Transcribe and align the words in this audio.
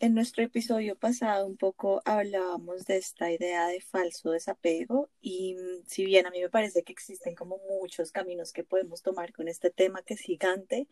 en 0.00 0.14
nuestro 0.14 0.44
episodio 0.44 0.96
pasado 0.96 1.46
un 1.46 1.56
poco 1.56 2.02
hablábamos 2.04 2.84
de 2.84 2.96
esta 2.96 3.30
idea 3.30 3.66
de 3.68 3.80
falso 3.80 4.30
desapego 4.30 5.10
y 5.20 5.54
mm, 5.54 5.86
si 5.86 6.04
bien 6.04 6.26
a 6.26 6.30
mí 6.30 6.40
me 6.40 6.50
parece 6.50 6.82
que 6.82 6.92
existen 6.92 7.34
como 7.34 7.58
muchos 7.68 8.12
caminos 8.12 8.52
que 8.52 8.64
podemos 8.64 9.02
tomar 9.02 9.32
con 9.32 9.48
este 9.48 9.70
tema 9.70 10.02
que 10.02 10.14
es 10.14 10.20
gigante, 10.20 10.88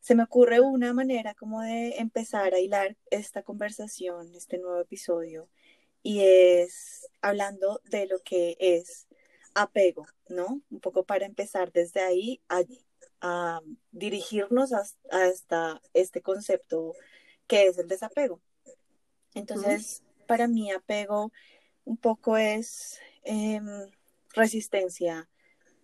se 0.00 0.14
me 0.14 0.22
ocurre 0.22 0.60
una 0.60 0.92
manera 0.92 1.34
como 1.34 1.62
de 1.62 1.96
empezar 1.98 2.54
a 2.54 2.60
hilar 2.60 2.96
esta 3.10 3.42
conversación, 3.42 4.34
este 4.34 4.58
nuevo 4.58 4.80
episodio, 4.80 5.48
y 6.02 6.20
es 6.20 7.08
hablando 7.22 7.80
de 7.84 8.06
lo 8.06 8.20
que 8.20 8.56
es 8.60 9.06
apego, 9.54 10.06
¿no? 10.28 10.60
Un 10.70 10.80
poco 10.80 11.04
para 11.04 11.26
empezar 11.26 11.72
desde 11.72 12.00
ahí 12.00 12.42
a, 12.48 12.62
a 13.22 13.60
dirigirnos 13.92 14.72
hasta 15.10 15.80
este 15.94 16.20
concepto 16.20 16.94
que 17.46 17.66
es 17.66 17.78
el 17.78 17.88
desapego. 17.88 18.40
Entonces, 19.34 20.02
para 20.26 20.48
mí 20.48 20.70
apego 20.70 21.32
un 21.84 21.96
poco 21.96 22.36
es 22.36 23.00
em, 23.24 23.66
resistencia 24.32 25.28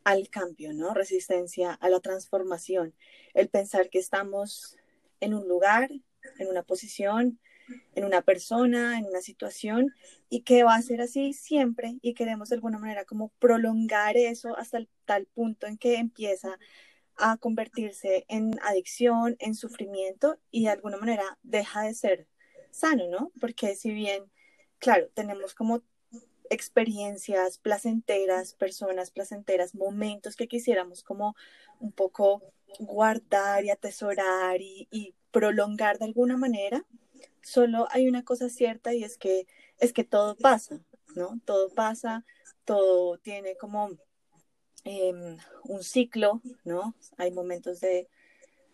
al 0.05 0.29
cambio, 0.31 0.73
¿no? 0.73 0.95
Resistencia 0.95 1.73
a 1.73 1.89
la 1.89 2.01
transformación. 2.01 2.95
El 3.35 3.49
pensar 3.49 3.91
que 3.91 3.99
estamos 3.99 4.77
en 5.21 5.35
un 5.35 5.47
lugar, 5.47 5.91
en 6.39 6.49
una 6.49 6.63
posición, 6.63 7.39
en 7.95 8.05
una 8.05 8.23
persona, 8.23 8.99
en 8.99 9.07
una 9.07 9.21
situación 9.21 9.95
y 10.29 10.43
que 10.43 10.65
va 10.65 10.75
a 10.75 10.83
ser 10.83 11.01
así 11.01 11.33
siempre 11.33 11.99
y 12.03 12.15
queremos 12.15 12.49
de 12.49 12.57
alguna 12.57 12.79
manera 12.79 13.05
como 13.05 13.29
prolongar 13.39 14.17
eso 14.17 14.57
hasta 14.57 14.79
el 14.79 14.89
tal 15.05 15.27
punto 15.27 15.67
en 15.67 15.79
que 15.79 15.97
empieza 15.97 16.59
a 17.21 17.37
convertirse 17.37 18.25
en 18.29 18.59
adicción, 18.63 19.37
en 19.39 19.55
sufrimiento 19.55 20.39
y 20.51 20.65
de 20.65 20.71
alguna 20.71 20.97
manera 20.97 21.39
deja 21.43 21.83
de 21.83 21.95
ser 21.95 22.27
sano, 22.71 23.09
¿no? 23.09 23.33
Porque 23.41 23.77
si 23.77 23.93
bien, 23.93 24.31
claro, 24.79 25.09
tenemos 25.15 25.55
como 25.55 25.83
experiencias 26.51 27.59
placenteras, 27.59 28.55
personas 28.55 29.11
placenteras, 29.11 29.75
momentos 29.75 30.35
que 30.35 30.49
quisiéramos 30.49 31.03
como 31.03 31.37
un 31.79 31.93
poco 31.93 32.43
guardar 32.79 33.65
y 33.65 33.71
atesorar 33.71 34.61
y, 34.61 34.89
y 34.91 35.15
prolongar 35.31 35.99
de 35.99 36.07
alguna 36.07 36.37
manera, 36.37 36.85
solo 37.43 37.87
hay 37.91 38.09
una 38.09 38.25
cosa 38.25 38.49
cierta 38.49 38.95
y 38.95 39.05
es 39.05 39.17
que 39.17 39.47
es 39.79 39.93
que 39.93 40.05
todo 40.05 40.37
pasa, 40.37 40.81
¿no? 41.15 41.41
Todo 41.45 41.71
pasa, 41.71 42.25
todo 42.65 43.19
tiene 43.19 43.57
como 43.57 43.91
Em, 44.85 45.37
un 45.65 45.83
ciclo, 45.83 46.41
¿no? 46.65 46.95
Hay 47.19 47.31
momentos 47.33 47.81
de, 47.81 48.09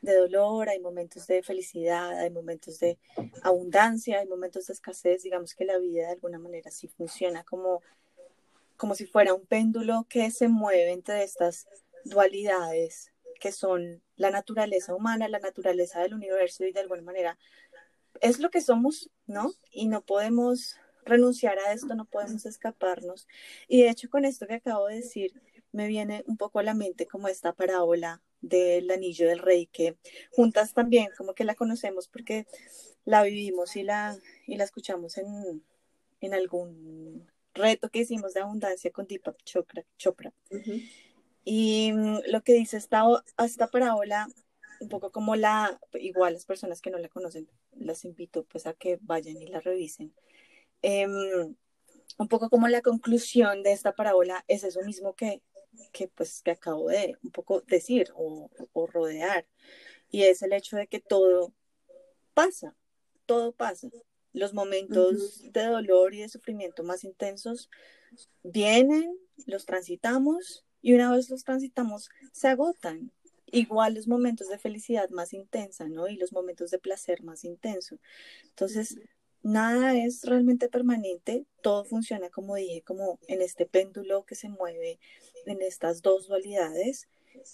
dolor, 0.03 0.69
hay 0.69 0.79
momentos 0.79 1.27
de 1.27 1.43
felicidad, 1.43 2.21
hay 2.21 2.31
momentos 2.31 2.79
de 2.79 2.97
abundancia, 3.43 4.21
hay 4.21 4.27
momentos 4.27 4.67
de 4.67 4.75
escasez. 4.75 5.23
Digamos 5.25 5.55
que 5.55 5.65
la 5.65 5.79
vida 5.79 6.07
de 6.07 6.13
alguna 6.13 6.39
manera 6.39 6.71
sí 6.71 6.87
funciona 6.87 7.43
como, 7.43 7.83
como 8.77 8.95
si 8.95 9.07
fuera 9.07 9.35
un 9.35 9.47
péndulo 9.47 10.07
que 10.09 10.31
se 10.31 10.49
mueve 10.49 10.93
entre 10.93 11.25
estas 11.25 11.67
dualidades 12.05 13.13
que 13.41 13.53
son 13.53 14.03
la 14.17 14.31
naturaleza 14.31 14.95
humana, 14.95 15.29
la 15.29 15.39
naturaleza 15.39 16.01
del 16.01 16.15
universo 16.15 16.65
y 16.65 16.73
de 16.73 16.81
alguna 16.81 17.03
manera 17.03 17.39
es 18.21 18.39
lo 18.39 18.51
que 18.51 18.61
somos, 18.61 19.11
¿no? 19.27 19.53
Y 19.71 19.89
no 19.89 20.01
podemos 20.01 20.77
renunciar 21.05 21.59
a 21.59 21.73
esto, 21.73 21.95
no 21.95 22.05
podemos 22.07 22.47
escaparnos. 22.47 23.29
Y 23.69 23.83
de 23.83 23.91
hecho 23.91 24.09
con 24.09 24.25
esto 24.25 24.47
que 24.47 24.55
acabo 24.55 24.87
de 24.87 24.97
decir, 24.97 25.33
me 25.77 25.87
viene 25.87 26.25
un 26.27 26.39
poco 26.39 26.59
a 26.59 26.63
la 26.63 26.75
mente 26.75 27.07
como 27.07 27.29
esta 27.29 27.53
parábola 27.53 28.23
del 28.41 28.91
anillo 28.91 29.29
del 29.29 29.41
rey, 29.41 29.67
que 29.67 29.99
juntas 30.33 30.73
también 30.73 31.09
como 31.17 31.35
que 31.35 31.45
la 31.45 31.55
conocemos 31.55 32.09
porque 32.09 32.47
la 33.05 33.23
vivimos 33.23 33.77
y 33.77 33.83
la, 33.83 34.19
y 34.47 34.57
la 34.57 34.65
escuchamos 34.65 35.19
en, 35.19 35.63
en 36.21 36.33
algún 36.35 37.31
reto 37.53 37.91
que 37.91 38.01
hicimos 38.01 38.33
de 38.33 38.41
abundancia 38.41 38.91
con 38.91 39.07
Deepak 39.07 39.37
Chopra. 39.45 39.85
Chopra. 39.99 40.33
Y 41.45 41.93
mm, 41.93 42.21
lo 42.29 42.43
que 42.43 42.55
dice 42.55 42.79
esta, 42.79 43.05
esta 43.45 43.67
parábola, 43.67 44.29
un 44.81 44.89
poco 44.89 45.13
como 45.13 45.37
la, 45.37 45.79
igual 46.01 46.33
las 46.33 46.47
personas 46.47 46.81
que 46.81 46.91
no 46.91 46.99
la 46.99 47.11
conocen, 47.11 47.49
las 47.73 48.07
invito 48.07 48.45
pues 48.45 48.67
a 48.67 48.73
que 48.73 48.99
vayan 49.03 49.37
y 49.43 49.47
la 49.47 49.61
revisen. 49.61 50.15
Em, 50.81 51.55
un 52.19 52.29
poco 52.29 52.49
como 52.49 52.67
la 52.69 52.81
conclusión 52.81 53.63
de 53.63 53.73
esta 53.73 53.95
parábola 53.95 54.43
es 54.49 54.65
eso 54.65 54.81
mismo 54.83 55.15
que 55.15 55.43
que 55.93 56.09
pues 56.09 56.43
que 56.43 56.53
acabo 56.53 56.89
de 56.89 57.17
un 57.23 57.31
poco 57.31 57.61
decir 57.63 58.13
o, 58.15 58.51
rodear 58.93 59.47
y 60.11 60.23
es 60.23 60.43
el 60.43 60.53
hecho 60.53 60.77
de 60.77 60.87
que 60.87 61.01
todo 61.01 61.53
pasa, 62.35 62.77
todo 63.27 63.53
pasa. 63.53 63.89
Los 64.33 64.53
momentos 64.53 65.51
de 65.53 65.65
dolor 65.65 66.15
y 66.15 66.21
de 66.21 66.29
sufrimiento 66.29 66.85
más 66.85 67.05
intensos 67.05 67.71
vienen, 68.43 69.19
los 69.47 69.65
transitamos 69.65 70.65
y 70.83 70.95
una 70.95 71.11
vez 71.11 71.31
los 71.31 71.45
transitamos 71.45 72.11
se 72.33 72.49
agotan. 72.49 73.13
Igual 73.47 73.95
los 73.95 74.09
momentos 74.09 74.49
de 74.49 74.59
felicidad 74.59 75.09
más 75.11 75.33
intensa, 75.33 75.89
¿no? 75.89 76.09
Y 76.09 76.17
los 76.17 76.33
momentos 76.33 76.71
de 76.71 76.79
placer 76.79 77.23
más 77.23 77.45
intenso. 77.45 77.99
Entonces, 78.49 78.99
nada 79.47 79.97
es 79.97 80.25
realmente 80.25 80.69
permanente, 80.69 81.47
todo 81.63 81.85
funciona 81.85 82.31
como 82.31 82.57
dije, 82.57 82.83
como 82.83 83.21
en 83.29 83.43
este 83.43 83.65
péndulo 83.65 84.25
que 84.25 84.35
se 84.35 84.49
mueve 84.49 84.99
en 85.47 85.63
estas 85.63 86.03
dos 86.03 86.27
dualidades 86.27 87.09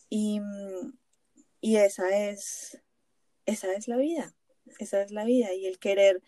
y, 0.08 0.41
y 1.60 1.76
esa 1.76 2.08
es 2.30 2.80
esa 3.44 3.75
es 3.75 3.88
la 3.88 3.98
vida, 3.98 4.34
esa 4.78 5.03
es 5.03 5.10
la 5.10 5.25
vida 5.25 5.53
y 5.53 5.66
el 5.66 5.78
querer 5.78 6.22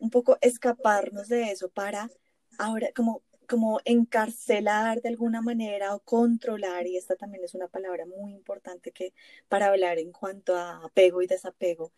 un 0.00 0.10
poco 0.10 0.36
escaparnos 0.42 1.28
de 1.28 1.50
eso 1.50 1.70
para 1.70 2.10
ahora 2.58 2.88
como 2.94 3.22
como 3.48 3.80
encarcelar 3.84 5.00
de 5.00 5.08
alguna 5.08 5.40
manera 5.40 5.94
o 5.94 6.00
controlar, 6.00 6.86
y 6.86 6.96
esta 6.96 7.14
también 7.14 7.44
es 7.44 7.54
una 7.54 7.68
palabra 7.68 8.04
muy 8.04 8.32
importante 8.32 8.90
que 8.90 9.14
para 9.48 9.68
hablar 9.68 9.98
en 9.98 10.10
cuanto 10.10 10.56
a 10.56 10.84
apego 10.84 11.22
y 11.22 11.28
desapego, 11.28 11.92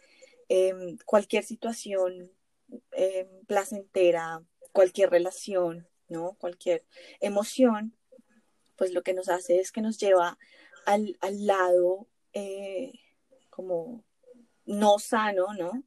em, 0.49 0.99
cualquier 1.07 1.45
situación 1.45 2.31
eh, 2.93 3.29
placentera, 3.47 4.43
cualquier 4.73 5.11
relación, 5.11 5.87
¿no? 6.09 6.37
Cualquier 6.39 6.85
emoción, 7.21 7.97
pues 8.77 8.93
lo 8.93 9.03
que 9.03 9.15
nos 9.15 9.29
hace 9.29 9.59
es 9.61 9.73
que 9.73 9.81
nos 9.81 9.99
lleva 9.99 10.39
al, 10.87 11.17
lado 11.47 12.07
eh, 12.33 12.93
como 13.51 14.05
no 14.65 14.99
sano, 14.99 15.55
¿no? 15.55 15.83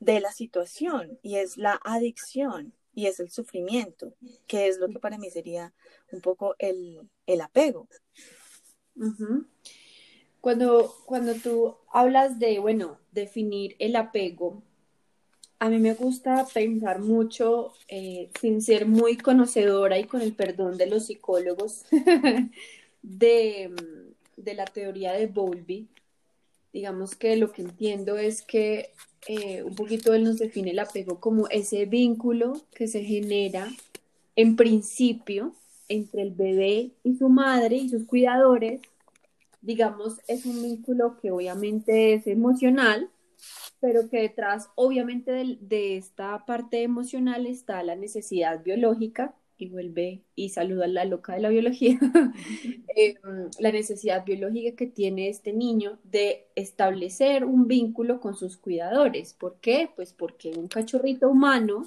De 0.00 0.20
la 0.20 0.32
situación 0.32 1.18
y 1.22 1.36
es 1.36 1.56
la 1.56 1.80
adicción 1.82 2.74
y 2.94 3.06
es 3.06 3.18
el 3.20 3.30
sufrimiento, 3.30 4.14
que 4.46 4.68
es 4.68 4.78
lo 4.78 4.88
que 4.88 4.98
para 4.98 5.18
mí 5.18 5.30
sería 5.30 5.74
un 6.12 6.20
poco 6.20 6.54
el, 6.58 7.08
apego. 7.40 7.88
Cuando, 10.40 10.94
cuando 11.06 11.34
tú 11.34 11.76
hablas 11.90 12.38
de, 12.38 12.58
bueno, 12.58 13.00
definir 13.10 13.74
el 13.78 13.96
apego, 13.96 14.62
a 15.64 15.70
mí 15.70 15.78
me 15.78 15.94
gusta 15.94 16.46
pensar 16.52 17.00
mucho, 17.00 17.72
eh, 17.88 18.28
sin 18.38 18.60
ser 18.60 18.84
muy 18.84 19.16
conocedora 19.16 19.98
y 19.98 20.04
con 20.04 20.20
el 20.20 20.34
perdón 20.34 20.76
de 20.76 20.86
los 20.86 21.06
psicólogos, 21.06 21.86
de, 23.02 23.70
la 24.36 24.66
teoría 24.66 25.14
de 25.14 25.26
Bowlby. 25.26 25.88
Digamos 26.70 27.14
que 27.14 27.36
lo 27.36 27.50
que 27.50 27.62
entiendo 27.62 28.18
es 28.18 28.42
que 28.42 28.90
eh, 29.26 29.62
un 29.62 29.74
poquito 29.74 30.12
él 30.12 30.24
nos 30.24 30.38
define 30.38 30.72
el 30.72 30.80
apego 30.80 31.18
como 31.18 31.48
ese 31.48 31.86
vínculo 31.86 32.60
que 32.74 32.86
se 32.86 33.02
genera 33.02 33.72
en 34.36 34.56
principio 34.56 35.54
entre 35.88 36.22
el 36.22 36.32
bebé 36.32 36.90
y 37.04 37.16
su 37.16 37.30
madre 37.30 37.76
y 37.76 37.88
sus 37.88 38.04
cuidadores. 38.04 38.82
Digamos, 39.62 40.18
es 40.28 40.44
un 40.44 40.62
vínculo 40.62 41.16
que 41.22 41.30
obviamente 41.30 42.12
es 42.12 42.26
emocional, 42.26 43.08
pero 43.84 44.08
que 44.08 44.22
detrás, 44.22 44.70
obviamente, 44.76 45.58
de, 45.60 45.98
esta 45.98 46.46
parte 46.46 46.82
emocional 46.82 47.44
está 47.44 47.82
la 47.82 47.94
necesidad 47.96 48.64
biológica, 48.64 49.34
y 49.58 49.68
vuelve 49.68 50.22
y 50.34 50.48
saluda 50.48 50.86
a 50.86 50.88
la 50.88 51.04
loca 51.04 51.34
de 51.34 51.42
la 51.42 51.50
biología, 51.50 51.98
em, 52.96 53.50
la 53.58 53.72
necesidad 53.72 54.24
biológica 54.24 54.74
que 54.74 54.86
tiene 54.86 55.28
este 55.28 55.52
niño 55.52 55.98
de 56.02 56.46
establecer 56.54 57.44
un 57.44 57.68
vínculo 57.68 58.20
con 58.20 58.34
sus 58.34 58.56
cuidadores. 58.56 59.34
¿Por 59.34 59.56
qué? 59.60 59.90
Pues 59.94 60.14
porque 60.14 60.52
un 60.56 60.68
cachorrito 60.68 61.28
humano 61.28 61.86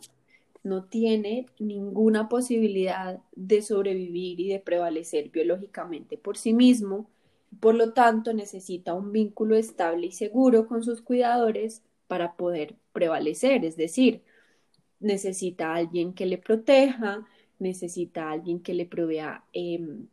no 0.61 0.83
tiene 0.83 1.47
ninguna 1.57 2.29
posibilidad 2.29 3.19
de 3.35 3.63
sobrevivir 3.63 4.39
y 4.39 4.49
de 4.49 4.59
prevalecer 4.59 5.29
biológicamente 5.29 6.15
por 6.15 6.37
sí 6.37 6.53
mismo. 6.53 7.09
Por 7.59 7.75
lo 7.75 7.93
tanto, 7.93 8.33
necesita 8.33 8.93
un 8.93 9.11
vínculo 9.11 9.55
estable 9.55 10.07
y 10.07 10.11
seguro 10.11 10.67
con 10.67 10.83
sus 10.83 11.01
cuidadores 11.01 11.83
para 12.07 12.35
poder 12.35 12.75
prevalecer, 12.93 13.65
es 13.65 13.77
decir, 13.77 14.23
necesita 14.99 15.73
alguien 15.75 16.13
que 16.13 16.25
le 16.25 16.37
proteja, 16.37 17.25
necesita 17.59 18.31
alguien 18.31 18.61
que 18.61 18.73
le 18.73 18.85
provea 18.85 19.43
em, 19.53 20.07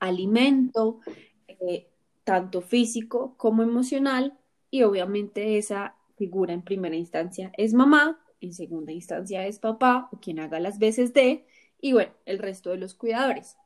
alimento, 0.00 1.00
eh, 1.48 1.88
tanto 2.24 2.60
físico 2.62 3.34
como 3.36 3.62
emocional, 3.62 4.38
y 4.70 4.82
obviamente 4.82 5.58
esa 5.58 5.96
figura 6.16 6.52
en 6.52 6.62
primera 6.62 6.96
instancia 6.96 7.52
es 7.56 7.74
mamá, 7.74 8.20
en 8.40 8.52
segunda 8.52 8.92
instancia 8.92 9.46
es 9.46 9.58
papá 9.58 10.08
o 10.12 10.20
quien 10.20 10.40
haga 10.40 10.60
las 10.60 10.78
veces 10.78 11.14
de, 11.14 11.46
y 11.80 11.92
bueno, 11.92 12.12
el 12.26 12.38
resto 12.38 12.70
de 12.70 12.78
los 12.78 12.94
cuidadores. 12.94 13.56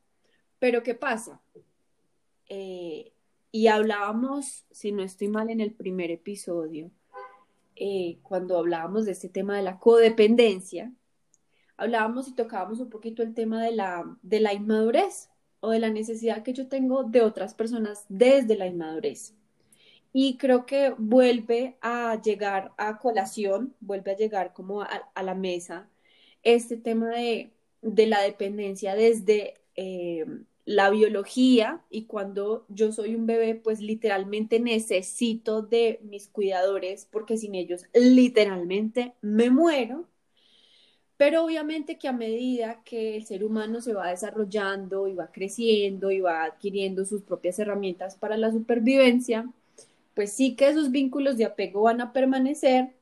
Pero 0.58 0.82
¿qué 0.82 0.94
pasa? 0.94 1.40
Eh, 2.50 3.12
y 3.52 3.68
hablábamos, 3.68 4.66
si 4.70 4.92
no 4.92 5.02
estoy 5.02 5.28
mal, 5.28 5.50
en 5.50 5.60
el 5.60 5.72
primer 5.72 6.10
episodio, 6.10 6.90
eh, 7.76 8.18
cuando 8.22 8.58
hablábamos 8.58 9.06
de 9.06 9.12
este 9.12 9.28
tema 9.28 9.56
de 9.56 9.62
la 9.62 9.78
codependencia, 9.78 10.92
hablábamos 11.76 12.28
y 12.28 12.34
tocábamos 12.34 12.80
un 12.80 12.90
poquito 12.90 13.22
el 13.22 13.34
tema 13.34 13.62
de 13.64 13.72
la, 13.72 14.18
de 14.22 14.40
la 14.40 14.52
inmadurez 14.52 15.30
o 15.60 15.70
de 15.70 15.78
la 15.78 15.90
necesidad 15.90 16.42
que 16.42 16.52
yo 16.52 16.68
tengo 16.68 17.04
de 17.04 17.22
otras 17.22 17.54
personas 17.54 18.04
desde 18.08 18.56
la 18.56 18.66
inmadurez. 18.66 19.34
Y 20.12 20.36
creo 20.36 20.66
que 20.66 20.92
vuelve 20.98 21.76
a 21.80 22.20
llegar 22.20 22.72
a 22.78 22.98
colación, 22.98 23.76
vuelve 23.80 24.10
a 24.12 24.16
llegar 24.16 24.52
como 24.52 24.82
a, 24.82 25.22
la 25.22 25.34
mesa 25.34 25.88
este 26.42 26.76
tema 26.76 27.10
de, 27.10 27.52
la 27.82 28.22
dependencia 28.22 28.96
desde 28.96 29.54
eh, 29.76 30.26
la 30.64 30.90
biología 30.90 31.82
y 31.90 32.04
cuando 32.04 32.64
yo 32.68 32.92
soy 32.92 33.14
un 33.14 33.26
bebé, 33.26 33.54
pues 33.54 33.80
literalmente 33.80 34.60
necesito 34.60 35.62
de 35.62 36.00
mis 36.02 36.28
cuidadores 36.28 37.06
porque 37.10 37.36
sin 37.36 37.54
ellos 37.54 37.86
literalmente 37.94 39.14
me 39.22 39.50
muero. 39.50 40.06
Pero 41.16 41.44
obviamente 41.44 41.98
que 41.98 42.08
a 42.08 42.12
medida 42.12 42.82
que 42.84 43.16
el 43.16 43.26
ser 43.26 43.44
humano 43.44 43.82
se 43.82 43.92
va 43.92 44.08
desarrollando 44.08 45.06
y 45.06 45.14
va 45.14 45.30
creciendo 45.30 46.10
y 46.10 46.20
va 46.20 46.44
adquiriendo 46.44 47.04
sus 47.04 47.22
propias 47.22 47.58
herramientas 47.58 48.16
para 48.16 48.38
la 48.38 48.50
supervivencia, 48.50 49.50
pues 50.14 50.32
sí 50.32 50.56
que 50.56 50.68
esos 50.68 50.90
vínculos 50.90 51.36
de 51.36 51.44
apego 51.44 51.82
van 51.82 52.00
a 52.00 52.12
permanecer, 52.12 52.94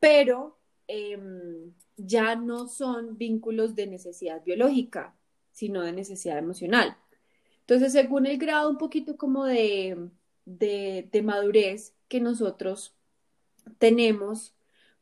pero 0.00 0.56
em, 0.88 1.72
ya 1.96 2.36
no 2.36 2.68
son 2.68 3.18
vínculos 3.18 3.74
de 3.74 3.86
necesidad 3.86 4.42
biológica, 4.44 5.14
sino 5.52 5.82
de 5.82 5.92
necesidad 5.92 6.38
emocional. 6.38 6.96
Entonces, 7.60 7.92
según 7.92 8.26
el 8.26 8.38
grado 8.38 8.68
un 8.68 8.78
poquito 8.78 9.16
como 9.16 9.44
de, 9.44 10.10
de, 10.44 11.22
madurez 11.22 11.94
que 12.08 12.20
nosotros 12.20 12.94
tenemos, 13.78 14.54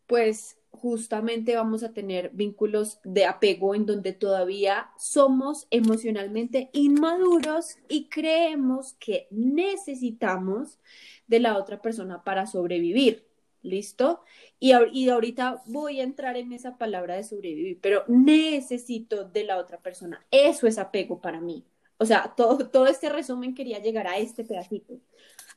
pues 0.07 0.59
justamente 0.71 1.57
vamos 1.57 1.83
a 1.83 1.93
tener 1.93 2.31
vínculos 2.33 3.01
de 3.03 3.25
apego 3.25 3.75
en 3.75 3.87
donde 3.87 4.13
todavía 4.13 4.91
somos 4.99 5.67
emocionalmente 5.71 6.71
inmaduros 6.73 7.77
y 7.89 8.09
creemos 8.09 8.95
que 8.95 9.27
necesitamos 9.31 10.79
de 11.27 11.41
la 11.41 11.57
otra 11.57 11.81
persona 11.81 12.23
para 12.23 12.47
sobrevivir. 12.47 13.30
¿Listo? 13.63 14.23
Y, 14.59 14.73
ahorita 14.73 15.63
voy 15.67 16.01
a 16.01 16.05
entrar 16.05 16.37
en 16.37 16.53
esa 16.53 16.79
palabra 16.79 17.17
de 17.17 17.25
sobrevivir, 17.25 17.79
pero 17.81 18.05
necesito 18.09 19.25
de 19.25 19.45
la 19.45 19.59
otra 19.59 19.79
persona. 19.79 20.25
Eso 20.31 20.67
es 20.67 20.79
apego 20.79 21.21
para 21.21 21.41
mí. 21.41 21.65
O 21.99 22.07
sea, 22.07 22.35
todo, 22.37 22.69
todo 22.71 22.87
este 22.87 23.11
resumen 23.11 23.55
quería 23.55 23.79
llegar 23.81 24.07
a 24.07 24.17
este 24.17 24.45
pedacito. 24.45 24.95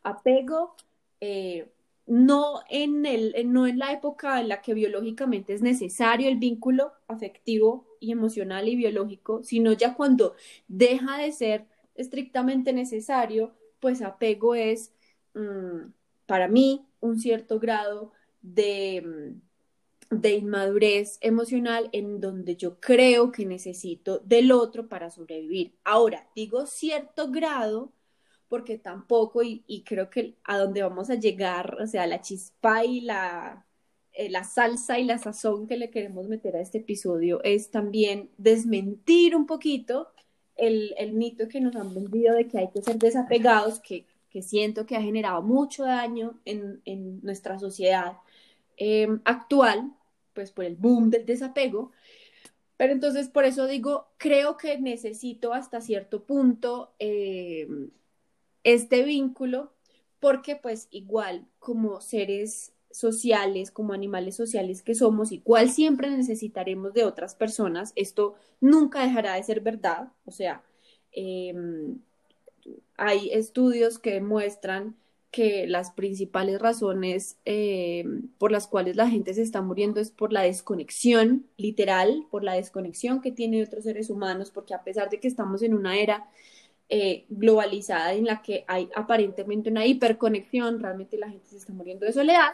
Apego, 0.04 0.76
eh, 1.22 1.72
no, 2.06 2.62
en 2.70 3.06
el, 3.06 3.34
no 3.46 3.68
en 3.68 3.80
la 3.80 3.94
época 3.94 4.42
en 4.42 4.50
la 4.50 4.62
que 4.62 4.74
biológicamente 4.74 5.54
es 5.54 5.62
necesario 5.62 6.28
el 6.28 6.38
vínculo 6.38 6.92
afectivo 7.08 7.88
y 8.00 8.12
emocional 8.12 8.68
y 8.68 8.76
biológico, 8.76 9.44
sino 9.44 9.72
ya 9.72 9.96
cuando 9.96 10.36
deja 10.68 11.18
de 11.18 11.32
ser 11.32 11.66
estrictamente 11.96 12.74
necesario, 12.74 13.54
pues 13.80 14.02
apego 14.02 14.56
es, 14.56 14.94
mm, 15.34 15.92
para 16.26 16.48
mí, 16.48 16.86
un 17.04 17.20
cierto 17.20 17.60
grado 17.60 18.12
de, 18.42 19.36
de 20.10 20.32
inmadurez 20.32 21.18
emocional 21.22 21.90
en 21.92 22.22
donde 22.22 22.56
yo 22.56 22.80
creo 22.80 23.32
que 23.32 23.46
necesito 23.46 24.20
del 24.20 24.52
otro 24.52 24.88
para 24.88 25.10
sobrevivir. 25.10 25.76
Ahora, 25.84 26.28
digo 26.36 26.66
cierto 26.66 27.30
grado 27.30 27.92
porque 28.48 28.78
tampoco, 28.78 29.42
y, 29.44 29.84
creo 29.86 30.10
que 30.10 30.36
a 30.44 30.58
donde 30.60 30.84
vamos 30.84 31.10
a 31.10 31.16
llegar, 31.16 31.78
o 31.82 31.88
sea, 31.88 32.06
la 32.08 32.22
chispa 32.22 32.86
y 32.86 33.02
la, 33.02 33.66
eh, 34.14 34.30
la 34.30 34.44
salsa 34.44 35.00
y 35.00 35.06
la 35.06 35.18
sazón 35.18 35.68
que 35.68 35.76
le 35.76 35.90
queremos 35.90 36.28
meter 36.28 36.56
a 36.56 36.62
este 36.62 36.78
episodio 36.78 37.42
es 37.44 37.72
también 37.72 38.30
desmentir 38.38 39.36
un 39.36 39.48
poquito 39.48 40.10
el, 40.56 40.94
el 40.98 41.14
mito 41.14 41.48
que 41.48 41.62
nos 41.62 41.76
han 41.76 41.96
vendido 41.96 42.36
de 42.36 42.48
que 42.48 42.60
hay 42.60 42.70
que 42.70 42.84
ser 42.84 42.98
desapegados, 42.98 43.80
que 43.80 44.06
que 44.34 44.42
siento 44.42 44.88
que 44.88 44.96
ha 44.96 45.02
generado 45.02 45.44
mucho 45.44 45.84
daño 45.84 46.40
en, 46.44 46.82
nuestra 47.22 47.60
sociedad 47.60 48.18
em, 48.78 49.22
actual, 49.26 49.94
pues 50.34 50.52
por 50.52 50.66
el 50.66 50.76
boom 50.76 51.12
del 51.12 51.26
desapego. 51.28 51.92
Pero 52.78 52.94
entonces, 52.94 53.30
por 53.30 53.46
eso 53.46 53.68
digo, 53.68 54.08
creo 54.18 54.58
que 54.58 54.80
necesito 54.80 55.54
hasta 55.54 55.82
cierto 55.82 56.24
punto 56.24 56.96
em, 56.98 57.92
este 58.64 59.04
vínculo, 59.04 59.72
porque 60.20 60.56
pues 60.56 60.88
igual 60.90 61.46
como 61.60 62.02
seres 62.02 62.74
sociales, 62.90 63.70
como 63.70 63.94
animales 63.94 64.36
sociales 64.36 64.82
que 64.82 64.96
somos, 64.96 65.32
igual 65.32 65.70
siempre 65.70 66.10
necesitaremos 66.10 66.94
de 66.94 67.04
otras 67.06 67.36
personas. 67.36 67.94
Esto 67.96 68.34
nunca 68.60 69.04
dejará 69.04 69.36
de 69.36 69.44
ser 69.44 69.62
verdad. 69.62 70.12
O 70.26 70.32
sea, 70.32 70.64
em, 71.12 72.00
hay 72.98 73.30
estudios 73.32 74.00
que 74.00 74.14
demuestran 74.14 74.96
que 75.34 75.66
las 75.66 75.90
principales 75.92 76.62
razones 76.62 77.38
eh, 77.46 78.06
por 78.38 78.52
las 78.52 78.68
cuales 78.68 78.96
la 78.96 79.10
gente 79.10 79.34
se 79.34 79.42
está 79.42 79.64
muriendo 79.64 80.00
es 80.00 80.12
por 80.12 80.32
la 80.32 80.44
desconexión, 80.44 81.48
literal, 81.58 82.28
por 82.30 82.44
la 82.44 82.54
desconexión 82.54 83.20
que 83.20 83.32
tienen 83.32 83.66
otros 83.66 83.86
seres 83.86 84.12
humanos, 84.12 84.52
porque 84.52 84.76
a 84.76 84.84
pesar 84.84 85.10
de 85.10 85.20
que 85.20 85.28
estamos 85.28 85.64
en 85.64 85.74
una 85.74 85.98
era 85.98 86.30
eh, 86.88 87.26
globalizada 87.30 88.14
en 88.14 88.26
la 88.26 88.44
que 88.44 88.64
hay 88.68 88.90
aparentemente 88.96 89.72
una 89.72 89.88
hiperconexión, 89.88 90.80
realmente 90.80 91.18
la 91.18 91.32
gente 91.32 91.48
se 91.48 91.58
está 91.58 91.74
muriendo 91.74 92.06
de 92.06 92.14
soledad. 92.14 92.52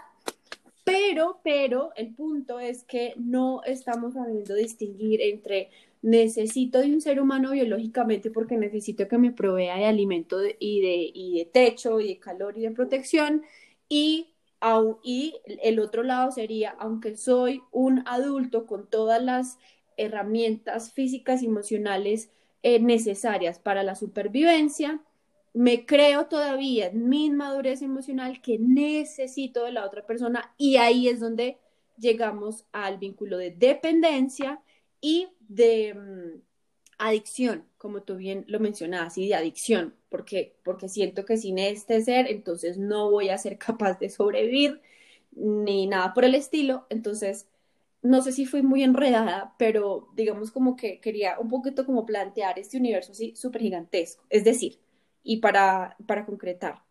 Pero, 0.86 1.42
pero 1.44 1.92
el 1.98 2.16
punto 2.16 2.62
es 2.62 2.86
que 2.86 3.14
no 3.18 3.62
estamos 3.64 4.14
sabiendo 4.14 4.56
distinguir 4.56 5.22
entre 5.22 5.70
necesito 6.02 6.80
de 6.80 6.94
un 6.94 7.02
ser 7.02 7.20
humano 7.22 7.52
biológicamente 7.52 8.32
porque 8.32 8.58
necesito 8.58 9.08
que 9.08 9.18
me 9.18 9.32
provea 9.32 9.78
de 9.78 9.86
alimento 9.86 10.40
y, 10.60 10.82
de, 10.82 11.12
y 11.14 11.40
de 11.40 11.46
techo 11.46 12.00
y 12.00 12.08
de 12.10 12.20
calor 12.20 12.58
y 12.58 12.62
de 12.62 12.72
protección. 12.72 13.44
Y, 13.90 14.28
y 15.04 15.36
el 15.62 15.80
otro 15.80 16.04
lado 16.04 16.32
sería, 16.32 16.72
aunque 16.80 17.16
soy 17.18 17.62
un 17.72 18.04
adulto 18.08 18.66
con 18.66 18.90
todas 18.90 19.22
las 19.22 19.58
herramientas 19.98 20.94
físicas 20.94 21.44
y 21.44 21.48
emocionales 21.48 22.30
eh, 22.64 22.80
necesarias 22.80 23.60
para 23.60 23.84
la 23.84 23.96
supervivencia, 23.96 25.02
me 25.54 25.86
creo 25.86 26.28
todavía 26.28 26.88
en 26.88 27.10
mi 27.10 27.30
madurez 27.30 27.82
emocional 27.82 28.42
que 28.42 28.60
necesito 28.60 29.64
de 29.66 29.72
la 29.72 29.86
otra 29.86 30.06
persona. 30.06 30.54
Y 30.58 30.78
ahí 30.78 31.08
es 31.08 31.20
donde 31.20 31.58
llegamos 31.98 32.66
al 32.72 32.98
vínculo 32.98 33.38
de 33.38 33.52
dependencia 33.52 34.62
y 35.02 35.28
de 35.50 35.94
mm, 35.96 36.42
adicción, 37.00 37.66
como 37.78 38.04
tú 38.04 38.16
bien 38.18 38.46
lo 38.48 38.60
mencionabas, 38.62 39.18
y 39.18 39.28
de 39.28 39.36
adicción, 39.36 39.96
porque, 40.10 40.56
porque 40.64 40.90
siento 40.90 41.26
que 41.26 41.38
sin 41.38 41.60
este 41.60 42.02
ser, 42.02 42.28
entonces 42.28 42.78
no 42.78 43.12
voy 43.12 43.30
a 43.30 43.38
ser 43.38 43.58
capaz 43.60 44.00
de 44.00 44.10
sobrevivir 44.10 44.82
ni 45.32 45.88
nada 45.88 46.14
por 46.14 46.26
el 46.26 46.36
estilo, 46.36 46.86
entonces 46.90 47.48
no 48.02 48.22
sé 48.22 48.32
si 48.32 48.46
fui 48.46 48.62
muy 48.62 48.84
enredada, 48.84 49.56
pero 49.60 50.10
digamos 50.16 50.52
como 50.52 50.76
que 50.76 51.00
quería 51.02 51.40
un 51.40 51.50
poquito 51.50 51.86
como 51.86 52.06
plantear 52.06 52.60
este 52.60 52.78
universo 52.78 53.12
así 53.12 53.36
súper 53.36 53.62
gigantesco, 53.62 54.24
es 54.30 54.44
decir, 54.44 54.80
y 55.24 55.38
para, 55.38 55.98
para 56.08 56.26
concretar, 56.26 56.84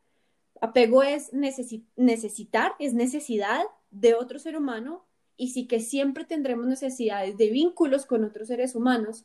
apego 0.60 1.02
es 1.02 1.32
necesitar, 1.32 2.72
es 2.78 2.94
necesidad 2.94 3.64
de 3.90 4.14
otro 4.14 4.38
ser 4.38 4.56
humano 4.56 5.07
y 5.38 5.50
sí 5.52 5.66
que 5.66 5.80
siempre 5.80 6.24
tendremos 6.24 6.66
necesidades 6.66 7.38
de 7.38 7.48
vínculos 7.48 8.04
con 8.04 8.24
otros 8.24 8.48
seres 8.48 8.74
humanos, 8.74 9.24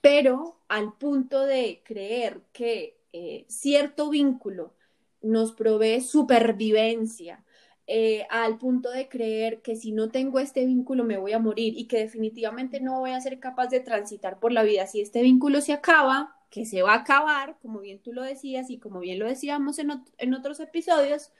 pero 0.00 0.56
al 0.68 0.94
punto 0.94 1.44
de 1.44 1.82
creer 1.84 2.40
que 2.52 2.96
eh, 3.12 3.44
cierto 3.48 4.08
vínculo 4.08 4.72
nos 5.20 5.52
provee 5.52 6.00
supervivencia, 6.00 7.44
eh, 7.88 8.24
al 8.30 8.56
punto 8.56 8.90
de 8.90 9.08
creer 9.08 9.60
que 9.60 9.74
si 9.74 9.90
no 9.90 10.10
tengo 10.10 10.38
este 10.38 10.64
vínculo 10.64 11.02
me 11.04 11.18
voy 11.18 11.32
a 11.32 11.40
morir 11.40 11.74
y 11.76 11.86
que 11.86 11.98
definitivamente 11.98 12.80
no 12.80 13.00
voy 13.00 13.10
a 13.10 13.20
ser 13.20 13.40
capaz 13.40 13.66
de 13.66 13.80
transitar 13.80 14.38
por 14.38 14.52
la 14.52 14.62
vida. 14.62 14.86
Si 14.86 15.00
este 15.00 15.20
vínculo 15.22 15.60
se 15.60 15.72
acaba, 15.72 16.36
que 16.50 16.64
se 16.64 16.82
va 16.82 16.92
a 16.94 16.98
acabar, 16.98 17.58
como 17.60 17.80
bien 17.80 17.98
tú 18.00 18.12
lo 18.12 18.22
decías 18.22 18.70
y 18.70 18.78
como 18.78 19.00
bien 19.00 19.18
lo 19.18 19.26
decíamos 19.26 19.80
en, 19.80 19.90
en 20.18 20.34
otros 20.34 20.60
episodios, 20.60 21.32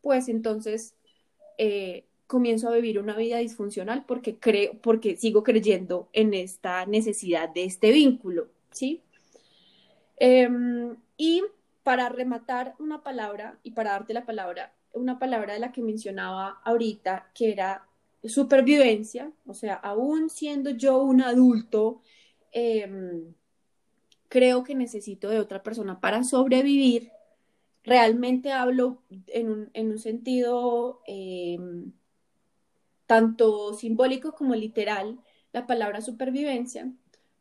pues 0.00 0.28
entonces 0.28 0.94
eh, 1.58 2.06
comienzo 2.28 2.68
a 2.68 2.74
vivir 2.74 3.00
una 3.00 3.16
vida 3.16 3.38
disfuncional 3.38 4.04
porque 4.06 4.36
creo, 4.36 4.74
porque 4.80 5.16
sigo 5.16 5.42
creyendo 5.42 6.08
en 6.12 6.34
esta 6.34 6.86
necesidad 6.86 7.48
de 7.48 7.64
este 7.64 7.90
vínculo, 7.90 8.48
¿sí? 8.70 9.02
Em, 10.18 10.96
y 11.16 11.42
para 11.82 12.08
rematar 12.10 12.74
una 12.78 13.02
palabra 13.02 13.58
y 13.62 13.70
para 13.72 13.92
darte 13.92 14.12
la 14.12 14.26
palabra, 14.26 14.74
una 14.92 15.18
palabra 15.18 15.54
de 15.54 15.60
la 15.60 15.72
que 15.72 15.82
mencionaba 15.82 16.60
ahorita, 16.64 17.30
que 17.34 17.50
era 17.50 17.86
supervivencia, 18.24 19.32
o 19.46 19.54
sea, 19.54 19.74
aún 19.74 20.28
siendo 20.28 20.70
yo 20.70 21.02
un 21.02 21.22
adulto, 21.22 22.02
em, 22.52 23.32
creo 24.28 24.64
que 24.64 24.74
necesito 24.74 25.30
de 25.30 25.40
otra 25.40 25.62
persona 25.62 26.00
para 26.00 26.24
sobrevivir, 26.24 27.10
realmente 27.84 28.52
hablo 28.52 29.02
en 29.28 29.70
un, 29.74 29.98
sentido 29.98 31.00
em, 31.06 31.92
tanto 33.08 33.72
simbólico 33.72 34.34
como 34.34 34.54
literal, 34.54 35.18
la 35.52 35.66
palabra 35.66 36.02
supervivencia, 36.02 36.92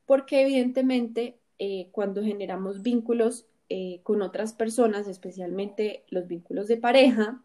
porque 0.05 0.41
evidentemente 0.41 1.37
eh, 1.59 1.89
cuando 1.91 2.23
generamos 2.23 2.81
vínculos 2.81 3.47
eh, 3.67 3.99
con 4.03 4.21
otras 4.21 4.53
personas, 4.53 5.09
especialmente 5.09 6.05
los 6.09 6.25
vínculos 6.25 6.69
de 6.69 6.77
pareja, 6.77 7.43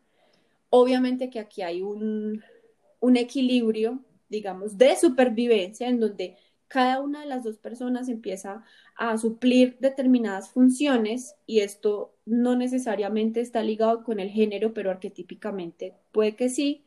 obviamente 0.70 1.30
que 1.30 1.40
aquí 1.40 1.62
hay 1.62 1.82
un, 1.82 2.44
un 3.00 3.16
equilibrio, 3.16 3.98
digamos, 4.28 4.78
de 4.78 4.94
supervivencia 4.94 5.88
en 5.88 5.98
donde 5.98 6.36
cada 6.68 7.00
una 7.00 7.22
de 7.22 7.26
las 7.26 7.42
dos 7.42 7.58
personas 7.58 8.08
empieza 8.08 8.62
a 8.96 9.18
suplir 9.18 9.76
determinadas 9.80 10.48
funciones 10.50 11.34
y 11.44 11.58
esto 11.58 12.14
no 12.24 12.54
necesariamente 12.54 13.40
está 13.40 13.64
ligado 13.64 14.04
con 14.04 14.20
el 14.20 14.30
género, 14.30 14.72
pero 14.72 14.92
arquetípicamente 14.92 15.94
puede 16.12 16.36
que 16.36 16.48
sí, 16.48 16.84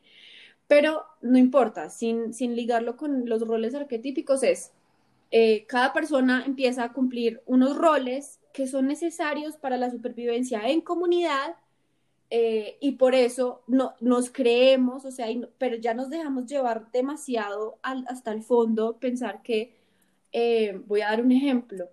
pero 0.68 1.04
no 1.22 1.38
importa, 1.38 1.90
sin, 1.90 2.34
sin 2.34 2.56
ligarlo 2.56 2.96
con 2.96 3.28
los 3.28 3.46
roles 3.46 3.74
arquetípicos 3.74 4.42
es, 4.42 4.72
eh, 5.30 5.66
cada 5.66 5.92
persona 5.92 6.44
empieza 6.46 6.84
a 6.84 6.92
cumplir 6.92 7.42
unos 7.46 7.76
roles 7.76 8.40
que 8.52 8.66
son 8.66 8.86
necesarios 8.86 9.56
para 9.56 9.76
la 9.76 9.90
supervivencia 9.90 10.68
en 10.68 10.80
comunidad 10.80 11.56
eh, 12.30 12.76
y 12.80 12.92
por 12.92 13.14
eso 13.14 13.62
no, 13.66 13.94
nos 14.00 14.30
creemos, 14.30 15.04
o 15.04 15.10
sea, 15.10 15.26
pero 15.58 15.76
ya 15.76 15.94
nos 15.94 16.10
dejamos 16.10 16.46
llevar 16.46 16.90
demasiado 16.90 17.78
hasta 17.82 18.32
el 18.32 18.42
fondo, 18.42 18.98
pensar 18.98 19.42
que, 19.42 19.74
eh, 20.32 20.80
voy 20.86 21.02
a 21.02 21.10
dar 21.10 21.22
un 21.22 21.32
ejemplo, 21.32 21.88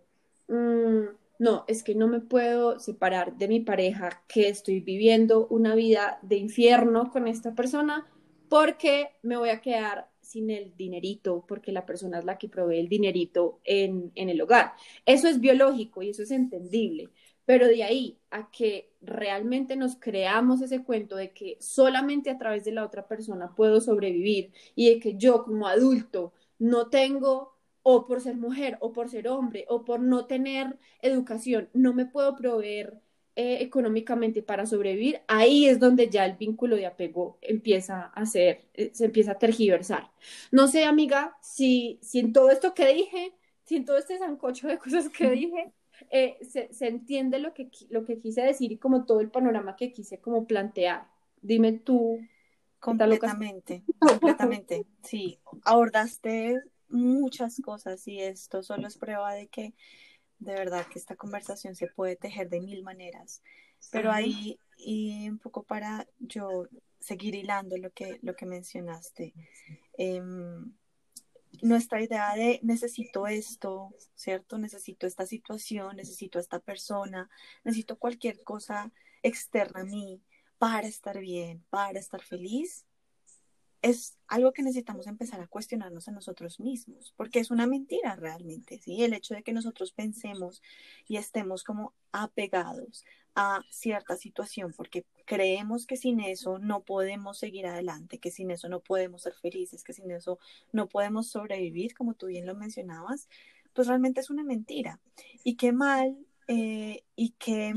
mm, 0.48 1.04
no, 1.40 1.66
es 1.68 1.84
que 1.84 1.96
no 1.96 2.08
me 2.08 2.20
puedo 2.20 2.80
separar 2.80 3.38
de 3.38 3.48
mi 3.48 3.60
pareja, 3.60 4.24
que 4.28 4.50
estoy 4.50 4.80
viviendo 4.80 5.48
una 5.48 5.76
vida 5.76 6.20
de 6.22 6.38
infierno 6.38 7.12
con 7.12 7.28
esta 7.28 7.54
persona, 7.54 8.08
porque 8.54 9.10
me 9.24 9.36
voy 9.36 9.50
a 9.50 9.62
quedar 9.62 10.12
sin 10.22 10.52
el 10.52 10.78
dinerito, 10.78 11.44
porque 11.48 11.72
la 11.72 11.88
persona 11.88 12.20
es 12.20 12.26
la 12.26 12.38
que 12.38 12.48
provee 12.48 12.78
el 12.78 12.88
dinerito 12.88 13.60
en, 13.64 14.12
el 14.14 14.40
hogar. 14.40 14.74
Eso 15.08 15.28
es 15.28 15.40
biológico 15.40 16.04
y 16.04 16.12
eso 16.12 16.22
es 16.22 16.30
entendible. 16.30 17.10
Pero 17.46 17.66
de 17.68 17.84
ahí 17.84 18.20
a 18.30 18.52
que 18.52 18.94
realmente 19.02 19.76
nos 19.76 19.96
creamos 19.96 20.62
ese 20.62 20.84
cuento 20.84 21.16
de 21.16 21.32
que 21.34 21.58
solamente 21.60 22.30
a 22.30 22.38
través 22.38 22.64
de 22.64 22.74
la 22.74 22.86
otra 22.86 23.08
persona 23.08 23.56
puedo 23.56 23.82
sobrevivir 23.82 24.52
y 24.76 24.94
de 24.94 25.00
que 25.00 25.16
yo 25.18 25.46
como 25.46 25.66
adulto 25.68 26.32
no 26.60 26.92
tengo, 26.92 27.58
o 27.82 28.06
por 28.06 28.22
ser 28.22 28.36
mujer, 28.36 28.78
o 28.82 28.94
por 28.94 29.10
ser 29.10 29.30
hombre, 29.30 29.66
o 29.68 29.84
por 29.84 30.00
no 30.00 30.28
tener 30.28 30.78
educación, 31.02 31.70
no 31.74 31.96
me 31.96 32.06
puedo 32.06 32.36
proveer 32.36 33.02
eh, 33.36 33.58
económicamente 33.62 34.44
para 34.44 34.66
sobrevivir, 34.68 35.22
ahí 35.28 35.66
es 35.66 35.80
donde 35.80 36.10
ya 36.10 36.26
el 36.26 36.38
vínculo 36.38 36.76
de 36.76 36.86
apego 36.86 37.40
empieza 37.42 38.12
a 38.14 38.26
ser, 38.28 38.66
eh, 38.76 38.92
se 38.94 39.06
empieza 39.06 39.32
a 39.32 39.40
tergiversar. 39.40 40.12
No 40.52 40.68
sé, 40.68 40.86
amiga, 40.86 41.36
si, 41.42 42.00
si 42.04 42.20
en 42.20 42.32
todo 42.32 42.52
esto 42.52 42.74
que 42.74 42.94
dije, 42.94 43.34
si 43.64 43.78
en 43.78 43.86
todo 43.86 43.98
este 43.98 44.20
zancocho 44.20 44.68
de 44.68 44.78
cosas 44.78 45.10
que 45.10 45.32
dije, 45.32 45.74
eh, 46.12 46.38
se, 46.42 46.88
entiende 46.88 47.40
lo 47.40 47.54
que, 47.54 47.70
lo 47.90 48.06
que 48.06 48.20
quise 48.20 48.42
decir 48.42 48.72
y 48.72 48.78
como 48.78 49.06
todo 49.06 49.20
el 49.20 49.32
panorama 49.32 49.76
que 49.76 49.92
quise 49.92 50.20
como 50.20 50.46
plantear. 50.46 51.08
Dime 51.42 51.74
tú. 51.74 52.20
Completamente, 52.80 53.84
completamente. 54.00 54.86
Sí, 55.02 55.40
abordaste 55.64 56.62
muchas 56.90 57.60
cosas 57.62 58.08
y 58.08 58.20
esto 58.20 58.62
solo 58.62 58.88
es 58.88 58.98
prueba 58.98 59.34
de 59.34 59.48
que 59.48 59.74
de 60.40 60.54
verdad 60.54 60.86
que 60.88 61.00
esta 61.00 61.16
conversación 61.16 61.76
se 61.76 61.88
puede 61.88 62.16
tejer 62.16 62.50
de 62.50 62.62
mil 62.62 62.84
maneras. 62.84 63.42
Pero 63.92 64.12
ahí, 64.12 64.58
y 64.78 65.30
un 65.30 65.40
poco 65.40 65.64
para 65.64 66.08
yo 66.20 66.68
seguir 67.00 67.36
hilando 67.36 67.78
lo 67.78 67.92
que, 67.92 68.20
lo 68.22 68.36
que 68.36 68.46
mencionaste. 68.46 69.34
Em, 69.98 70.74
nuestra 71.62 72.02
idea 72.02 72.34
de 72.36 72.60
necesito 72.64 73.28
esto, 73.28 73.94
¿cierto? 74.16 74.58
Necesito 74.58 75.06
esta 75.06 75.26
situación, 75.26 75.98
necesito 75.98 76.40
esta 76.40 76.60
persona, 76.60 77.30
necesito 77.64 77.98
cualquier 77.98 78.42
cosa 78.44 78.92
externa 79.22 79.82
a 79.82 79.86
mí 79.86 80.22
para 80.58 80.88
estar 80.88 81.20
bien, 81.20 81.64
para 81.70 82.00
estar 82.00 82.22
feliz, 82.22 82.86
es 83.84 84.18
algo 84.30 84.54
que 84.54 84.64
necesitamos 84.64 85.08
empezar 85.08 85.42
a 85.42 85.48
cuestionarnos 85.48 86.08
a 86.08 86.14
nosotros 86.14 86.62
mismos, 86.62 87.14
porque 87.18 87.40
es 87.40 87.52
una 87.52 87.68
mentira 87.68 88.16
realmente, 88.16 88.80
¿sí? 88.80 89.04
El 89.04 89.14
hecho 89.14 89.36
de 89.36 89.44
que 89.44 89.52
nosotros 89.52 89.92
pensemos 89.92 90.62
y 91.06 91.18
estemos 91.18 91.66
como 91.66 91.94
apegados 92.14 93.04
a 93.36 93.62
cierta 93.70 94.16
situación, 94.16 94.74
porque 94.76 95.06
creemos 95.26 95.86
que 95.86 95.98
sin 95.98 96.22
eso 96.22 96.60
no 96.60 96.84
podemos 96.84 97.38
seguir 97.38 97.68
adelante, 97.68 98.20
que 98.20 98.32
sin 98.32 98.52
eso 98.52 98.70
no 98.70 98.80
podemos 98.80 99.24
ser 99.24 99.34
felices, 99.34 99.84
que 99.84 99.92
sin 99.92 100.10
eso 100.12 100.40
no 100.72 100.88
podemos 100.88 101.28
sobrevivir, 101.28 101.94
como 101.94 102.14
tú 102.14 102.28
bien 102.28 102.46
lo 102.46 102.56
mencionabas, 102.56 103.28
pues 103.74 103.90
realmente 103.90 104.22
es 104.22 104.30
una 104.30 104.46
mentira. 104.46 105.02
Y 105.44 105.58
qué 105.58 105.74
mal, 105.74 106.18
eh, 106.48 107.04
y 107.18 107.32
qué 107.32 107.74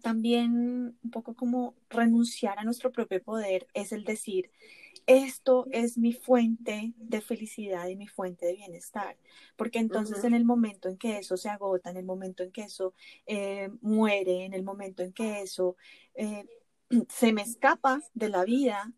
también 0.00 0.96
un 1.02 1.10
poco 1.10 1.34
como 1.34 1.74
renunciar 1.90 2.58
a 2.58 2.64
nuestro 2.64 2.92
propio 2.92 3.22
poder 3.22 3.66
es 3.74 3.92
el 3.92 4.04
decir, 4.04 4.50
esto 5.06 5.66
es 5.72 5.98
mi 5.98 6.12
fuente 6.12 6.92
de 6.96 7.20
felicidad 7.20 7.88
y 7.88 7.96
mi 7.96 8.06
fuente 8.06 8.46
de 8.46 8.54
bienestar, 8.54 9.16
porque 9.56 9.78
entonces 9.78 10.22
en 10.24 10.34
el 10.34 10.44
momento 10.44 10.88
en 10.88 10.96
que 10.96 11.18
eso 11.18 11.36
se 11.36 11.48
agota, 11.48 11.90
en 11.90 11.96
el 11.96 12.04
momento 12.04 12.42
en 12.42 12.52
que 12.52 12.62
eso 12.62 12.94
eh, 13.26 13.68
muere, 13.80 14.44
en 14.44 14.54
el 14.54 14.62
momento 14.62 15.02
en 15.02 15.12
que 15.12 15.42
eso 15.42 15.76
eh, 16.14 16.46
se 17.08 17.32
me 17.32 17.42
escapa 17.42 18.00
de 18.14 18.28
la 18.28 18.44
vida, 18.44 18.92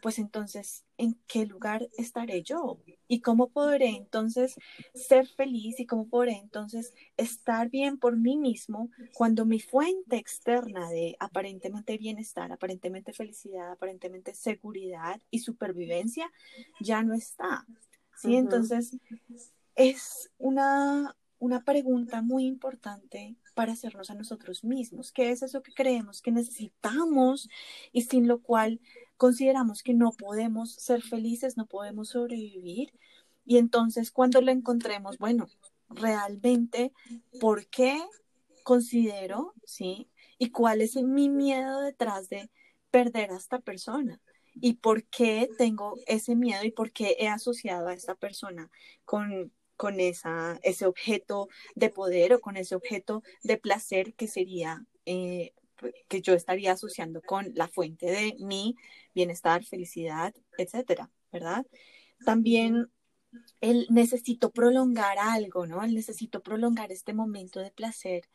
pues 0.00 0.18
entonces, 0.18 0.84
¿en 0.96 1.18
qué 1.26 1.46
lugar 1.46 1.88
estaré 1.96 2.42
yo? 2.42 2.78
¿Y 3.08 3.20
cómo 3.20 3.48
podré 3.50 3.88
entonces 3.88 4.56
ser 4.94 5.26
feliz 5.26 5.80
y 5.80 5.86
cómo 5.86 6.08
podré 6.08 6.32
entonces 6.32 6.92
estar 7.16 7.70
bien 7.70 7.98
por 7.98 8.16
mí 8.16 8.36
mismo 8.36 8.90
cuando 9.14 9.44
mi 9.44 9.60
fuente 9.60 10.16
externa 10.16 10.90
de 10.90 11.16
aparentemente 11.20 11.98
bienestar, 11.98 12.52
aparentemente 12.52 13.12
felicidad, 13.12 13.72
aparentemente 13.72 14.34
seguridad 14.34 15.20
y 15.30 15.40
supervivencia 15.40 16.30
ya 16.80 17.02
no 17.02 17.14
está? 17.14 17.66
¿Sí? 18.16 18.36
Entonces, 18.36 18.96
es 19.74 20.30
una, 20.38 21.16
una 21.40 21.64
pregunta 21.64 22.22
muy 22.22 22.44
importante 22.46 23.34
para 23.54 23.72
hacernos 23.72 24.10
a 24.10 24.14
nosotros 24.14 24.62
mismos. 24.62 25.10
¿Qué 25.10 25.30
es 25.30 25.42
eso 25.42 25.62
que 25.62 25.72
creemos 25.72 26.22
que 26.22 26.30
necesitamos 26.30 27.48
y 27.92 28.02
sin 28.02 28.28
lo 28.28 28.40
cual 28.40 28.80
consideramos 29.16 29.82
que 29.82 29.94
no 29.94 30.12
podemos 30.12 30.72
ser 30.74 31.02
felices, 31.02 31.56
no 31.56 31.66
podemos 31.66 32.10
sobrevivir. 32.10 32.92
Y 33.44 33.58
entonces 33.58 34.10
cuando 34.10 34.40
lo 34.40 34.52
encontremos, 34.52 35.18
bueno, 35.18 35.48
realmente, 35.88 36.92
¿por 37.40 37.66
qué 37.66 37.98
considero, 38.62 39.54
sí? 39.64 40.10
¿Y 40.38 40.50
cuál 40.50 40.82
es 40.82 40.96
mi 40.96 41.28
miedo 41.28 41.80
detrás 41.80 42.28
de 42.28 42.50
perder 42.90 43.30
a 43.30 43.36
esta 43.36 43.58
persona? 43.60 44.20
¿Y 44.54 44.74
por 44.74 45.04
qué 45.04 45.50
tengo 45.58 45.98
ese 46.06 46.34
miedo 46.34 46.64
y 46.64 46.70
por 46.70 46.92
qué 46.92 47.16
he 47.18 47.28
asociado 47.28 47.88
a 47.88 47.94
esta 47.94 48.14
persona 48.14 48.70
con, 49.04 49.52
con 49.80 49.98
esa, 49.98 50.60
ese 50.62 50.84
objeto 50.84 51.48
de 51.74 51.88
poder 51.88 52.34
o 52.34 52.40
con 52.42 52.58
ese 52.58 52.74
objeto 52.74 53.22
de 53.42 53.56
placer 53.56 54.12
que 54.12 54.28
sería 54.28 54.84
eh, 55.06 55.54
que 56.06 56.20
yo 56.20 56.34
estaría 56.34 56.72
asociando 56.72 57.22
con 57.22 57.50
la 57.54 57.66
fuente 57.66 58.04
de 58.10 58.36
mi 58.40 58.76
bienestar, 59.14 59.64
felicidad, 59.64 60.34
etcétera, 60.58 61.10
¿verdad? 61.32 61.64
También 62.26 62.90
el 63.62 63.86
necesito 63.88 64.50
prolongar 64.50 65.18
algo, 65.18 65.66
¿no? 65.66 65.82
El 65.82 65.94
necesito 65.94 66.42
prolongar 66.42 66.92
este 66.92 67.14
momento 67.14 67.60
de 67.60 67.70
placer 67.70 68.28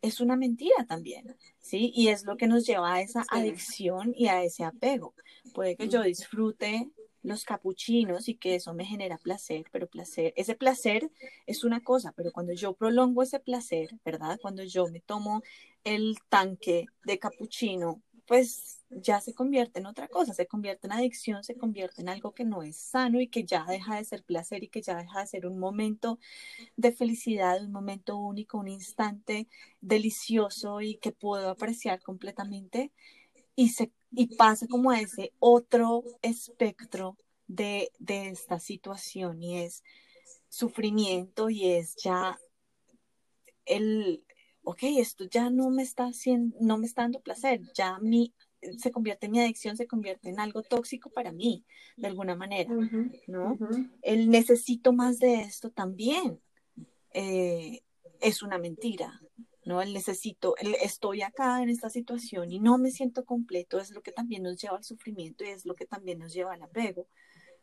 es 0.00 0.22
una 0.22 0.34
mentira 0.34 0.86
también, 0.88 1.36
¿sí? 1.60 1.92
Y 1.94 2.08
es 2.08 2.24
lo 2.24 2.38
que 2.38 2.46
nos 2.46 2.64
lleva 2.64 2.94
a 2.94 3.02
esa 3.02 3.22
adicción 3.28 4.14
y 4.16 4.28
a 4.28 4.42
ese 4.42 4.64
apego. 4.64 5.12
Puede 5.52 5.76
que 5.76 5.90
yo 5.90 6.02
disfrute 6.02 6.88
los 7.22 7.44
capuchinos 7.44 8.28
y 8.28 8.36
que 8.36 8.54
eso 8.54 8.74
me 8.74 8.84
genera 8.84 9.18
placer, 9.18 9.64
pero 9.72 9.88
placer, 9.88 10.32
ese 10.36 10.54
placer 10.54 11.10
es 11.46 11.64
una 11.64 11.82
cosa, 11.82 12.12
pero 12.12 12.32
cuando 12.32 12.52
yo 12.52 12.74
prolongo 12.74 13.22
ese 13.22 13.40
placer, 13.40 13.90
¿verdad? 14.04 14.38
Cuando 14.40 14.62
yo 14.62 14.86
me 14.88 15.00
tomo 15.00 15.42
el 15.84 16.18
tanque 16.28 16.86
de 17.04 17.18
capuchino, 17.18 18.02
pues 18.26 18.84
ya 18.90 19.20
se 19.20 19.34
convierte 19.34 19.78
en 19.80 19.86
otra 19.86 20.08
cosa, 20.08 20.34
se 20.34 20.46
convierte 20.46 20.86
en 20.86 20.92
adicción, 20.92 21.44
se 21.44 21.56
convierte 21.56 22.02
en 22.02 22.08
algo 22.08 22.32
que 22.32 22.44
no 22.44 22.62
es 22.62 22.76
sano 22.76 23.20
y 23.20 23.28
que 23.28 23.44
ya 23.44 23.64
deja 23.64 23.96
de 23.96 24.04
ser 24.04 24.24
placer 24.24 24.64
y 24.64 24.68
que 24.68 24.82
ya 24.82 24.96
deja 24.96 25.20
de 25.20 25.26
ser 25.26 25.46
un 25.46 25.58
momento 25.58 26.18
de 26.76 26.92
felicidad, 26.92 27.62
un 27.64 27.72
momento 27.72 28.16
único, 28.16 28.58
un 28.58 28.68
instante 28.68 29.48
delicioso 29.80 30.80
y 30.80 30.96
que 30.96 31.12
puedo 31.12 31.50
apreciar 31.50 32.00
completamente 32.02 32.92
y 33.54 33.70
se 33.70 33.92
y 34.16 34.34
pasa 34.36 34.66
como 34.66 34.90
a 34.90 35.00
ese 35.00 35.34
otro 35.38 36.02
espectro 36.22 37.18
de, 37.46 37.92
de 37.98 38.30
esta 38.30 38.58
situación 38.58 39.42
y 39.42 39.58
es 39.58 39.84
sufrimiento 40.48 41.50
y 41.50 41.68
es 41.68 41.96
ya 41.96 42.38
el, 43.66 44.24
ok, 44.62 44.78
esto 44.84 45.26
ya 45.30 45.50
no 45.50 45.68
me 45.68 45.82
está 45.82 46.06
haciendo, 46.06 46.56
no 46.60 46.78
me 46.78 46.86
está 46.86 47.02
dando 47.02 47.20
placer, 47.20 47.60
ya 47.74 47.98
mi, 47.98 48.32
se 48.78 48.90
convierte 48.90 49.26
en 49.26 49.32
mi 49.32 49.40
adicción, 49.40 49.76
se 49.76 49.86
convierte 49.86 50.30
en 50.30 50.40
algo 50.40 50.62
tóxico 50.62 51.10
para 51.10 51.30
mí, 51.30 51.66
de 51.98 52.06
alguna 52.06 52.34
manera, 52.34 52.74
¿no? 53.26 53.58
El 54.00 54.30
necesito 54.30 54.94
más 54.94 55.18
de 55.18 55.42
esto 55.42 55.70
también 55.70 56.40
eh, 57.12 57.82
es 58.20 58.42
una 58.42 58.56
mentira, 58.56 59.20
¿no? 59.66 59.82
El 59.82 59.92
necesito, 59.92 60.56
el 60.58 60.74
estoy 60.76 61.22
acá 61.22 61.62
en 61.62 61.68
esta 61.70 61.90
situación 61.90 62.52
y 62.52 62.60
no 62.60 62.78
me 62.78 62.90
siento 62.90 63.24
completo, 63.26 63.80
es 63.80 63.90
lo 63.90 64.00
que 64.02 64.12
también 64.12 64.44
nos 64.44 64.58
lleva 64.58 64.76
al 64.78 64.84
sufrimiento 64.84 65.44
y 65.44 65.48
es 65.48 65.66
lo 65.66 65.74
que 65.74 65.86
también 65.86 66.20
nos 66.20 66.32
lleva 66.32 66.54
al 66.54 66.62
apego. 66.62 67.08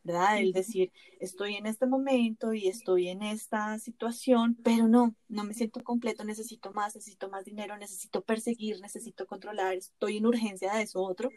¿Verdad? 0.04 0.40
El 0.40 0.52
decir, 0.52 0.92
estoy 1.20 1.56
en 1.56 1.66
este 1.66 1.86
momento 1.86 2.54
y 2.54 2.68
estoy 2.68 3.08
en 3.10 3.24
esta 3.24 3.80
situación, 3.80 4.58
pero 4.64 4.88
no, 4.88 5.16
no 5.30 5.44
me 5.44 5.54
siento 5.54 5.82
completo, 5.84 6.24
necesito 6.24 6.72
más, 6.74 6.96
necesito 6.96 7.30
más 7.30 7.46
dinero, 7.46 7.78
necesito 7.78 8.22
perseguir, 8.22 8.82
necesito 8.82 9.26
controlar, 9.26 9.76
estoy 9.76 10.18
en 10.18 10.26
urgencia 10.26 10.74
de 10.74 10.84
eso 10.84 11.02
otro, 11.02 11.30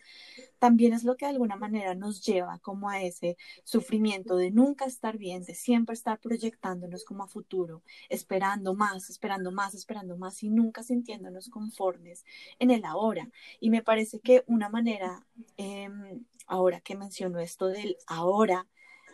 también 0.58 0.92
es 0.92 1.04
lo 1.04 1.16
que 1.16 1.26
de 1.26 1.32
alguna 1.32 1.56
manera 1.56 1.94
nos 1.94 2.24
lleva 2.24 2.58
como 2.58 2.90
a 2.90 3.02
ese 3.02 3.36
sufrimiento 3.64 4.36
de 4.36 4.50
nunca 4.50 4.86
estar 4.86 5.16
bien, 5.16 5.44
de 5.44 5.54
siempre 5.54 5.94
estar 5.94 6.18
proyectándonos 6.18 7.04
como 7.04 7.24
a 7.24 7.28
futuro, 7.28 7.82
esperando 8.08 8.74
más, 8.74 9.10
esperando 9.10 9.52
más, 9.52 9.74
esperando 9.74 10.16
más 10.16 10.42
y 10.42 10.50
nunca 10.50 10.82
sintiéndonos 10.82 11.48
conformes 11.48 12.24
en 12.58 12.70
el 12.70 12.84
ahora. 12.84 13.28
Y 13.60 13.70
me 13.70 13.82
parece 13.82 14.20
que 14.20 14.44
una 14.46 14.68
manera 14.68 15.24
em, 15.56 16.24
ahora 16.46 16.80
que 16.80 16.96
menciono 16.96 17.40
esto 17.40 17.68
del 17.68 17.96
ahora, 18.06 18.66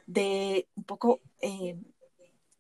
de 0.06 0.68
un 0.74 0.84
poco 0.84 1.20
eh, 1.40 1.76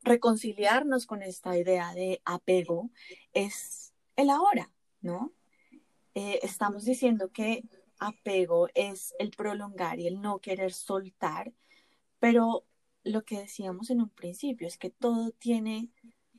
reconciliarnos 0.02 1.06
con 1.06 1.22
esta 1.22 1.56
idea 1.56 1.94
de 1.94 2.20
apego, 2.24 2.90
es 3.32 3.92
el 4.16 4.30
ahora, 4.30 4.70
¿no? 5.00 5.32
Eh, 6.14 6.40
estamos 6.42 6.84
diciendo 6.84 7.30
que 7.30 7.64
apego 7.98 8.68
es 8.74 9.14
el 9.18 9.30
prolongar 9.30 10.00
y 10.00 10.06
el 10.06 10.20
no 10.20 10.40
querer 10.40 10.72
soltar, 10.72 11.52
pero 12.18 12.64
lo 13.04 13.22
que 13.22 13.38
decíamos 13.38 13.90
en 13.90 14.00
un 14.00 14.10
principio 14.10 14.66
es 14.66 14.76
que 14.78 14.90
todo 14.90 15.30
tiene 15.32 15.90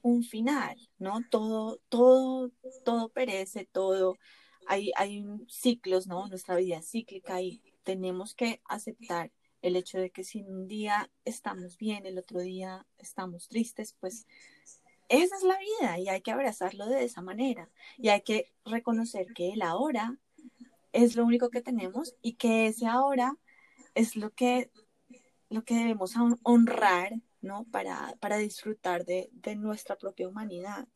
un 0.02 0.24
final, 0.24 0.78
¿no? 1.00 1.22
Todo, 1.30 1.80
todo, 1.90 2.52
todo 2.84 3.10
perece, 3.10 3.66
todo, 3.66 4.18
hay, 4.68 4.92
hay 4.96 5.26
ciclos, 5.48 6.08
¿no? 6.08 6.28
Nuestra 6.28 6.56
vida 6.58 6.78
es 6.78 6.90
cíclica 6.90 7.42
y 7.42 7.62
tenemos 7.84 8.36
que 8.36 8.62
aceptar 8.66 9.32
el 9.62 9.76
hecho 9.76 9.98
de 9.98 10.12
que 10.12 10.24
si 10.24 10.44
un 10.44 10.68
día 10.68 11.10
estamos 11.26 11.78
bien, 11.78 12.06
el 12.06 12.18
otro 12.18 12.42
día 12.42 12.86
estamos 12.98 13.48
tristes, 13.48 13.96
pues 14.00 14.28
esa 15.10 15.36
es 15.36 15.44
la 15.44 15.58
vida 15.58 16.00
y 16.00 16.10
hay 16.10 16.22
que 16.22 16.32
abrazarlo 16.32 16.86
de 16.88 17.04
esa 17.04 17.22
manera 17.22 17.70
y 17.98 18.10
hay 18.10 18.22
que 18.22 18.52
reconocer 18.66 19.28
que 19.34 19.54
el 19.54 19.62
ahora 19.62 20.18
es 20.92 21.16
lo 21.16 21.26
único 21.26 21.50
que 21.50 21.62
tenemos 21.62 22.16
y 22.22 22.34
que 22.34 22.68
ese 22.68 22.88
ahora 22.88 23.38
es 23.96 24.16
lo 24.16 24.32
que, 24.32 24.72
lo 25.50 25.64
que 25.64 25.76
debemos 25.76 26.14
honrar, 26.44 27.14
¿no? 27.42 27.66
Para, 27.66 28.16
para 28.20 28.38
disfrutar 28.38 29.06
de, 29.06 29.30
de 29.34 29.56
nuestra 29.56 29.98
propia 29.98 30.28
humanidad. 30.28 30.88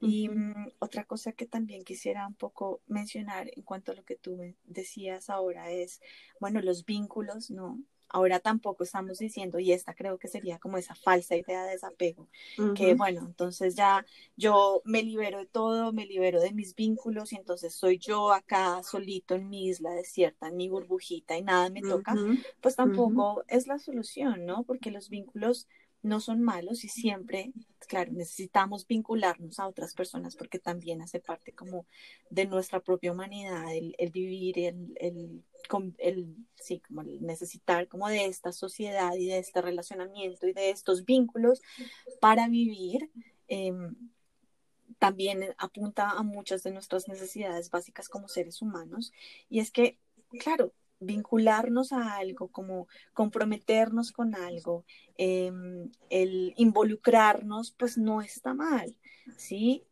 Y 0.00 0.28
mm, 0.28 0.72
otra 0.78 1.04
cosa 1.04 1.32
que 1.32 1.46
también 1.46 1.84
quisiera 1.84 2.26
un 2.26 2.34
poco 2.34 2.80
mencionar 2.86 3.50
en 3.54 3.62
cuanto 3.62 3.92
a 3.92 3.94
lo 3.94 4.04
que 4.04 4.16
tú 4.16 4.38
decías 4.64 5.28
ahora 5.30 5.70
es, 5.70 6.00
bueno, 6.38 6.62
los 6.62 6.84
vínculos, 6.84 7.50
¿no? 7.50 7.78
Ahora 8.12 8.40
tampoco 8.40 8.82
estamos 8.82 9.18
diciendo, 9.18 9.60
y 9.60 9.72
esta 9.72 9.94
creo 9.94 10.18
que 10.18 10.26
sería 10.26 10.58
como 10.58 10.78
esa 10.78 10.96
falsa 10.96 11.36
idea 11.36 11.64
de 11.64 11.72
desapego, 11.72 12.28
que 12.74 12.94
bueno, 12.94 13.22
entonces 13.24 13.76
ya 13.76 14.04
yo 14.36 14.82
me 14.84 15.02
libero 15.04 15.38
de 15.38 15.46
todo, 15.46 15.92
me 15.92 16.06
libero 16.06 16.40
de 16.40 16.52
mis 16.52 16.74
vínculos 16.74 17.32
y 17.32 17.36
entonces 17.36 17.74
soy 17.74 17.98
yo 17.98 18.32
acá 18.32 18.82
solito 18.82 19.36
en 19.36 19.48
mi 19.48 19.66
isla 19.68 19.90
desierta, 19.92 20.48
en 20.48 20.56
mi 20.56 20.68
burbujita 20.68 21.38
y 21.38 21.42
nada 21.42 21.70
me 21.70 21.82
toca, 21.84 22.20
pues 22.60 22.74
tampoco 22.76 23.44
es 23.48 23.66
la 23.68 23.78
solución, 23.78 24.44
¿no? 24.44 24.64
Porque 24.64 24.90
los 24.90 25.08
vínculos 25.08 25.68
no 26.02 26.20
son 26.20 26.40
malos 26.40 26.84
y 26.84 26.88
siempre, 26.88 27.52
claro, 27.86 28.12
necesitamos 28.12 28.86
vincularnos 28.86 29.58
a 29.58 29.68
otras 29.68 29.94
personas 29.94 30.34
porque 30.36 30.58
también 30.58 31.02
hace 31.02 31.20
parte 31.20 31.52
como 31.52 31.86
de 32.30 32.46
nuestra 32.46 32.80
propia 32.80 33.12
humanidad, 33.12 33.74
el, 33.74 34.10
vivir, 34.10 34.58
el, 34.58 34.94
el, 34.96 35.44
el, 35.98 36.36
sí, 36.54 36.80
como 36.80 37.02
el 37.02 37.20
necesitar 37.22 37.86
como 37.88 38.08
de 38.08 38.26
esta 38.26 38.52
sociedad 38.52 39.14
y 39.14 39.26
de 39.26 39.38
este 39.38 39.60
relacionamiento 39.60 40.46
y 40.46 40.52
de 40.52 40.70
estos 40.70 41.04
vínculos 41.04 41.60
para 42.20 42.48
vivir. 42.48 43.10
Em, 43.48 43.94
también 44.98 45.54
apunta 45.56 46.10
a 46.10 46.22
muchas 46.22 46.62
de 46.62 46.72
nuestras 46.72 47.08
necesidades 47.08 47.70
básicas 47.70 48.08
como 48.08 48.28
seres 48.28 48.60
humanos 48.60 49.12
y 49.48 49.60
es 49.60 49.70
que, 49.70 49.98
claro, 50.38 50.74
vincularnos 51.00 51.92
a 51.92 52.16
algo, 52.16 52.48
como 52.48 52.86
comprometernos 53.14 54.12
con 54.12 54.34
algo, 54.34 54.84
em, 55.16 55.90
el 56.10 56.54
involucrarnos, 56.56 57.72
pues 57.72 57.98
no 57.98 58.20
está 58.20 58.54
mal, 58.54 58.94
¿sí? 59.36 59.84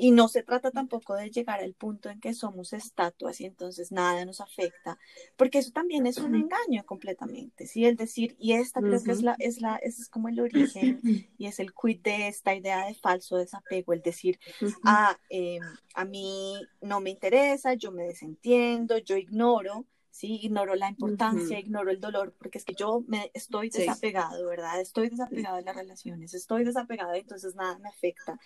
Y 0.00 0.12
no 0.12 0.28
se 0.28 0.44
trata 0.44 0.70
tampoco 0.70 1.16
de 1.16 1.28
llegar 1.28 1.58
al 1.58 1.74
punto 1.74 2.08
en 2.08 2.20
que 2.20 2.32
somos 2.32 2.72
estatuas 2.72 3.40
y 3.40 3.46
entonces 3.46 3.90
nada 3.90 4.24
nos 4.24 4.40
afecta, 4.40 4.96
porque 5.36 5.58
eso 5.58 5.72
también 5.72 6.06
es 6.06 6.18
un 6.18 6.36
engaño 6.36 6.86
completamente, 6.86 7.66
¿sí? 7.66 7.84
El 7.84 7.96
decir, 7.96 8.36
y 8.38 8.52
esta 8.52 8.80
creo 8.80 9.02
que 9.02 9.10
es 9.10 9.22
la, 9.22 9.34
es 9.40 9.60
la, 9.60 9.74
es 9.76 10.08
como 10.08 10.28
el 10.28 10.38
origen 10.38 11.00
y 11.36 11.46
es 11.46 11.58
el 11.58 11.72
quid 11.74 12.00
de 12.00 12.28
esta 12.28 12.54
idea 12.54 12.86
de 12.86 12.94
falso 12.94 13.38
desapego, 13.38 13.92
el 13.92 14.02
decir, 14.02 14.38
ah, 14.84 15.18
em, 15.30 15.64
a 15.94 16.04
mí 16.04 16.64
no 16.80 17.00
me 17.00 17.10
interesa, 17.10 17.74
yo 17.74 17.90
me 17.90 18.04
desentiendo, 18.04 18.98
yo 18.98 19.16
ignoro, 19.16 19.84
¿sí? 20.18 20.40
Ignoro 20.42 20.74
la 20.74 20.88
importancia, 20.88 21.60
ignoro 21.60 21.92
el 21.92 22.00
dolor, 22.00 22.34
porque 22.36 22.58
es 22.58 22.64
que 22.64 22.74
yo 22.74 23.04
me 23.06 23.30
estoy 23.34 23.70
desapegado, 23.70 24.48
¿verdad? 24.48 24.80
Estoy 24.80 25.10
desapegado 25.10 25.58
de 25.58 25.62
las 25.62 25.76
relaciones, 25.76 26.34
estoy 26.34 26.64
desapegado, 26.64 27.14
entonces 27.14 27.54
nada 27.54 27.78
me 27.78 27.88
afecta. 27.88 28.36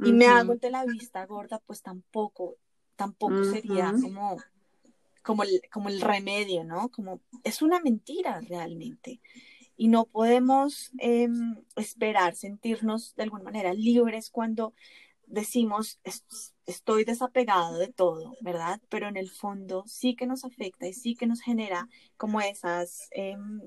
Y 0.00 0.12
me 0.12 0.26
hago 0.26 0.56
de 0.56 0.70
la 0.70 0.84
vista 0.84 1.24
gorda, 1.24 1.62
pues 1.66 1.80
tampoco, 1.80 2.58
tampoco 2.94 3.42
sería 3.44 3.94
como, 4.02 4.36
como, 5.22 5.44
el, 5.44 5.62
como 5.72 5.88
el 5.88 6.02
remedio, 6.02 6.62
¿no? 6.62 6.90
Como 6.90 7.22
es 7.42 7.62
una 7.62 7.80
mentira 7.80 8.42
realmente. 8.42 9.22
Y 9.78 9.88
no 9.88 10.04
podemos 10.04 10.92
em, 10.98 11.56
esperar 11.74 12.36
sentirnos 12.36 13.14
de 13.16 13.22
alguna 13.22 13.44
manera 13.44 13.72
libres 13.72 14.28
cuando 14.28 14.74
decimos 15.26 16.00
estoy 16.66 17.04
desapegado 17.04 17.78
de 17.78 17.88
todo, 17.92 18.36
¿verdad? 18.40 18.80
Pero 18.88 19.08
en 19.08 19.16
el 19.16 19.30
fondo 19.30 19.84
sí 19.86 20.16
que 20.16 20.26
nos 20.26 20.44
afecta 20.44 20.86
y 20.86 20.92
sí 20.92 21.14
que 21.14 21.26
nos 21.26 21.40
genera 21.40 21.88
como 22.16 22.40
esas, 22.40 23.08
em, 23.12 23.60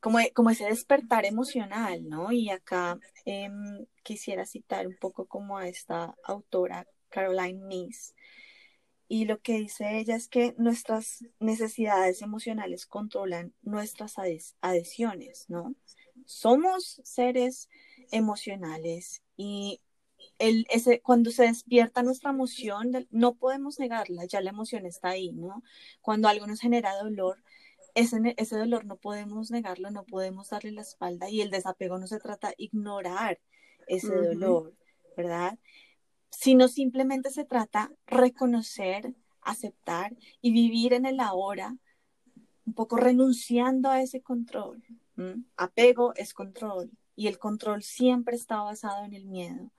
como, 0.00 0.18
como, 0.34 0.50
ese 0.50 0.64
despertar 0.64 1.24
emocional, 1.26 2.08
¿no? 2.08 2.32
Y 2.32 2.50
acá 2.50 2.98
em, 3.24 3.86
quisiera 4.02 4.46
citar 4.46 4.86
un 4.86 4.96
poco 4.96 5.26
como 5.26 5.58
a 5.58 5.68
esta 5.68 6.14
autora, 6.24 6.86
Caroline 7.10 7.60
Meese. 7.66 8.14
Y 9.08 9.24
lo 9.24 9.40
que 9.40 9.54
dice 9.58 9.98
ella 9.98 10.16
es 10.16 10.28
que 10.28 10.54
nuestras 10.56 11.24
necesidades 11.40 12.22
emocionales 12.22 12.86
controlan 12.86 13.52
nuestras 13.62 14.14
adhesiones, 14.60 15.46
¿no? 15.48 15.74
Somos 16.26 17.00
seres 17.04 17.68
emocionales 18.12 19.22
y 19.36 19.80
el, 20.38 20.66
ese, 20.70 21.00
cuando 21.00 21.30
se 21.30 21.44
despierta 21.44 22.02
nuestra 22.02 22.30
emoción, 22.30 22.92
no 23.10 23.34
podemos 23.34 23.78
negarla, 23.78 24.24
ya 24.24 24.40
la 24.40 24.50
emoción 24.50 24.86
está 24.86 25.10
ahí, 25.10 25.32
¿no? 25.32 25.62
Cuando 26.00 26.28
algo 26.28 26.46
nos 26.46 26.60
genera 26.60 26.96
dolor, 26.96 27.42
ese, 27.94 28.34
ese 28.36 28.56
dolor 28.56 28.84
no 28.84 28.96
podemos 28.96 29.50
negarlo, 29.50 29.90
no 29.90 30.04
podemos 30.04 30.50
darle 30.50 30.72
la 30.72 30.82
espalda 30.82 31.28
y 31.28 31.40
el 31.40 31.50
desapego 31.50 31.98
no 31.98 32.06
se 32.06 32.18
trata 32.18 32.48
de 32.48 32.54
ignorar 32.58 33.38
ese 33.86 34.14
dolor, 34.14 34.74
¿verdad? 35.16 35.58
Sino 36.30 36.68
simplemente 36.68 37.30
se 37.30 37.44
trata 37.44 37.92
reconocer, 38.06 39.14
aceptar 39.42 40.16
y 40.40 40.52
vivir 40.52 40.92
en 40.92 41.06
el 41.06 41.20
ahora, 41.20 41.76
un 42.66 42.74
poco 42.74 42.96
renunciando 42.96 43.90
a 43.90 44.00
ese 44.00 44.22
control. 44.22 44.82
Apego 45.56 46.14
es 46.14 46.32
control 46.32 46.90
y 47.20 47.26
el 47.26 47.38
control 47.38 47.82
siempre 47.82 48.34
está 48.34 48.62
basado 48.62 49.04
en 49.04 49.12
el 49.12 49.26
miedo. 49.26 49.70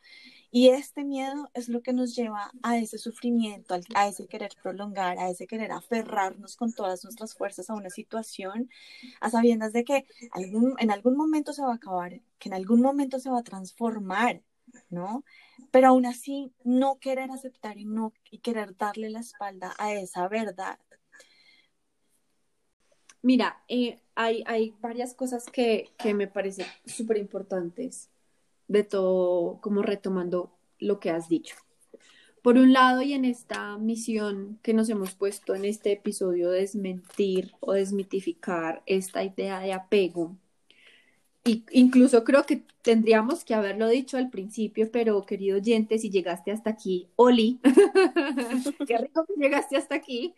Y 0.51 0.69
este 0.69 1.03
miedo 1.03 1.49
es 1.55 1.69
lo 1.69 1.81
que 1.81 1.91
nos 1.91 2.15
lleva 2.15 2.51
a 2.61 2.77
ese 2.77 2.99
sufrimiento, 2.99 3.75
a 3.95 4.07
ese 4.07 4.27
querer 4.27 4.51
prolongar, 4.61 5.17
a 5.17 5.27
ese 5.27 5.47
querer 5.47 5.71
aferrarnos 5.71 6.55
con 6.55 6.71
todas 6.71 7.03
nuestras 7.03 7.33
fuerzas 7.33 7.71
a 7.71 7.73
una 7.73 7.89
situación, 7.89 8.69
a 9.21 9.31
sabiendas 9.31 9.73
de 9.73 9.83
que 9.83 10.05
en 10.35 10.91
algún 10.91 11.17
momento 11.17 11.51
se 11.51 11.63
va 11.63 11.71
a 11.71 11.75
acabar, 11.77 12.21
que 12.37 12.49
en 12.49 12.53
algún 12.53 12.79
momento 12.79 13.17
se 13.17 13.31
va 13.31 13.39
a 13.39 13.43
transformar, 13.43 14.43
¿no? 14.91 15.23
Pero 15.71 15.87
aún 15.87 16.05
así, 16.05 16.53
no 16.63 16.99
querer 16.99 17.31
aceptar 17.31 17.79
y 17.79 17.85
no 17.85 18.13
y 18.29 18.37
querer 18.37 18.77
darle 18.77 19.09
la 19.09 19.21
espalda 19.21 19.73
a 19.79 19.93
esa 19.93 20.27
verdad. 20.27 20.77
Mira, 23.23 23.63
eh, 23.67 24.00
hay, 24.21 24.43
hay, 24.45 24.73
varias 24.81 25.13
cosas 25.13 25.45
que, 25.45 25.89
que 25.97 26.13
me 26.13 26.27
parecen 26.27 26.65
súper 26.85 27.17
importantes 27.17 28.09
de 28.67 28.83
todo, 28.83 29.59
como 29.61 29.81
retomando 29.81 30.51
lo 30.79 30.99
que 30.99 31.09
has 31.09 31.27
dicho. 31.27 31.55
Por 32.41 32.57
un 32.57 32.73
lado, 32.73 33.01
y 33.01 33.13
en 33.13 33.25
esta 33.25 33.77
misión 33.77 34.59
que 34.63 34.73
nos 34.73 34.89
hemos 34.89 35.13
puesto 35.13 35.53
en 35.53 35.65
este 35.65 35.91
episodio, 35.91 36.49
desmentir 36.49 37.51
o 37.59 37.73
desmitificar 37.73 38.81
esta 38.85 39.23
idea 39.23 39.59
de 39.59 39.73
apego. 39.73 40.35
Y 41.43 41.65
incluso 41.71 42.23
creo 42.23 42.45
que 42.45 42.63
tendríamos 42.83 43.43
que 43.43 43.55
haberlo 43.55 43.87
dicho 43.89 44.17
al 44.17 44.29
principio, 44.29 44.89
pero 44.91 45.25
querido 45.25 45.57
oyente, 45.57 45.97
si 45.99 46.09
llegaste 46.09 46.51
hasta 46.51 46.69
aquí, 46.69 47.09
Oli, 47.15 47.59
qué 48.87 48.97
rico 48.97 49.25
que 49.25 49.33
llegaste 49.39 49.77
hasta 49.77 49.95
aquí, 49.95 50.35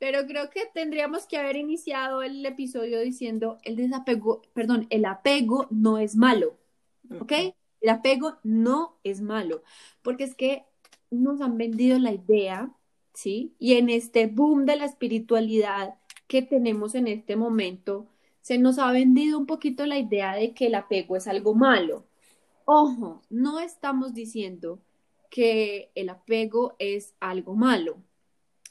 pero 0.00 0.26
creo 0.26 0.48
que 0.48 0.62
tendríamos 0.72 1.26
que 1.26 1.36
haber 1.36 1.56
iniciado 1.56 2.22
el 2.22 2.44
episodio 2.46 3.00
diciendo 3.00 3.58
el 3.64 3.76
desapego, 3.76 4.40
perdón, 4.54 4.86
el 4.88 5.04
apego 5.04 5.66
no 5.70 5.98
es 5.98 6.16
malo, 6.16 6.56
¿ok? 7.20 7.32
El 7.82 7.88
apego 7.90 8.38
no 8.42 8.96
es 9.04 9.20
malo, 9.20 9.62
porque 10.00 10.24
es 10.24 10.34
que 10.34 10.64
nos 11.10 11.42
han 11.42 11.58
vendido 11.58 11.98
la 11.98 12.12
idea, 12.12 12.72
¿sí? 13.12 13.54
Y 13.58 13.74
en 13.74 13.90
este 13.90 14.26
boom 14.26 14.64
de 14.64 14.76
la 14.76 14.86
espiritualidad 14.86 15.96
que 16.28 16.40
tenemos 16.40 16.94
en 16.94 17.06
este 17.06 17.36
momento, 17.36 18.06
se 18.40 18.56
nos 18.56 18.78
ha 18.78 18.90
vendido 18.92 19.38
un 19.38 19.44
poquito 19.44 19.84
la 19.84 19.98
idea 19.98 20.34
de 20.34 20.54
que 20.54 20.68
el 20.68 20.76
apego 20.76 21.14
es 21.16 21.28
algo 21.28 21.54
malo. 21.54 22.06
Ojo, 22.64 23.20
no 23.28 23.60
estamos 23.60 24.14
diciendo 24.14 24.80
que 25.28 25.90
el 25.94 26.08
apego 26.08 26.74
es 26.78 27.14
algo 27.20 27.54
malo 27.54 27.98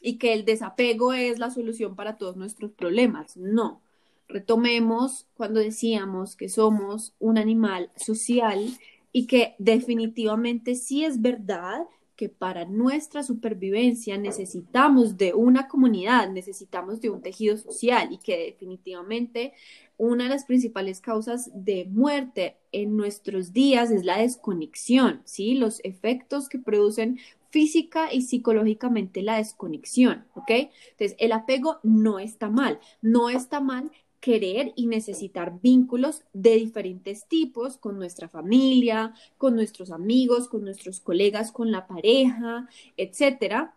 y 0.02 0.18
que 0.18 0.34
el 0.34 0.46
desapego 0.46 1.14
es 1.14 1.40
la 1.40 1.52
solución 1.52 1.96
para 1.96 2.18
todos 2.18 2.38
nuestros 2.38 2.72
problemas. 2.72 3.38
No. 3.38 3.82
Retomemos 4.28 5.26
cuando 5.34 5.60
decíamos 5.60 6.36
que 6.36 6.50
somos 6.50 7.14
un 7.20 7.38
animal 7.38 7.92
social 7.96 8.78
y 9.12 9.26
que 9.26 9.56
definitivamente 9.58 10.76
sí 10.76 11.04
es 11.04 11.22
verdad 11.22 11.88
que 12.20 12.28
para 12.28 12.66
nuestra 12.66 13.24
supervivencia 13.24 14.18
necesitamos 14.18 15.18
de 15.18 15.34
una 15.34 15.70
comunidad, 15.70 16.30
necesitamos 16.30 17.00
de 17.00 17.10
un 17.10 17.22
tejido 17.22 17.56
social 17.56 18.10
y 18.12 18.18
que 18.18 18.38
definitivamente 18.38 19.54
una 19.96 20.26
de 20.26 20.30
las 20.30 20.44
principales 20.44 21.00
causas 21.00 21.50
de 21.54 21.86
muerte 21.86 22.58
en 22.74 22.98
nuestros 22.98 23.54
días 23.54 23.90
es 23.90 24.04
la 24.04 24.18
desconexión, 24.18 25.22
¿sí? 25.24 25.56
Los 25.56 25.80
efectos 25.86 26.50
que 26.50 26.60
producen 26.60 27.20
física 27.50 28.14
y 28.14 28.22
psicológicamente 28.22 29.22
la 29.22 29.38
desconexión, 29.38 30.26
¿ok? 30.36 30.52
Entonces, 30.92 31.16
el 31.20 31.32
apego 31.32 31.80
no 31.84 32.20
está 32.20 32.50
mal, 32.50 32.80
no 33.02 33.30
está 33.30 33.60
mal 33.60 33.92
querer 34.20 34.74
y 34.76 34.88
necesitar 34.88 35.60
vínculos 35.62 36.24
de 36.34 36.56
diferentes 36.56 37.26
tipos 37.28 37.78
con 37.78 37.98
nuestra 37.98 38.28
familia, 38.28 39.14
con 39.38 39.56
nuestros 39.56 39.92
amigos, 39.92 40.48
con 40.48 40.64
nuestros 40.64 41.00
colegas, 41.00 41.52
con 41.52 41.72
la 41.72 41.88
pareja, 41.88 42.68
etcétera. 42.98 43.74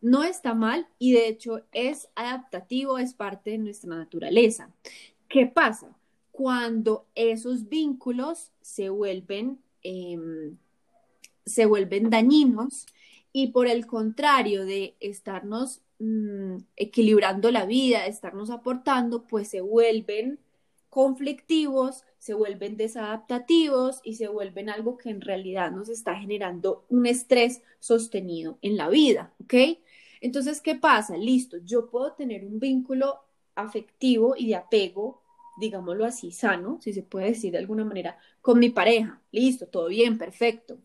No 0.00 0.22
está 0.24 0.54
mal 0.54 0.86
y 0.98 1.12
de 1.12 1.28
hecho 1.28 1.62
es 1.72 2.08
adaptativo, 2.14 2.98
es 2.98 3.14
parte 3.14 3.50
de 3.50 3.58
nuestra 3.58 3.94
naturaleza. 3.94 4.70
¿Qué 5.28 5.46
pasa? 5.46 5.96
Cuando 6.30 7.06
esos 7.14 7.68
vínculos 7.68 8.50
se 8.60 8.88
vuelven, 8.88 9.58
em, 9.82 10.56
se 11.44 11.66
vuelven 11.66 12.10
dañinos 12.10 12.86
y 13.32 13.48
por 13.48 13.66
el 13.66 13.86
contrario 13.86 14.64
de 14.64 14.96
estarnos 15.00 15.82
Mm, 16.04 16.64
equilibrando 16.74 17.52
la 17.52 17.64
vida, 17.64 18.06
estarnos 18.06 18.50
aportando, 18.50 19.28
pues 19.28 19.46
se 19.46 19.60
vuelven 19.60 20.40
conflictivos, 20.88 22.02
se 22.18 22.34
vuelven 22.34 22.76
desadaptativos 22.76 24.00
y 24.02 24.14
se 24.16 24.26
vuelven 24.26 24.68
algo 24.68 24.96
que 24.96 25.10
en 25.10 25.20
realidad 25.20 25.70
nos 25.70 25.88
está 25.88 26.16
generando 26.16 26.84
un 26.88 27.06
estrés 27.06 27.62
sostenido 27.78 28.58
en 28.62 28.76
la 28.76 28.88
vida, 28.88 29.32
¿ok? 29.44 29.54
Entonces, 30.20 30.60
¿qué 30.60 30.74
pasa? 30.74 31.16
Listo, 31.16 31.58
yo 31.58 31.88
puedo 31.88 32.14
tener 32.14 32.44
un 32.44 32.58
vínculo 32.58 33.20
afectivo 33.54 34.34
y 34.36 34.48
de 34.48 34.56
apego, 34.56 35.22
digámoslo 35.60 36.04
así, 36.04 36.32
sano, 36.32 36.80
si 36.80 36.92
se 36.92 37.04
puede 37.04 37.26
decir 37.26 37.52
de 37.52 37.58
alguna 37.58 37.84
manera, 37.84 38.18
con 38.40 38.58
mi 38.58 38.70
pareja. 38.70 39.22
Listo, 39.30 39.68
todo 39.68 39.86
bien, 39.86 40.18
perfecto. 40.18 40.78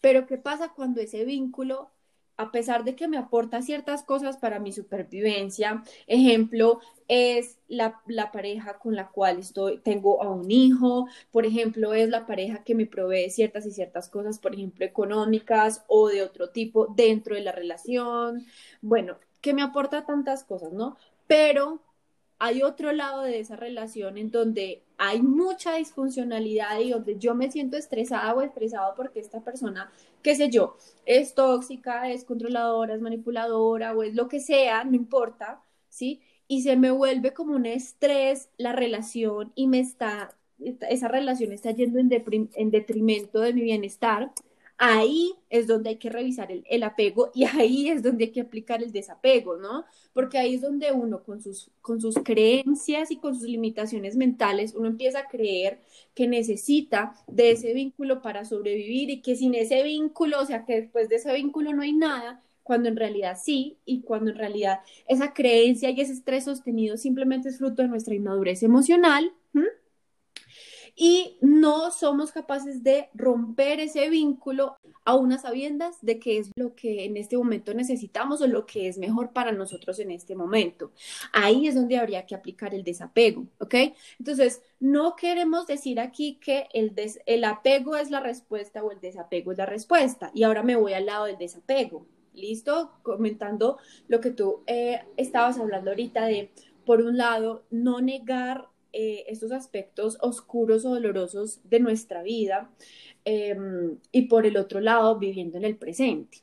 Pero 0.00 0.26
¿qué 0.26 0.38
pasa 0.38 0.72
cuando 0.74 1.00
ese 1.00 1.24
vínculo 1.24 1.90
a 2.40 2.50
pesar 2.52 2.84
de 2.84 2.96
que 2.96 3.06
me 3.06 3.18
aporta 3.18 3.60
ciertas 3.60 4.02
cosas 4.02 4.38
para 4.38 4.60
mi 4.60 4.72
supervivencia, 4.72 5.84
ejemplo, 6.06 6.80
es 7.06 7.58
la, 7.68 8.00
pareja 8.32 8.78
con 8.78 8.96
la 8.96 9.08
cual 9.08 9.40
estoy, 9.40 9.76
tengo 9.80 10.22
a 10.22 10.30
un 10.30 10.50
hijo, 10.50 11.06
por 11.32 11.44
ejemplo, 11.44 11.92
es 11.92 12.08
la 12.08 12.24
pareja 12.24 12.64
que 12.64 12.74
me 12.74 12.86
provee 12.86 13.28
ciertas 13.28 13.66
y 13.66 13.72
ciertas 13.72 14.08
cosas, 14.08 14.38
por 14.38 14.54
ejemplo, 14.54 14.86
económicas 14.86 15.84
o 15.86 16.08
de 16.08 16.22
otro 16.22 16.48
tipo 16.48 16.86
dentro 16.86 17.34
de 17.34 17.42
la 17.42 17.52
relación, 17.52 18.46
bueno, 18.80 19.18
que 19.42 19.52
me 19.52 19.60
aporta 19.62 20.06
tantas 20.06 20.42
cosas, 20.42 20.72
¿no? 20.72 20.96
Pero 21.26 21.82
hay 22.40 22.62
otro 22.62 22.90
lado 22.92 23.22
de 23.22 23.38
esa 23.38 23.54
relación 23.54 24.16
en 24.16 24.30
donde 24.30 24.82
hay 24.96 25.20
mucha 25.20 25.74
disfuncionalidad 25.74 26.80
y 26.80 26.90
donde 26.90 27.18
yo 27.18 27.34
me 27.34 27.50
siento 27.50 27.76
estresada 27.76 28.34
o 28.34 28.40
estresado 28.40 28.94
porque 28.96 29.20
esta 29.20 29.42
persona, 29.42 29.92
qué 30.22 30.34
sé 30.34 30.48
yo, 30.48 30.76
es 31.04 31.34
tóxica, 31.34 32.10
es 32.10 32.24
controladora, 32.24 32.94
es 32.94 33.02
manipuladora 33.02 33.94
o 33.94 34.02
es 34.02 34.14
lo 34.14 34.26
que 34.28 34.40
sea, 34.40 34.84
no 34.84 34.96
importa, 34.96 35.62
¿sí? 35.90 36.22
Y 36.48 36.62
se 36.62 36.76
me 36.76 36.90
vuelve 36.90 37.34
como 37.34 37.54
un 37.54 37.66
estrés 37.66 38.48
la 38.56 38.72
relación 38.72 39.52
y 39.54 39.66
me 39.66 39.80
está, 39.80 40.34
esa 40.88 41.08
relación 41.08 41.52
está 41.52 41.72
yendo 41.72 41.98
en, 41.98 42.50
en 42.54 42.70
detrimento 42.70 43.40
de 43.40 43.52
mi 43.52 43.60
bienestar 43.60 44.32
ahí 44.82 45.34
es 45.50 45.66
donde 45.66 45.90
hay 45.90 45.96
que 45.96 46.08
revisar 46.08 46.48
el, 46.50 46.82
apego 46.82 47.30
y 47.34 47.44
ahí 47.44 47.90
es 47.90 48.02
donde 48.02 48.24
hay 48.24 48.30
que 48.30 48.40
aplicar 48.40 48.82
el 48.82 48.92
desapego, 48.92 49.56
¿no? 49.56 49.84
Porque 50.14 50.38
ahí 50.38 50.54
es 50.54 50.62
donde 50.62 50.90
uno 50.90 51.22
con 51.22 51.42
sus, 51.42 51.70
con 51.82 52.00
sus 52.00 52.14
creencias 52.16 53.10
y 53.10 53.18
con 53.18 53.34
sus 53.34 53.44
limitaciones 53.44 54.16
mentales, 54.16 54.74
uno 54.74 54.88
empieza 54.88 55.20
a 55.20 55.28
creer 55.28 55.80
que 56.14 56.26
necesita 56.26 57.14
de 57.26 57.50
ese 57.50 57.74
vínculo 57.74 58.22
para 58.22 58.46
sobrevivir 58.46 59.10
y 59.10 59.20
que 59.20 59.36
sin 59.36 59.54
ese 59.54 59.82
vínculo, 59.82 60.40
o 60.40 60.46
sea, 60.46 60.64
que 60.64 60.80
después 60.80 61.10
de 61.10 61.16
ese 61.16 61.34
vínculo 61.34 61.74
no 61.74 61.82
hay 61.82 61.92
nada, 61.92 62.40
cuando 62.62 62.88
en 62.88 62.96
realidad 62.96 63.36
sí, 63.38 63.76
y 63.84 64.00
cuando 64.00 64.30
en 64.30 64.38
realidad 64.38 64.80
esa 65.06 65.34
creencia 65.34 65.90
y 65.90 66.00
ese 66.00 66.14
estrés 66.14 66.44
sostenido 66.44 66.96
simplemente 66.96 67.50
es 67.50 67.58
fruto 67.58 67.82
de 67.82 67.88
nuestra 67.88 68.14
inmadurez 68.14 68.62
emocional 68.62 69.30
y 71.02 71.38
no 71.40 71.90
somos 71.92 72.30
capaces 72.30 72.82
de 72.82 73.08
romper 73.14 73.80
ese 73.80 74.10
vínculo 74.10 74.76
a 75.06 75.14
unas 75.14 75.40
sabiendas 75.40 75.96
de 76.02 76.18
qué 76.18 76.36
es 76.36 76.50
lo 76.56 76.74
que 76.74 77.06
en 77.06 77.16
este 77.16 77.38
momento 77.38 77.72
necesitamos 77.72 78.42
o 78.42 78.46
lo 78.46 78.66
que 78.66 78.86
es 78.86 78.98
mejor 78.98 79.32
para 79.32 79.50
nosotros 79.50 79.98
en 79.98 80.10
este 80.10 80.36
momento. 80.36 80.92
Ahí 81.32 81.66
es 81.66 81.74
donde 81.74 81.96
habría 81.96 82.26
que 82.26 82.34
aplicar 82.34 82.74
el 82.74 82.84
desapego, 82.84 83.46
¿ok? 83.60 83.74
Entonces, 84.18 84.60
no 84.78 85.16
queremos 85.16 85.66
decir 85.66 86.00
aquí 86.00 86.34
que 86.34 86.68
el, 86.74 86.94
el 87.24 87.44
apego 87.44 87.96
es 87.96 88.10
la 88.10 88.20
respuesta 88.20 88.84
o 88.84 88.92
el 88.92 89.00
desapego 89.00 89.52
es 89.52 89.58
la 89.58 89.64
respuesta. 89.64 90.30
Y 90.34 90.42
ahora 90.42 90.62
me 90.62 90.76
voy 90.76 90.92
al 90.92 91.06
lado 91.06 91.24
del 91.24 91.38
desapego. 91.38 92.06
¿Listo? 92.34 92.92
Comentando 93.02 93.78
lo 94.06 94.20
que 94.20 94.32
tú 94.32 94.62
eh, 94.66 95.00
estabas 95.16 95.58
hablando 95.58 95.90
ahorita 95.90 96.26
de, 96.26 96.52
por 96.84 97.00
un 97.00 97.16
lado, 97.16 97.64
no 97.70 98.02
negar 98.02 98.69
eh, 98.92 99.24
estos 99.28 99.52
aspectos 99.52 100.18
oscuros 100.20 100.84
o 100.84 100.90
dolorosos 100.94 101.60
de 101.64 101.80
nuestra 101.80 102.22
vida 102.22 102.70
em, 103.24 103.98
y 104.12 104.22
por 104.22 104.46
el 104.46 104.56
otro 104.56 104.80
lado 104.80 105.18
viviendo 105.18 105.58
en 105.58 105.64
el 105.64 105.76
presente. 105.76 106.38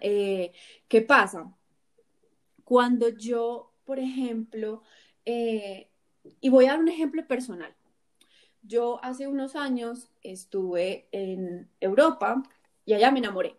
Eh, 0.00 0.52
¿Qué 0.88 1.02
pasa? 1.02 1.52
Cuando 2.64 3.08
yo, 3.08 3.72
por 3.84 3.98
ejemplo, 3.98 4.82
eh, 5.24 5.88
y 6.40 6.48
voy 6.48 6.66
a 6.66 6.70
dar 6.72 6.80
un 6.80 6.88
ejemplo 6.88 7.26
personal, 7.26 7.74
yo 8.62 9.02
hace 9.02 9.26
unos 9.26 9.56
años 9.56 10.08
estuve 10.22 11.08
en 11.12 11.68
Europa 11.80 12.42
y 12.84 12.94
allá 12.94 13.10
me 13.10 13.18
enamoré. 13.18 13.56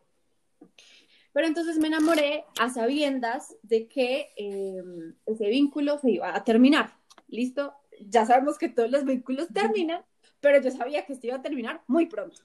Pero 1.33 1.47
entonces 1.47 1.77
me 1.77 1.87
enamoré 1.87 2.45
a 2.59 2.69
sabiendas 2.69 3.55
de 3.63 3.87
que 3.87 4.29
em, 4.35 5.13
ese 5.25 5.47
vínculo 5.49 5.97
se 5.99 6.11
iba 6.11 6.35
a 6.35 6.43
terminar. 6.43 6.93
¿Listo? 7.27 7.73
Ya 8.09 8.25
sabemos 8.25 8.57
que 8.57 8.69
todos 8.69 8.89
los 8.89 9.05
vínculos 9.05 9.47
terminan, 9.53 10.03
pero 10.39 10.61
yo 10.61 10.71
sabía 10.71 11.05
que 11.05 11.13
esto 11.13 11.27
iba 11.27 11.37
a 11.37 11.41
terminar 11.41 11.83
muy 11.87 12.07
pronto. 12.07 12.41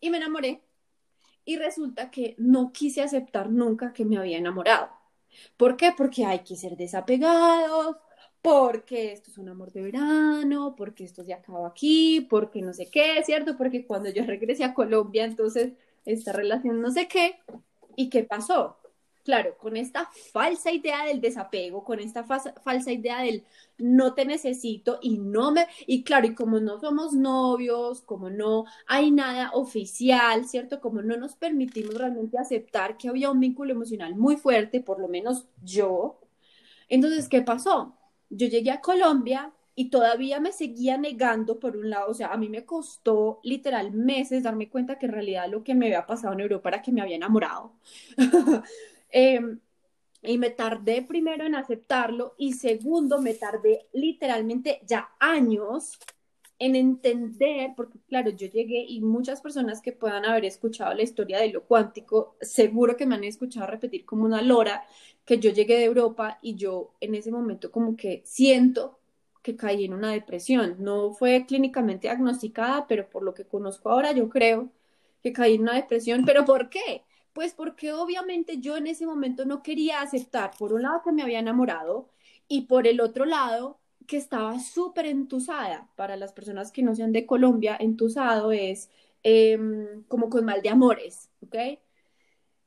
Y 0.00 0.10
me 0.10 0.18
enamoré. 0.18 0.62
Y 1.44 1.56
resulta 1.56 2.10
que 2.10 2.34
no 2.38 2.72
quise 2.72 3.02
aceptar 3.02 3.50
nunca 3.50 3.92
que 3.92 4.04
me 4.04 4.18
había 4.18 4.38
enamorado. 4.38 4.90
¿Por 5.56 5.76
qué? 5.76 5.92
Porque 5.96 6.24
hay 6.24 6.40
que 6.40 6.56
ser 6.56 6.76
desapegados, 6.76 7.96
porque 8.42 9.12
esto 9.12 9.30
es 9.30 9.38
un 9.38 9.48
amor 9.48 9.72
de 9.72 9.82
verano, 9.82 10.74
porque 10.76 11.04
esto 11.04 11.24
se 11.24 11.34
acaba 11.34 11.68
aquí, 11.68 12.26
porque 12.28 12.62
no 12.62 12.72
sé 12.72 12.90
qué, 12.90 13.22
¿cierto? 13.24 13.56
Porque 13.56 13.86
cuando 13.86 14.10
yo 14.10 14.24
regresé 14.24 14.64
a 14.64 14.74
Colombia, 14.74 15.24
entonces 15.24 15.72
esta 16.04 16.32
relación 16.32 16.80
no 16.80 16.90
sé 16.90 17.08
qué. 17.08 17.40
¿Y 17.96 18.10
qué 18.10 18.24
pasó? 18.24 18.76
Claro, 19.26 19.58
con 19.58 19.76
esta 19.76 20.08
falsa 20.32 20.70
idea 20.70 21.04
del 21.04 21.20
desapego, 21.20 21.82
con 21.84 21.98
esta 21.98 22.22
falsa 22.24 22.92
idea 22.92 23.22
del 23.22 23.44
no 23.76 24.14
te 24.14 24.24
necesito 24.24 24.98
y 25.02 25.18
no 25.18 25.50
me, 25.50 25.66
y 25.86 26.04
claro, 26.04 26.28
y 26.28 26.34
como 26.34 26.60
no 26.60 26.78
somos 26.80 27.12
novios, 27.12 28.02
como 28.02 28.30
no 28.30 28.64
hay 28.86 29.10
nada 29.10 29.50
oficial, 29.52 30.46
¿cierto? 30.46 30.80
Como 30.80 31.02
no 31.02 31.16
nos 31.16 31.34
permitimos 31.34 31.94
realmente 31.94 32.38
aceptar 32.38 32.96
que 32.96 33.08
había 33.08 33.30
un 33.32 33.40
vínculo 33.40 33.72
emocional 33.72 34.14
muy 34.14 34.36
fuerte, 34.36 34.80
por 34.80 35.00
lo 35.00 35.08
menos 35.08 35.46
yo. 35.64 36.20
Entonces, 36.88 37.28
¿qué 37.28 37.42
pasó? 37.42 37.96
Yo 38.30 38.48
llegué 38.48 38.70
a 38.70 38.80
Colombia 38.80 39.52
y 39.74 39.90
todavía 39.90 40.40
me 40.40 40.52
seguía 40.52 40.98
negando 40.98 41.60
por 41.60 41.76
un 41.76 41.90
lado, 41.90 42.10
o 42.10 42.14
sea, 42.14 42.28
a 42.28 42.36
mí 42.38 42.48
me 42.48 42.64
costó 42.64 43.40
literal 43.44 43.92
meses 43.92 44.44
darme 44.44 44.70
cuenta 44.70 44.98
que 44.98 45.06
en 45.06 45.12
realidad 45.12 45.48
lo 45.50 45.64
que 45.64 45.74
me 45.74 45.86
había 45.86 46.06
pasado 46.06 46.34
en 46.34 46.40
Europa 46.40 46.70
era 46.70 46.82
que 46.82 46.92
me 46.92 47.02
había 47.02 47.16
enamorado. 47.16 47.72
Em, 49.18 49.60
y 50.22 50.36
me 50.36 50.50
tardé 50.50 51.00
primero 51.00 51.46
en 51.46 51.54
aceptarlo 51.54 52.34
y 52.36 52.52
segundo, 52.52 53.18
me 53.18 53.32
tardé 53.32 53.86
literalmente 53.94 54.80
ya 54.86 55.08
años 55.18 55.98
en 56.58 56.76
entender, 56.76 57.70
porque 57.74 57.98
claro, 58.08 58.28
yo 58.30 58.46
llegué 58.46 58.84
y 58.86 59.00
muchas 59.00 59.40
personas 59.40 59.80
que 59.80 59.92
puedan 59.92 60.26
haber 60.26 60.44
escuchado 60.44 60.92
la 60.92 61.02
historia 61.02 61.38
de 61.38 61.48
lo 61.48 61.64
cuántico, 61.64 62.36
seguro 62.42 62.94
que 62.94 63.06
me 63.06 63.14
han 63.14 63.24
escuchado 63.24 63.66
repetir 63.66 64.04
como 64.04 64.26
una 64.26 64.42
lora 64.42 64.84
que 65.24 65.38
yo 65.38 65.50
llegué 65.50 65.76
de 65.78 65.84
Europa 65.84 66.38
y 66.42 66.54
yo 66.56 66.92
en 67.00 67.14
ese 67.14 67.30
momento 67.32 67.70
como 67.72 67.96
que 67.96 68.20
siento 68.26 68.98
que 69.42 69.56
caí 69.56 69.86
en 69.86 69.94
una 69.94 70.12
depresión. 70.12 70.76
No 70.78 71.14
fue 71.14 71.46
clínicamente 71.46 72.08
diagnosticada, 72.08 72.86
pero 72.86 73.08
por 73.08 73.22
lo 73.22 73.32
que 73.32 73.46
conozco 73.46 73.88
ahora 73.90 74.12
yo 74.12 74.28
creo 74.28 74.70
que 75.22 75.32
caí 75.32 75.54
en 75.54 75.62
una 75.62 75.74
depresión. 75.74 76.24
¿Pero 76.26 76.44
por 76.44 76.68
qué? 76.68 77.04
Pues 77.36 77.52
porque 77.52 77.92
obviamente 77.92 78.60
yo 78.60 78.78
en 78.78 78.86
ese 78.86 79.04
momento 79.04 79.44
no 79.44 79.62
quería 79.62 80.00
aceptar, 80.00 80.52
por 80.58 80.72
un 80.72 80.80
lado, 80.80 81.02
que 81.04 81.12
me 81.12 81.22
había 81.22 81.38
enamorado 81.40 82.08
y 82.48 82.62
por 82.62 82.86
el 82.86 82.98
otro 82.98 83.26
lado, 83.26 83.78
que 84.06 84.16
estaba 84.16 84.58
súper 84.58 85.04
entusada. 85.04 85.90
Para 85.96 86.16
las 86.16 86.32
personas 86.32 86.72
que 86.72 86.82
no 86.82 86.94
sean 86.94 87.12
de 87.12 87.26
Colombia, 87.26 87.76
entusado 87.78 88.52
es 88.52 88.88
em, 89.22 90.02
como 90.04 90.30
con 90.30 90.46
mal 90.46 90.62
de 90.62 90.70
amores, 90.70 91.28
¿ok? 91.42 91.56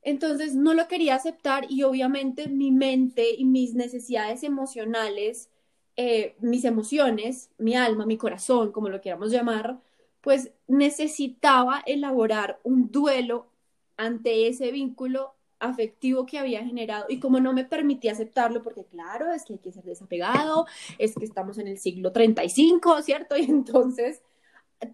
Entonces 0.02 0.54
no 0.54 0.72
lo 0.74 0.86
quería 0.88 1.16
aceptar 1.16 1.66
y 1.68 1.82
obviamente 1.82 2.48
mi 2.48 2.70
mente 2.70 3.34
y 3.36 3.44
mis 3.44 3.74
necesidades 3.74 4.44
emocionales, 4.44 5.50
eh, 5.96 6.36
mis 6.40 6.64
emociones, 6.64 7.50
mi 7.58 7.74
alma, 7.74 8.06
mi 8.06 8.16
corazón, 8.16 8.72
como 8.72 8.88
lo 8.88 9.00
queramos 9.00 9.32
llamar, 9.32 9.80
pues 10.20 10.52
necesitaba 10.68 11.82
elaborar 11.86 12.60
un 12.62 12.92
duelo 12.92 13.49
ante 14.00 14.48
ese 14.48 14.72
vínculo 14.72 15.34
afectivo 15.58 16.24
que 16.24 16.38
había 16.38 16.64
generado 16.64 17.04
y 17.08 17.20
como 17.20 17.38
no 17.38 17.52
me 17.52 17.64
permitía 17.64 18.12
aceptarlo, 18.12 18.62
porque 18.62 18.84
claro, 18.86 19.30
es 19.32 19.44
que 19.44 19.54
hay 19.54 19.58
que 19.58 19.72
ser 19.72 19.84
desapegado, 19.84 20.66
es 20.98 21.14
que 21.14 21.24
estamos 21.26 21.58
en 21.58 21.68
el 21.68 21.78
siglo 21.78 22.12
35, 22.12 23.02
¿cierto? 23.02 23.36
Y 23.38 23.44
entonces 23.44 24.22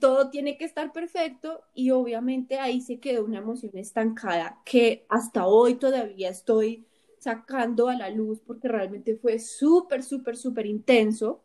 todo 0.01 0.31
tiene 0.31 0.59
que 0.59 0.65
estar 0.65 0.93
perfecto 0.93 1.63
y 1.75 1.91
obviamente 1.93 2.59
ahí 2.59 2.81
se 2.81 2.99
quedó 2.99 3.25
una 3.25 3.39
emoción 3.39 3.77
estancada 3.77 4.61
que 4.65 5.07
hasta 5.09 5.47
hoy 5.47 5.77
todavía 5.77 6.31
estoy 6.31 6.85
sacando 7.21 7.89
a 7.89 7.95
la 7.97 8.11
luz 8.11 8.41
porque 8.41 8.69
realmente 8.69 9.17
fue 9.17 9.39
súper, 9.39 10.03
súper, 10.03 10.37
súper 10.37 10.67
intenso. 10.67 11.43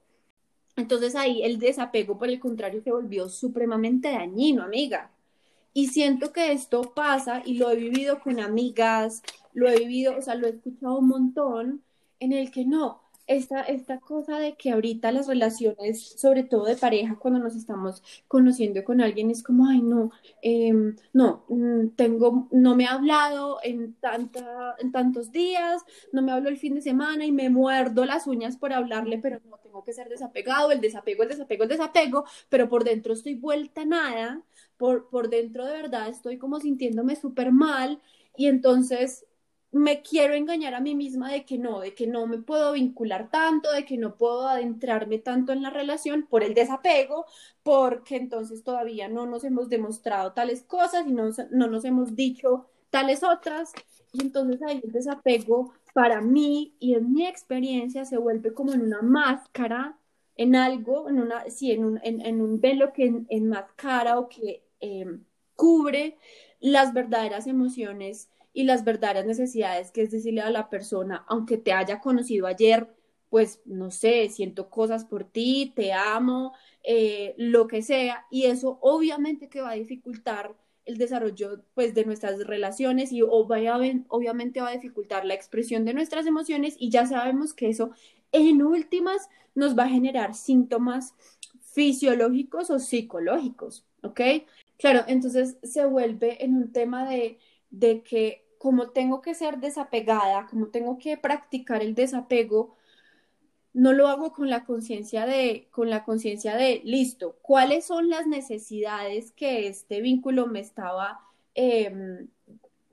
Entonces 0.75 1.15
ahí 1.15 1.43
el 1.43 1.59
desapego, 1.59 2.17
por 2.17 2.29
el 2.29 2.39
contrario, 2.39 2.81
se 2.81 2.91
volvió 2.91 3.29
supremamente 3.29 4.09
dañino, 4.11 4.63
amiga. 4.63 5.11
Y 5.73 5.87
siento 5.87 6.33
que 6.33 6.51
esto 6.51 6.93
pasa 6.93 7.41
y 7.45 7.57
lo 7.57 7.71
he 7.71 7.75
vivido 7.75 8.19
con 8.19 8.39
amigas, 8.39 9.23
lo 9.53 9.69
he 9.69 9.79
vivido, 9.79 10.17
o 10.17 10.21
sea, 10.21 10.35
lo 10.35 10.47
he 10.47 10.51
escuchado 10.51 10.99
un 10.99 11.07
montón, 11.07 11.83
en 12.19 12.33
el 12.33 12.51
que 12.51 12.65
no, 12.65 13.01
esta, 13.27 13.61
esta 13.61 13.99
cosa 13.99 14.39
de 14.39 14.55
que 14.55 14.71
ahorita 14.71 15.11
las 15.11 15.27
relaciones, 15.27 16.15
sobre 16.17 16.43
todo 16.43 16.65
de 16.65 16.75
pareja, 16.75 17.15
cuando 17.15 17.39
nos 17.39 17.55
estamos 17.55 18.03
conociendo 18.27 18.83
con 18.83 19.01
alguien, 19.01 19.31
es 19.31 19.43
como, 19.43 19.67
ay, 19.67 19.81
no, 19.81 20.11
em, 20.41 20.95
no, 21.13 21.45
mm, 21.47 21.89
tengo, 21.95 22.47
no 22.51 22.75
me 22.75 22.87
ha 22.87 22.93
hablado 22.93 23.59
en, 23.63 23.93
tanta, 23.95 24.75
en 24.79 24.91
tantos 24.91 25.31
días, 25.31 25.83
no 26.11 26.21
me 26.21 26.31
hablo 26.31 26.49
el 26.49 26.57
fin 26.57 26.75
de 26.75 26.81
semana 26.81 27.25
y 27.25 27.31
me 27.31 27.49
muerdo 27.49 28.05
las 28.05 28.27
uñas 28.27 28.57
por 28.57 28.73
hablarle, 28.73 29.17
pero 29.19 29.39
no 29.49 29.57
tengo 29.57 29.83
que 29.83 29.93
ser 29.93 30.09
desapegado, 30.09 30.71
el 30.71 30.81
desapego, 30.81 31.23
el 31.23 31.29
desapego, 31.29 31.63
el 31.63 31.69
desapego, 31.69 32.25
pero 32.49 32.67
por 32.67 32.83
dentro 32.83 33.13
estoy 33.13 33.35
vuelta 33.35 33.85
nada, 33.85 34.41
por, 34.81 35.09
por 35.09 35.29
dentro 35.29 35.63
de 35.63 35.73
verdad 35.73 36.09
estoy 36.09 36.39
como 36.39 36.59
sintiéndome 36.59 37.15
súper 37.15 37.51
mal 37.51 38.01
y 38.35 38.47
entonces 38.47 39.27
me 39.71 40.01
quiero 40.01 40.33
engañar 40.33 40.73
a 40.73 40.79
mí 40.79 40.95
misma 40.95 41.31
de 41.31 41.45
que 41.45 41.59
no, 41.59 41.81
de 41.81 41.93
que 41.93 42.07
no 42.07 42.25
me 42.25 42.39
puedo 42.39 42.73
vincular 42.73 43.29
tanto, 43.29 43.71
de 43.71 43.85
que 43.85 43.99
no 43.99 44.15
puedo 44.17 44.47
adentrarme 44.47 45.19
tanto 45.19 45.53
en 45.53 45.61
la 45.61 45.69
relación 45.69 46.25
por 46.27 46.43
el 46.43 46.55
desapego, 46.55 47.25
porque 47.61 48.15
entonces 48.15 48.63
todavía 48.63 49.07
no 49.07 49.27
nos 49.27 49.43
hemos 49.43 49.69
demostrado 49.69 50.33
tales 50.33 50.63
cosas 50.63 51.05
y 51.07 51.11
no, 51.13 51.29
no 51.51 51.67
nos 51.67 51.85
hemos 51.85 52.15
dicho 52.15 52.65
tales 52.89 53.23
otras. 53.23 53.71
Y 54.11 54.23
entonces 54.23 54.61
ahí 54.63 54.81
el 54.83 54.91
desapego 54.91 55.73
para 55.93 56.21
mí 56.21 56.73
y 56.79 56.95
en 56.95 57.13
mi 57.13 57.27
experiencia 57.27 58.03
se 58.03 58.17
vuelve 58.17 58.51
como 58.53 58.73
en 58.73 58.81
una 58.81 59.03
máscara, 59.03 59.99
en 60.35 60.55
algo, 60.55 61.07
en 61.07 61.19
una, 61.19 61.49
sí, 61.49 61.71
en 61.71 61.85
un, 61.85 61.99
en, 62.03 62.41
un 62.41 62.59
velo 62.59 62.93
que 62.93 63.25
enmascara 63.29 64.17
o 64.19 64.27
que 64.27 64.63
em, 64.81 65.23
cubre 65.55 66.17
las 66.59 66.93
verdaderas 66.93 67.47
emociones 67.47 68.29
y 68.53 68.63
las 68.63 68.83
verdaderas 68.83 69.25
necesidades, 69.25 69.91
que 69.91 70.01
es 70.03 70.11
decirle 70.11 70.41
a 70.41 70.49
la 70.49 70.69
persona, 70.69 71.25
aunque 71.27 71.57
te 71.57 71.73
haya 71.73 72.01
conocido 72.01 72.47
ayer, 72.47 72.87
pues 73.29 73.61
no 73.65 73.91
sé, 73.91 74.27
siento 74.29 74.69
cosas 74.69 75.05
por 75.05 75.23
ti, 75.23 75.71
te 75.75 75.93
amo, 75.93 76.53
eh, 76.83 77.33
lo 77.37 77.67
que 77.67 77.81
sea, 77.81 78.25
y 78.29 78.45
eso 78.45 78.77
obviamente 78.81 79.47
que 79.47 79.61
va 79.61 79.71
a 79.71 79.75
dificultar 79.75 80.53
el 80.85 80.97
desarrollo 80.97 81.63
pues 81.73 81.93
de 81.93 82.05
nuestras 82.05 82.45
relaciones 82.45 83.11
y 83.11 83.21
obviamente 83.21 84.61
va 84.61 84.69
a 84.69 84.73
dificultar 84.73 85.25
la 85.25 85.33
expresión 85.33 85.85
de 85.85 85.93
nuestras 85.93 86.25
emociones 86.25 86.75
y 86.77 86.89
ya 86.89 87.05
sabemos 87.05 87.53
que 87.53 87.69
eso 87.69 87.91
en 88.31 88.63
últimas 88.63 89.29
nos 89.55 89.77
va 89.77 89.83
a 89.83 89.89
generar 89.89 90.33
síntomas 90.33 91.13
fisiológicos 91.61 92.69
o 92.69 92.79
psicológicos, 92.79 93.85
¿ok? 94.03 94.21
Claro, 94.81 95.03
entonces 95.07 95.57
se 95.63 95.85
vuelve 95.85 96.43
en 96.43 96.55
un 96.55 96.71
tema 96.71 97.07
de 97.09 97.39
de 97.69 98.03
que 98.03 98.45
como 98.57 98.89
tengo 98.91 99.21
que 99.21 99.33
ser 99.33 99.59
desapegada, 99.59 100.45
como 100.47 100.67
tengo 100.69 100.97
que 100.99 101.17
practicar 101.17 101.81
el 101.81 101.95
desapego, 101.95 102.75
no 103.73 103.93
lo 103.93 104.07
hago 104.07 104.33
con 104.33 104.49
la 104.49 104.65
conciencia 104.65 105.25
de, 105.25 105.67
con 105.71 105.89
la 105.89 106.03
conciencia 106.03 106.55
de, 106.55 106.81
listo, 106.83 107.37
¿cuáles 107.41 107.85
son 107.85 108.09
las 108.09 108.27
necesidades 108.27 109.31
que 109.31 109.67
este 109.67 110.01
vínculo 110.01 110.47
me 110.47 110.59
estaba 110.59 111.21
em, 111.55 112.27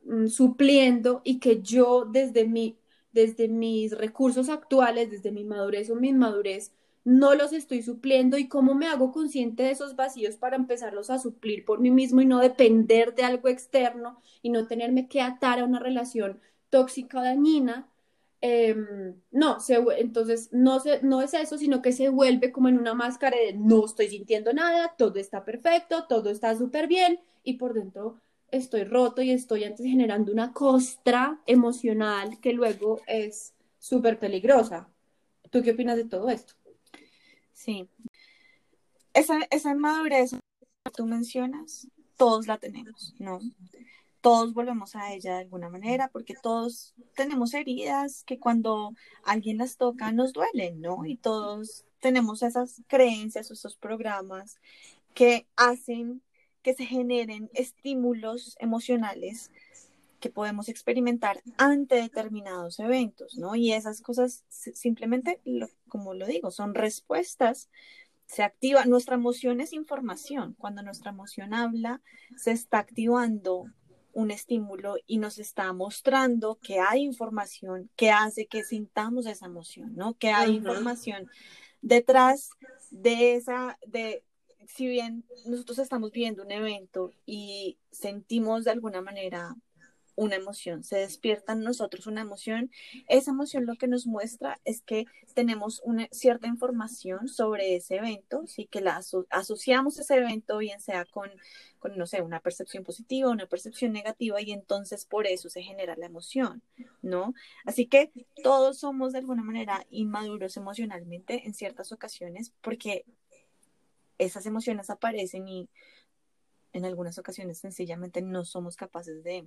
mm, 0.04 0.26
supliendo 0.28 1.20
y 1.24 1.40
que 1.40 1.62
yo 1.62 2.04
desde 2.06 2.46
mi, 2.46 2.78
desde 3.12 3.48
mis 3.48 3.96
recursos 3.98 4.48
actuales, 4.48 5.10
desde 5.10 5.32
mi 5.32 5.44
madurez 5.44 5.90
o 5.90 5.96
mi 5.96 6.10
inmadurez, 6.10 6.72
no 7.08 7.34
los 7.34 7.54
estoy 7.54 7.82
supliendo 7.82 8.36
y 8.36 8.48
cómo 8.48 8.74
me 8.74 8.86
hago 8.86 9.12
consciente 9.12 9.62
de 9.62 9.70
esos 9.70 9.96
vacíos 9.96 10.36
para 10.36 10.56
empezarlos 10.56 11.08
a 11.08 11.18
suplir 11.18 11.64
por 11.64 11.80
mí 11.80 11.90
mismo 11.90 12.20
y 12.20 12.26
no 12.26 12.38
depender 12.38 13.14
de 13.14 13.24
algo 13.24 13.48
externo 13.48 14.20
y 14.42 14.50
no 14.50 14.66
tenerme 14.66 15.08
que 15.08 15.22
atar 15.22 15.58
a 15.58 15.64
una 15.64 15.80
relación 15.80 16.38
tóxica 16.68 17.18
o 17.20 17.22
dañina. 17.22 17.88
Em, 18.42 19.14
no, 19.30 19.58
se, 19.58 19.76
entonces 19.98 20.50
no, 20.52 20.80
se, 20.80 21.02
no 21.02 21.22
es 21.22 21.32
eso, 21.32 21.56
sino 21.56 21.80
que 21.80 21.92
se 21.92 22.10
vuelve 22.10 22.52
como 22.52 22.68
en 22.68 22.78
una 22.78 22.92
máscara 22.94 23.38
de 23.38 23.54
no 23.54 23.86
estoy 23.86 24.08
sintiendo 24.08 24.52
nada, 24.52 24.94
todo 24.98 25.18
está 25.18 25.44
perfecto, 25.44 26.04
todo 26.08 26.28
está 26.30 26.54
súper 26.56 26.88
bien 26.88 27.20
y 27.42 27.54
por 27.54 27.72
dentro 27.72 28.20
estoy 28.50 28.84
roto 28.84 29.22
y 29.22 29.30
estoy 29.30 29.64
antes 29.64 29.86
generando 29.86 30.30
una 30.30 30.52
costra 30.52 31.40
emocional 31.46 32.38
que 32.40 32.52
luego 32.52 33.00
es 33.06 33.54
súper 33.78 34.18
peligrosa. 34.18 34.88
¿Tú 35.50 35.62
qué 35.62 35.70
opinas 35.72 35.96
de 35.96 36.04
todo 36.04 36.28
esto? 36.28 36.57
Sí. 37.68 37.86
Esa, 39.12 39.40
esa 39.50 39.74
que 39.74 40.90
tú 40.90 41.04
mencionas, 41.04 41.86
todos 42.16 42.46
la 42.46 42.56
tenemos, 42.56 43.14
¿no? 43.18 43.40
Todos 44.22 44.54
volvemos 44.54 44.96
a 44.96 45.12
ella 45.12 45.34
de 45.34 45.40
alguna 45.40 45.68
manera 45.68 46.08
porque 46.08 46.32
todos 46.32 46.94
tenemos 47.14 47.52
heridas 47.52 48.24
que 48.24 48.38
cuando 48.38 48.94
alguien 49.22 49.58
las 49.58 49.76
toca 49.76 50.12
nos 50.12 50.32
duelen, 50.32 50.80
¿no? 50.80 51.04
Y 51.04 51.16
todos 51.16 51.84
tenemos 52.00 52.42
esas 52.42 52.80
creencias 52.86 53.50
esos 53.50 53.76
programas 53.76 54.56
que 55.12 55.46
hacen 55.54 56.22
que 56.62 56.72
se 56.72 56.86
generen 56.86 57.50
estímulos 57.52 58.56
emocionales 58.60 59.50
que 60.20 60.30
podemos 60.30 60.68
experimentar 60.68 61.42
ante 61.56 61.96
determinados 61.96 62.78
eventos, 62.80 63.36
¿no? 63.36 63.54
Y 63.54 63.72
esas 63.72 64.00
cosas 64.00 64.44
simplemente, 64.48 65.40
como 65.88 66.14
lo 66.14 66.26
digo, 66.26 66.50
son 66.50 66.74
respuestas. 66.74 67.68
Se 68.26 68.42
activa, 68.42 68.84
nuestra 68.84 69.14
emoción 69.14 69.60
es 69.60 69.72
información. 69.72 70.54
Cuando 70.58 70.82
nuestra 70.82 71.10
emoción 71.10 71.54
habla, 71.54 72.02
se 72.36 72.50
está 72.50 72.78
activando 72.78 73.66
un 74.12 74.30
estímulo 74.30 74.96
y 75.06 75.18
nos 75.18 75.38
está 75.38 75.72
mostrando 75.72 76.58
que 76.60 76.80
hay 76.80 77.02
información 77.02 77.88
que 77.94 78.10
hace 78.10 78.46
que 78.46 78.64
sintamos 78.64 79.26
esa 79.26 79.46
emoción, 79.46 79.94
¿no? 79.94 80.14
Que 80.14 80.30
hay 80.30 80.56
información 80.56 81.28
detrás 81.80 82.50
de 82.90 83.34
esa, 83.34 83.78
de, 83.86 84.24
si 84.66 84.88
bien 84.88 85.24
nosotros 85.46 85.78
estamos 85.78 86.10
viendo 86.10 86.42
un 86.42 86.50
evento 86.50 87.12
y 87.26 87.78
sentimos 87.92 88.64
de 88.64 88.72
alguna 88.72 89.00
manera 89.00 89.54
una 90.18 90.34
emoción, 90.34 90.82
se 90.82 90.96
despierta 90.96 91.52
en 91.52 91.62
nosotros 91.62 92.08
una 92.08 92.22
emoción, 92.22 92.72
esa 93.06 93.30
emoción 93.30 93.66
lo 93.66 93.76
que 93.76 93.86
nos 93.86 94.04
muestra 94.04 94.60
es 94.64 94.82
que 94.82 95.06
tenemos 95.32 95.80
una 95.84 96.08
cierta 96.10 96.48
información 96.48 97.28
sobre 97.28 97.76
ese 97.76 97.96
evento, 97.96 98.44
sí 98.48 98.66
que 98.66 98.80
la 98.80 99.00
asociamos 99.30 99.96
ese 100.00 100.16
evento, 100.16 100.58
bien 100.58 100.80
sea 100.80 101.04
con, 101.04 101.30
con, 101.78 101.96
no 101.96 102.04
sé, 102.04 102.20
una 102.20 102.40
percepción 102.40 102.82
positiva, 102.82 103.30
una 103.30 103.46
percepción 103.46 103.92
negativa, 103.92 104.42
y 104.42 104.50
entonces 104.50 105.04
por 105.04 105.28
eso 105.28 105.48
se 105.48 105.62
genera 105.62 105.94
la 105.96 106.06
emoción, 106.06 106.62
¿no? 107.00 107.32
Así 107.64 107.86
que 107.86 108.10
todos 108.42 108.80
somos 108.80 109.12
de 109.12 109.20
alguna 109.20 109.44
manera 109.44 109.86
inmaduros 109.88 110.56
emocionalmente 110.56 111.46
en 111.46 111.54
ciertas 111.54 111.92
ocasiones 111.92 112.52
porque 112.60 113.04
esas 114.18 114.46
emociones 114.46 114.90
aparecen 114.90 115.46
y 115.46 115.68
en 116.72 116.84
algunas 116.84 117.18
ocasiones 117.18 117.58
sencillamente 117.58 118.22
no 118.22 118.44
somos 118.44 118.76
capaces 118.76 119.22
de 119.22 119.46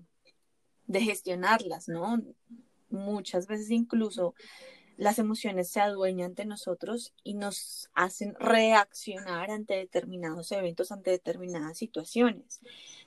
de 0.87 1.01
gestionarlas, 1.01 1.87
¿no? 1.87 2.21
Muchas 2.89 3.47
veces 3.47 3.71
incluso 3.71 4.33
las 4.97 5.17
emociones 5.17 5.69
se 5.69 5.79
adueñan 5.79 6.35
de 6.35 6.45
nosotros 6.45 7.13
y 7.23 7.33
nos 7.33 7.89
hacen 7.93 8.35
reaccionar 8.39 9.49
ante 9.49 9.75
determinados 9.75 10.51
eventos, 10.51 10.91
ante 10.91 11.09
determinadas 11.09 11.77
situaciones, 11.77 12.59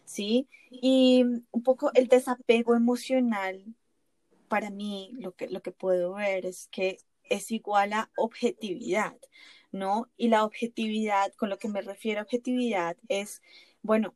¿sí? 0.05 0.49
Y 0.71 1.23
un 1.23 1.63
poco 1.63 1.93
el 1.95 2.09
desapego 2.09 2.75
emocional, 2.75 3.65
para 4.49 4.71
mí, 4.71 5.13
lo 5.15 5.37
que, 5.37 5.49
lo 5.49 5.63
que 5.63 5.71
puedo 5.71 6.15
ver 6.15 6.47
es 6.47 6.69
que 6.73 6.99
es 7.31 7.51
igual 7.51 7.93
a 7.93 8.11
objetividad, 8.17 9.17
¿no? 9.71 10.11
Y 10.17 10.29
la 10.29 10.45
objetividad, 10.45 11.33
con 11.35 11.49
lo 11.49 11.59
que 11.59 11.69
me 11.69 11.81
refiero 11.81 12.21
a 12.21 12.25
objetividad, 12.25 12.97
es, 13.09 13.41
bueno, 13.83 14.15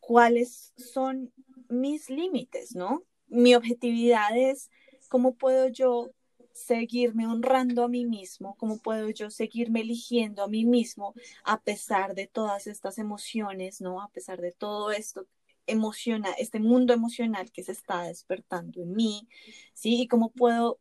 cuáles 0.00 0.72
son 0.76 1.32
mis 1.72 2.10
límites, 2.10 2.74
¿no? 2.74 3.04
Mi 3.28 3.54
objetividad 3.54 4.36
es 4.36 4.70
cómo 5.08 5.34
puedo 5.34 5.68
yo 5.68 6.10
seguirme 6.52 7.26
honrando 7.26 7.84
a 7.84 7.88
mí 7.88 8.04
mismo, 8.04 8.56
cómo 8.56 8.78
puedo 8.78 9.08
yo 9.10 9.30
seguirme 9.30 9.80
eligiendo 9.80 10.42
a 10.42 10.48
mí 10.48 10.64
mismo 10.64 11.14
a 11.44 11.60
pesar 11.60 12.14
de 12.14 12.26
todas 12.26 12.66
estas 12.66 12.98
emociones, 12.98 13.80
¿no? 13.80 14.02
A 14.02 14.08
pesar 14.08 14.40
de 14.40 14.52
todo 14.52 14.92
esto 14.92 15.26
emociona, 15.66 16.30
este 16.32 16.60
mundo 16.60 16.92
emocional 16.92 17.50
que 17.52 17.62
se 17.62 17.72
está 17.72 18.02
despertando 18.02 18.82
en 18.82 18.92
mí, 18.94 19.28
¿sí? 19.72 20.02
Y 20.02 20.08
cómo 20.08 20.30
puedo 20.30 20.78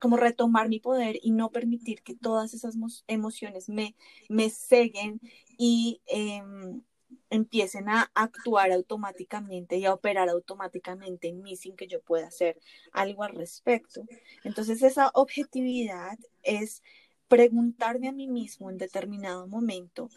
como 0.00 0.16
retomar 0.16 0.68
mi 0.68 0.78
poder 0.78 1.18
y 1.22 1.30
no 1.30 1.50
permitir 1.50 2.02
que 2.02 2.14
todas 2.14 2.52
esas 2.52 2.76
emociones 3.06 3.68
me, 3.68 3.94
me 4.28 4.50
seguen 4.50 5.20
y 5.56 6.02
em, 6.06 6.82
empiecen 7.30 7.88
a 7.88 8.10
actuar 8.14 8.72
automáticamente 8.72 9.76
y 9.76 9.84
a 9.84 9.94
operar 9.94 10.28
automáticamente 10.28 11.28
en 11.28 11.42
mí 11.42 11.56
sin 11.56 11.76
que 11.76 11.86
yo 11.86 12.00
pueda 12.00 12.28
hacer 12.28 12.58
algo 12.92 13.22
al 13.22 13.34
respecto. 13.34 14.04
Entonces 14.44 14.82
esa 14.82 15.10
objetividad 15.14 16.18
es 16.42 16.82
preguntarme 17.28 18.08
a 18.08 18.12
mí 18.12 18.26
mismo 18.26 18.70
en 18.70 18.78
determinado 18.78 19.46
momento, 19.46 20.08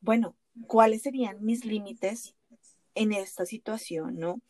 bueno, 0.00 0.36
¿cuáles 0.66 1.02
serían 1.02 1.44
mis 1.44 1.64
límites 1.64 2.34
en 2.94 3.12
esta 3.12 3.44
situación, 3.46 4.18
no? 4.18 4.40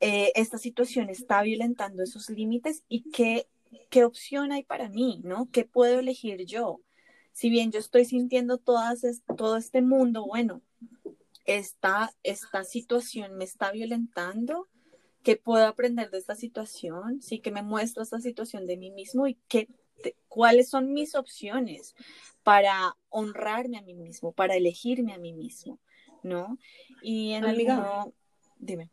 Eh, 0.00 0.32
esta 0.34 0.58
situación 0.58 1.08
está 1.08 1.42
violentando 1.42 2.02
esos 2.02 2.30
límites 2.30 2.84
y 2.88 3.10
qué, 3.10 3.48
qué 3.90 4.04
opción 4.04 4.52
hay 4.52 4.64
para 4.64 4.88
mí, 4.88 5.20
¿no? 5.24 5.48
¿Qué 5.50 5.64
puedo 5.64 5.98
elegir 6.00 6.44
yo? 6.44 6.80
Si 7.32 7.50
bien 7.50 7.70
yo 7.70 7.78
estoy 7.78 8.04
sintiendo 8.04 8.58
todo 8.58 9.56
este 9.56 9.82
mundo, 9.82 10.26
bueno, 10.26 10.62
esta, 11.48 12.12
esta 12.22 12.62
situación 12.62 13.38
me 13.38 13.44
está 13.44 13.72
violentando, 13.72 14.68
qué 15.22 15.36
puedo 15.36 15.66
aprender 15.66 16.10
de 16.10 16.18
esta 16.18 16.34
situación, 16.34 17.22
sí 17.22 17.40
que 17.40 17.50
me 17.50 17.62
muestra 17.62 18.02
esta 18.02 18.20
situación 18.20 18.66
de 18.66 18.76
mí 18.76 18.90
mismo 18.90 19.26
y 19.26 19.38
qué, 19.48 19.66
cuáles 20.28 20.68
son 20.68 20.92
mis 20.92 21.14
opciones 21.14 21.96
para 22.42 22.96
honrarme 23.08 23.78
a 23.78 23.82
mí 23.82 23.94
mismo, 23.94 24.32
para 24.32 24.56
elegirme 24.56 25.14
a 25.14 25.18
mí 25.18 25.32
mismo, 25.32 25.78
¿no? 26.22 26.58
Y 27.00 27.32
en 27.32 27.46
Amiga, 27.46 28.04
dime. 28.58 28.90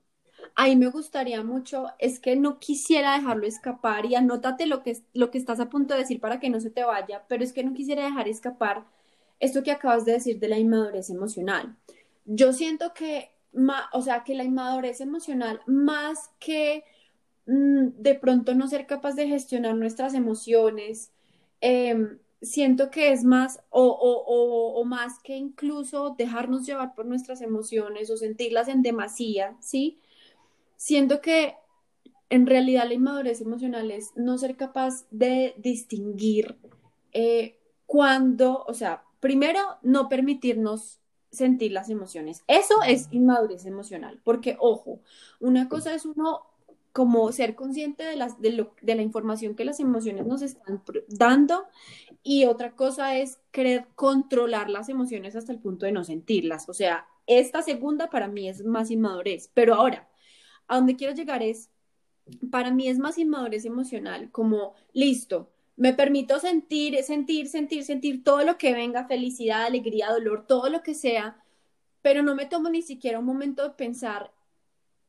Ahí 0.56 0.78
me 0.78 0.88
gustaría 0.88 1.44
mucho, 1.44 1.88
es 2.00 2.22
que 2.22 2.38
no 2.38 2.60
quisiera 2.60 3.18
dejarlo 3.18 3.46
escapar 3.48 4.06
y 4.06 4.16
anótate 4.16 4.66
lo 4.66 4.82
que, 4.82 4.98
lo 5.14 5.30
que 5.30 5.40
estás 5.40 5.60
a 5.60 5.70
punto 5.70 5.94
de 5.94 6.02
decir 6.02 6.22
para 6.22 6.40
que 6.40 6.50
no 6.50 6.62
se 6.62 6.70
te 6.70 6.86
vaya, 6.86 7.26
pero 7.28 7.44
es 7.44 7.52
que 7.52 7.66
no 7.66 7.74
quisiera 7.74 8.06
dejar 8.06 8.30
escapar 8.30 8.86
esto 9.42 9.62
que 9.62 9.72
acabas 9.72 10.06
de 10.06 10.14
decir 10.14 10.40
de 10.40 10.48
la 10.48 10.58
inmadurez 10.58 11.10
emocional 11.10 11.76
yo 12.26 12.54
siento 12.54 12.94
que, 12.94 13.32
o 13.94 14.02
sea, 14.02 14.24
que 14.24 14.36
la 14.36 14.44
inmadurez 14.44 15.02
emocional, 15.02 15.62
más 15.66 16.32
que 16.40 16.84
mm, 17.46 17.90
de 17.98 18.16
pronto 18.16 18.56
no 18.56 18.68
ser 18.68 18.88
capaz 18.88 19.14
de 19.14 19.28
gestionar 19.28 19.76
nuestras 19.76 20.14
emociones, 20.14 21.12
em, 21.62 22.20
siento 22.42 22.92
que 22.92 23.12
es 23.12 23.24
más, 23.24 23.62
o, 23.70 23.88
o, 23.88 24.84
más 24.86 25.20
que 25.24 25.36
incluso 25.36 26.16
dejarnos 26.18 26.66
llevar 26.66 26.94
por 26.94 27.06
nuestras 27.06 27.42
emociones 27.42 28.10
o 28.10 28.18
sentirlas 28.18 28.68
en 28.68 28.84
demasía, 28.84 29.56
¿sí? 29.60 30.00
Siento 30.76 31.22
que 31.22 31.56
en 32.30 32.46
realidad 32.46 32.88
la 32.88 32.94
inmadurez 32.94 33.42
emocional 33.42 33.92
es 33.92 34.12
no 34.16 34.38
ser 34.38 34.58
capaz 34.58 35.06
de 35.12 35.56
distinguir 35.58 36.56
eh, 37.14 37.58
cuando, 37.86 38.64
o 38.68 38.74
sea, 38.74 39.04
primero, 39.20 39.60
no 39.82 40.10
permitirnos 40.10 41.00
sentir 41.36 41.72
las 41.72 41.90
emociones. 41.90 42.44
Eso 42.48 42.82
es 42.88 43.08
inmadurez 43.12 43.66
emocional, 43.66 44.20
porque 44.24 44.58
ojo, 44.60 45.02
una 45.40 45.70
cosa 45.70 45.94
es 45.94 46.06
uno 46.06 46.42
como 46.96 47.30
ser 47.34 47.56
consciente 47.56 48.04
de, 48.04 48.16
las, 48.16 48.40
de, 48.40 48.54
lo, 48.54 48.74
de 48.82 48.96
la 48.96 49.02
información 49.02 49.54
que 49.54 49.66
las 49.66 49.82
emociones 49.82 50.26
nos 50.26 50.42
están 50.42 50.82
dando 51.10 51.66
y 52.24 52.46
otra 52.46 52.72
cosa 52.72 53.18
es 53.18 53.38
querer 53.52 53.88
controlar 53.96 54.70
las 54.70 54.88
emociones 54.88 55.36
hasta 55.36 55.52
el 55.52 55.60
punto 55.60 55.86
de 55.86 55.92
no 55.92 56.06
sentirlas. 56.06 56.70
O 56.70 56.74
sea, 56.74 57.06
esta 57.28 57.62
segunda 57.62 58.10
para 58.10 58.30
mí 58.30 58.48
es 58.48 58.64
más 58.64 58.92
inmadurez, 58.92 59.52
pero 59.54 59.76
ahora, 59.76 60.08
a 60.68 60.78
donde 60.78 60.96
quiero 60.96 61.14
llegar 61.14 61.44
es, 61.44 61.70
para 62.50 62.72
mí 62.72 62.88
es 62.88 62.98
más 62.98 63.18
inmadurez 63.18 63.66
emocional, 63.66 64.32
como, 64.32 64.74
listo, 64.94 65.52
me 65.78 65.94
permito 65.94 66.40
sentir, 66.40 67.02
sentir, 67.04 67.48
sentir, 67.48 67.84
sentir 67.84 68.24
todo 68.24 68.44
lo 68.44 68.58
que 68.58 68.74
venga, 68.74 69.08
felicidad, 69.08 69.66
alegría, 69.66 70.10
dolor, 70.10 70.46
todo 70.48 70.70
lo 70.70 70.82
que 70.82 70.94
sea, 70.94 71.44
pero 72.02 72.24
no 72.24 72.36
me 72.36 72.46
tomo 72.46 72.70
ni 72.70 72.82
siquiera 72.82 73.20
un 73.20 73.26
momento 73.26 73.64
de 73.64 73.72
pensar 73.72 74.32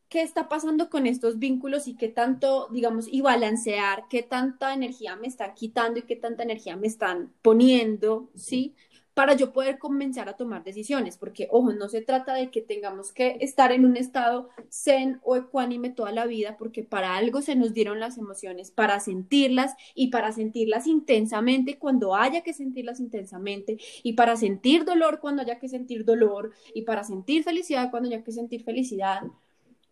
qué 0.08 0.22
está 0.22 0.48
pasando 0.48 0.88
con 0.88 1.06
estos 1.06 1.38
vínculos 1.38 1.88
y 1.88 1.96
qué 1.96 2.08
tanto, 2.08 2.68
digamos, 2.70 3.08
y 3.10 3.20
balancear 3.20 4.04
qué 4.08 4.22
tanta 4.22 4.72
energía 4.72 5.16
me 5.16 5.26
están 5.26 5.54
quitando 5.54 5.98
y 5.98 6.02
qué 6.02 6.16
tanta 6.16 6.42
energía 6.42 6.76
me 6.76 6.86
están 6.86 7.32
poniendo, 7.42 8.30
¿sí? 8.34 8.74
Para 9.16 9.32
yo 9.32 9.54
poder 9.54 9.78
comenzar 9.78 10.28
a 10.28 10.36
tomar 10.36 10.62
decisiones, 10.62 11.16
porque, 11.16 11.48
ojo, 11.50 11.72
no 11.72 11.88
se 11.88 12.02
trata 12.02 12.34
de 12.34 12.50
que 12.50 12.60
tengamos 12.60 13.14
que 13.14 13.38
estar 13.40 13.72
en 13.72 13.86
un 13.86 13.96
estado 13.96 14.50
zen 14.70 15.20
o 15.22 15.36
ecuánime 15.36 15.88
toda 15.88 16.12
la 16.12 16.26
vida, 16.26 16.58
porque 16.58 16.82
para 16.84 17.16
algo 17.16 17.40
se 17.40 17.56
nos 17.56 17.72
dieron 17.72 17.98
las 17.98 18.18
emociones, 18.18 18.70
para 18.70 19.00
sentirlas 19.00 19.74
y 19.94 20.08
para 20.08 20.32
sentirlas 20.32 20.86
intensamente 20.86 21.78
cuando 21.78 22.14
haya 22.14 22.42
que 22.42 22.52
sentirlas 22.52 23.00
intensamente, 23.00 23.78
y 24.02 24.12
para 24.12 24.36
sentir 24.36 24.84
dolor 24.84 25.18
cuando 25.18 25.40
haya 25.40 25.58
que 25.58 25.70
sentir 25.70 26.04
dolor, 26.04 26.52
y 26.74 26.82
para 26.82 27.02
sentir 27.02 27.42
felicidad 27.42 27.90
cuando 27.90 28.10
haya 28.10 28.22
que 28.22 28.32
sentir 28.32 28.64
felicidad. 28.64 29.22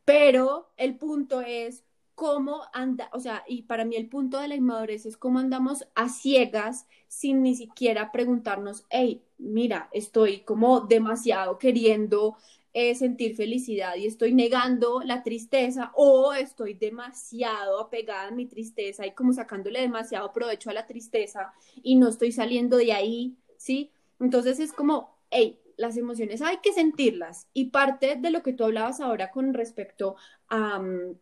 Pero 0.05 0.69
el 0.77 0.99
punto 0.99 1.41
es 1.41 1.83
cómo 2.15 2.63
anda, 2.73 3.11
o 3.13 3.21
sea, 3.21 3.45
y 3.49 3.63
para 3.63 3.85
mí 3.85 3.97
el 3.97 4.09
punto 4.09 4.39
de 4.39 4.49
la 4.49 4.55
inmadurez 4.55 5.07
es 5.07 5.17
cómo 5.17 5.39
andamos 5.39 5.87
a 5.95 6.09
ciegas 6.09 6.87
sin 7.09 7.43
ni 7.43 7.55
siquiera 7.55 8.13
preguntarnos, 8.13 8.85
hey, 8.91 9.23
mira, 9.39 9.89
estoy 9.93 10.41
como 10.41 10.81
demasiado 10.81 11.59
queriendo 11.59 12.37
eh, 12.73 12.95
sentir 12.95 13.37
felicidad 13.37 13.95
y 13.97 14.07
estoy 14.07 14.33
negando 14.35 15.01
la 15.05 15.23
tristeza 15.23 15.93
o 15.95 16.33
estoy 16.33 16.75
demasiado 16.75 17.81
apegada 17.81 18.29
a 18.29 18.33
mi 18.33 18.47
tristeza 18.47 19.07
y 19.07 19.13
como 19.13 19.33
sacándole 19.33 19.81
demasiado 19.81 20.33
provecho 20.33 20.71
a 20.71 20.75
la 20.75 20.87
tristeza 20.87 21.53
y 21.83 21.97
no 21.97 22.09
estoy 22.09 22.33
saliendo 22.33 22.77
de 22.77 22.93
ahí, 22.93 23.37
¿sí? 23.57 23.93
Entonces 24.21 24.59
es 24.61 24.73
como, 24.73 25.17
hey, 25.31 25.61
las 25.77 25.97
emociones 25.97 26.43
hay 26.43 26.59
que 26.59 26.73
sentirlas 26.73 27.49
y 27.53 27.67
parte 27.67 28.17
de 28.17 28.31
lo 28.31 28.43
que 28.43 28.53
tú 28.53 28.65
hablabas 28.65 29.01
ahora 29.01 29.31
con 29.31 29.55
respecto 29.55 30.17
a... 30.49 30.79
Mm, 30.79 31.17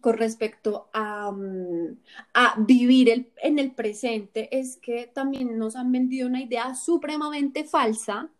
con 0.00 0.18
respecto 0.18 0.88
a, 0.92 1.30
mm, 1.32 1.96
a 2.34 2.54
vivir 2.58 3.30
en 3.36 3.58
el 3.58 3.72
presente 3.72 4.48
es 4.56 4.76
que 4.76 5.06
también 5.06 5.58
nos 5.58 5.76
han 5.76 5.92
vendido 5.92 6.26
una 6.28 6.42
idea 6.42 6.74
supremamente 6.74 7.64
falsa 7.64 8.30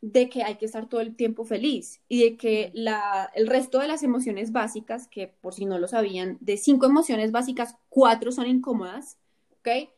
de 0.00 0.28
que 0.28 0.42
hay 0.42 0.56
que 0.56 0.66
estar 0.66 0.88
todo 0.88 1.00
el 1.00 1.14
tiempo 1.14 1.44
feliz 1.44 2.00
y 2.08 2.24
de 2.24 2.36
que 2.36 2.70
la, 2.74 3.30
el 3.34 3.46
resto 3.46 3.78
de 3.78 3.86
las 3.86 4.02
emociones 4.02 4.50
básicas, 4.52 5.06
que 5.06 5.28
por 5.28 5.54
si 5.54 5.64
no 5.64 5.78
lo 5.78 5.86
sabían, 5.88 6.38
de 6.40 6.56
cinco 6.56 6.86
emociones 6.86 7.30
básicas, 7.30 7.76
cuatro 7.88 8.32
son 8.32 8.48
incómodas, 8.48 9.18
¿ok? 9.60 9.88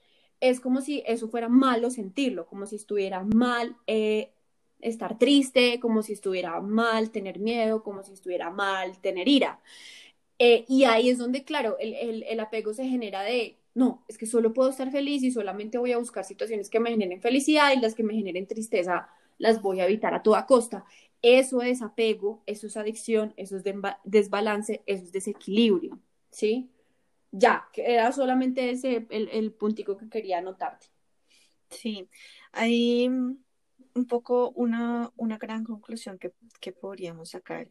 Es 0.40 0.60
como 0.60 0.82
si 0.82 1.02
eso 1.06 1.28
fuera 1.28 1.48
malo 1.48 1.90
sentirlo, 1.90 2.46
como 2.46 2.66
si 2.66 2.76
estuviera 2.76 3.24
mal 3.24 3.76
eh, 3.86 4.30
estar 4.80 5.18
triste, 5.18 5.80
como 5.80 6.02
si 6.02 6.12
estuviera 6.12 6.60
mal 6.60 7.10
tener 7.10 7.38
miedo, 7.38 7.82
como 7.82 8.02
si 8.02 8.12
estuviera 8.12 8.50
mal 8.50 8.98
tener 8.98 9.26
ira. 9.26 9.60
Eh, 10.38 10.64
y 10.68 10.84
ahí 10.84 11.10
es 11.10 11.18
donde, 11.18 11.44
claro, 11.44 11.76
el, 11.78 11.94
el, 11.94 12.22
el 12.24 12.40
apego 12.40 12.74
se 12.74 12.86
genera 12.86 13.22
de, 13.22 13.58
no, 13.74 14.04
es 14.08 14.18
que 14.18 14.26
solo 14.26 14.52
puedo 14.52 14.70
estar 14.70 14.90
feliz 14.90 15.22
y 15.22 15.30
solamente 15.30 15.78
voy 15.78 15.92
a 15.92 15.98
buscar 15.98 16.24
situaciones 16.24 16.70
que 16.70 16.80
me 16.80 16.90
generen 16.90 17.20
felicidad 17.20 17.72
y 17.72 17.80
las 17.80 17.94
que 17.94 18.02
me 18.02 18.14
generen 18.14 18.46
tristeza 18.46 19.08
las 19.38 19.62
voy 19.62 19.80
a 19.80 19.86
evitar 19.86 20.14
a 20.14 20.22
toda 20.22 20.46
costa. 20.46 20.84
Eso 21.22 21.62
es 21.62 21.82
apego, 21.82 22.42
eso 22.46 22.66
es 22.66 22.76
adicción, 22.76 23.32
eso 23.36 23.56
es 23.56 23.64
desbalance, 24.04 24.82
eso 24.86 25.04
es 25.04 25.12
desequilibrio, 25.12 25.98
¿sí? 26.30 26.70
Ya, 27.32 27.68
era 27.74 28.12
solamente 28.12 28.70
ese 28.70 29.06
el, 29.10 29.28
el 29.32 29.52
puntico 29.52 29.96
que 29.96 30.08
quería 30.08 30.38
anotarte. 30.38 30.86
Sí, 31.70 32.08
hay 32.52 33.08
un 33.08 34.06
poco 34.08 34.50
una, 34.50 35.12
una 35.16 35.38
gran 35.38 35.64
conclusión 35.64 36.18
que, 36.18 36.32
que 36.60 36.72
podríamos 36.72 37.30
sacar 37.30 37.68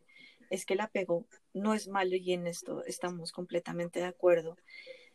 es 0.54 0.68
que 0.68 0.76
el 0.76 0.82
apego 0.82 1.26
no 1.56 1.74
es 1.74 1.88
malo 1.88 2.16
y 2.16 2.32
en 2.32 2.46
esto 2.46 2.86
estamos 2.86 3.32
completamente 3.32 4.00
de 4.00 4.06
acuerdo, 4.06 4.56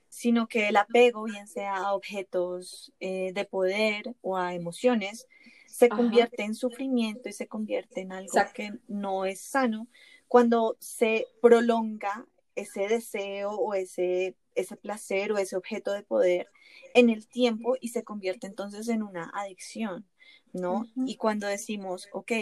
sino 0.09 0.49
que 0.49 0.67
el 0.67 0.77
apego, 0.77 1.23
bien 1.25 1.47
sea 1.47 1.77
a 1.77 1.95
objetos 1.95 2.93
eh, 2.99 3.33
de 3.33 3.45
poder 3.45 4.17
o 4.21 4.37
a 4.37 4.55
emociones, 4.55 5.29
se 5.69 5.89
convierte 5.89 6.43
en 6.43 6.57
sufrimiento 6.57 7.29
y 7.29 7.33
se 7.33 7.47
convierte 7.47 8.01
en 8.01 8.11
algo 8.11 8.33
que 8.53 8.73
no 8.89 9.27
es 9.27 9.41
sano. 9.41 9.87
Cuando 10.27 10.77
se 10.81 11.29
prolonga 11.41 12.27
ese 12.57 12.89
deseo 12.89 13.53
o 13.53 13.75
ese, 13.75 14.35
ese 14.57 14.77
placer 14.77 15.31
o 15.31 15.39
ese 15.39 15.55
objeto 15.57 15.93
de 15.93 16.03
poder 16.03 16.49
en 16.95 17.11
el 17.11 17.29
tiempo 17.29 17.77
y 17.81 17.91
se 17.91 18.03
convierte 18.03 18.49
entonces 18.49 18.89
en 18.89 19.05
una 19.05 19.31
adicción, 19.33 20.05
¿no? 20.53 20.89
Y 21.07 21.15
cuando 21.15 21.47
decimos, 21.47 22.09
ok, 22.13 22.33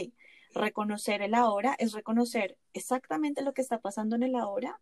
reconocer 0.56 1.22
el 1.22 1.34
ahora 1.34 1.76
es 1.78 1.92
reconocer 1.92 2.56
exactamente 2.72 3.42
lo 3.42 3.54
que 3.54 3.62
está 3.62 3.80
pasando 3.80 4.16
en 4.16 4.22
el 4.22 4.34
ahora 4.34 4.78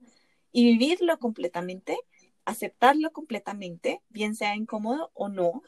y 0.53 0.64
vivirlo 0.64 1.18
completamente, 1.18 1.99
aceptarlo 2.45 3.12
completamente, 3.12 4.01
bien 4.09 4.35
sea 4.35 4.57
incómodo 4.57 5.11
o 5.14 5.29
no, 5.29 5.62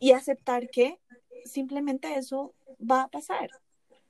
y 0.00 0.12
aceptar 0.12 0.70
que 0.70 0.98
simplemente 1.44 2.14
eso 2.14 2.54
va 2.78 3.02
a 3.02 3.08
pasar, 3.08 3.50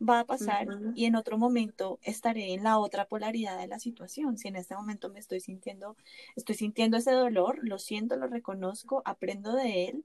va 0.07 0.21
a 0.21 0.27
pasar 0.27 0.67
y 0.95 1.07
en 1.07 1.17
otro 1.17 1.39
momento 1.39 1.99
estaré 2.03 2.53
en 2.55 2.65
la 2.65 2.79
otra 2.79 3.07
polaridad 3.07 3.59
de 3.59 3.69
la 3.69 3.79
situación. 3.79 4.37
Si 4.37 4.49
en 4.49 4.57
este 4.57 4.75
momento 4.75 5.09
me 5.11 5.21
estoy 5.21 5.41
sintiendo, 5.41 5.97
estoy 6.37 6.57
sintiendo 6.57 6.97
ese 6.97 7.13
dolor, 7.13 7.59
lo 7.63 7.79
siento, 7.79 8.17
lo 8.17 8.27
reconozco, 8.27 9.03
aprendo 9.05 9.55
de 9.55 9.89
él, 9.89 10.05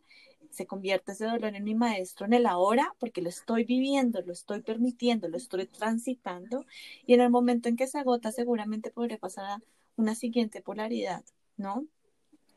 se 0.51 0.65
convierte 0.65 1.11
ese 1.11 1.25
dolor 1.25 1.55
en 1.55 1.63
mi 1.63 1.75
maestro 1.75 2.25
en 2.25 2.33
el 2.33 2.45
ahora 2.45 2.93
porque 2.99 3.21
lo 3.21 3.29
estoy 3.29 3.63
viviendo, 3.63 4.21
lo 4.21 4.33
estoy 4.33 4.61
permitiendo, 4.61 5.27
lo 5.27 5.37
estoy 5.37 5.67
transitando 5.67 6.65
y 7.05 7.13
en 7.13 7.21
el 7.21 7.29
momento 7.29 7.69
en 7.69 7.75
que 7.75 7.87
se 7.87 7.99
agota 7.99 8.31
seguramente 8.31 8.91
podré 8.91 9.17
pasar 9.17 9.45
a 9.45 9.61
una 9.95 10.15
siguiente 10.15 10.61
polaridad, 10.61 11.23
¿no? 11.57 11.85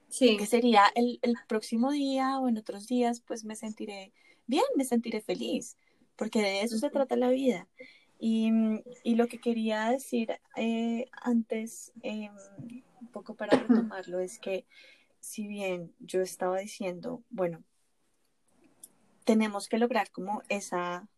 Sí. 0.08 0.36
Que 0.36 0.46
sería 0.46 0.84
el, 0.94 1.18
el 1.22 1.34
próximo 1.48 1.92
día 1.92 2.38
o 2.38 2.48
en 2.48 2.58
otros 2.58 2.86
días, 2.86 3.20
pues 3.20 3.44
me 3.44 3.56
sentiré 3.56 4.12
bien, 4.46 4.64
me 4.76 4.84
sentiré 4.84 5.20
feliz, 5.20 5.76
porque 6.16 6.40
de 6.40 6.62
eso 6.62 6.76
se 6.78 6.90
trata 6.90 7.16
la 7.16 7.30
vida. 7.30 7.68
Y, 8.18 8.50
y 9.02 9.14
lo 9.14 9.28
que 9.28 9.40
quería 9.40 9.88
decir 9.88 10.38
eh, 10.56 11.06
antes, 11.22 11.92
em, 12.02 12.32
un 13.00 13.08
poco 13.08 13.34
para 13.34 13.58
retomarlo, 13.58 14.20
es 14.20 14.38
que 14.38 14.66
si 15.20 15.46
bien 15.46 15.94
yo 16.00 16.20
estaba 16.20 16.58
diciendo, 16.58 17.22
bueno, 17.30 17.62
tenemos 19.32 19.68
que 19.68 19.78
lograr 19.78 20.10
como 20.10 20.42
esa, 20.48 21.08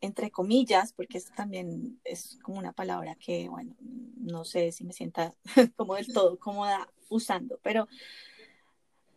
entre 0.00 0.30
comillas, 0.30 0.92
porque 0.92 1.18
esto 1.18 1.32
también 1.36 2.00
es 2.04 2.38
como 2.42 2.58
una 2.58 2.72
palabra 2.72 3.14
que, 3.16 3.48
bueno, 3.48 3.76
no 3.80 4.44
sé 4.44 4.72
si 4.72 4.84
me 4.84 4.92
sienta 4.92 5.34
como 5.76 5.96
del 5.96 6.12
todo 6.12 6.38
cómoda 6.38 6.90
usando, 7.08 7.58
pero 7.62 7.88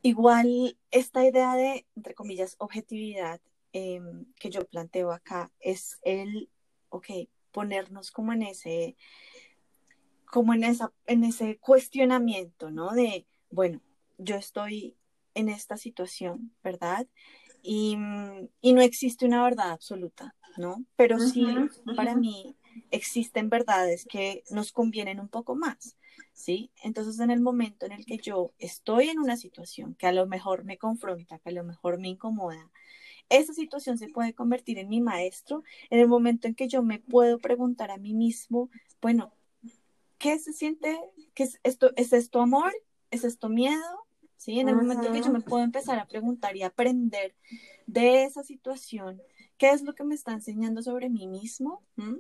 igual 0.02 0.78
esta 0.90 1.24
idea 1.26 1.56
de, 1.56 1.86
entre 1.96 2.14
comillas, 2.14 2.56
objetividad 2.58 3.40
Em, 3.74 4.26
que 4.38 4.50
yo 4.50 4.66
planteo 4.68 5.14
acá 5.14 5.50
es 5.62 5.98
el, 6.02 6.50
ok, 6.90 7.08
ponernos 7.54 8.12
como 8.12 8.34
en 8.34 8.42
ese, 8.44 8.98
como 10.26 10.54
en, 10.54 10.66
esa, 10.66 10.92
en 11.06 11.24
ese 11.24 11.58
cuestionamiento, 11.58 12.70
¿no? 12.70 12.92
De, 12.92 13.26
bueno, 13.50 13.82
yo 14.18 14.36
estoy 14.36 14.98
en 15.36 15.48
esta 15.48 15.78
situación, 15.78 16.54
¿verdad? 16.62 17.08
Y, 17.62 17.98
y 18.62 18.74
no 18.74 18.82
existe 18.82 19.26
una 19.26 19.44
verdad 19.44 19.72
absoluta, 19.72 20.36
¿no? 20.58 20.84
Pero 20.96 21.20
sí, 21.20 21.46
para 21.96 22.16
mí, 22.16 22.56
existen 22.90 23.50
verdades 23.50 24.06
que 24.06 24.44
nos 24.50 24.72
convienen 24.72 25.20
un 25.20 25.30
poco 25.30 25.56
más, 25.56 25.98
¿sí? 26.34 26.72
Entonces, 26.84 27.20
en 27.20 27.32
el 27.32 27.42
momento 27.42 27.86
en 27.86 27.94
el 27.94 28.06
que 28.06 28.18
yo 28.18 28.52
estoy 28.60 29.10
en 29.10 29.20
una 29.20 29.38
situación 29.38 29.96
que 29.96 30.08
a 30.08 30.12
lo 30.12 30.28
mejor 30.28 30.64
me 30.64 30.78
confronta, 30.78 31.40
que 31.40 31.50
a 31.50 31.54
lo 31.54 31.64
mejor 31.64 32.00
me 32.00 32.10
incomoda, 32.10 32.70
esa 33.30 33.54
situación 33.54 33.98
se 33.98 34.10
puede 34.10 34.34
convertir 34.34 34.78
en 34.78 34.90
mi 34.90 35.00
maestro 35.00 35.64
en 35.90 36.00
el 36.00 36.08
momento 36.08 36.48
en 36.48 36.56
que 36.56 36.68
yo 36.68 36.84
me 36.84 37.00
puedo 37.00 37.40
preguntar 37.40 37.90
a 37.90 37.98
mí 37.98 38.14
mismo, 38.14 38.70
bueno, 39.02 39.34
¿qué 40.18 40.38
se 40.38 40.54
siente? 40.54 41.00
¿Qué 41.34 41.44
es 41.44 41.60
esto? 41.64 41.92
¿Es 41.96 42.12
esto 42.12 42.42
amor? 42.42 42.74
¿Es 43.10 43.24
esto 43.24 43.48
miedo? 43.48 44.06
¿Sí? 44.42 44.60
En 44.60 44.70
el 44.70 44.76
momento 44.76 45.06
en 45.06 45.14
que 45.14 45.22
yo 45.22 45.32
me 45.32 45.42
puedo 45.42 45.64
empezar 45.64 46.00
a 46.00 46.08
preguntar 46.08 46.58
y 46.58 46.64
aprender 46.64 47.36
de 47.86 48.24
esa 48.24 48.42
situación, 48.42 49.22
¿qué 49.60 49.70
es 49.70 49.84
lo 49.84 49.94
que 49.94 50.04
me 50.04 50.16
está 50.16 50.32
enseñando 50.32 50.82
sobre 50.82 51.12
mí 51.12 51.28
mismo? 51.28 51.84
¿Mm? 51.96 52.16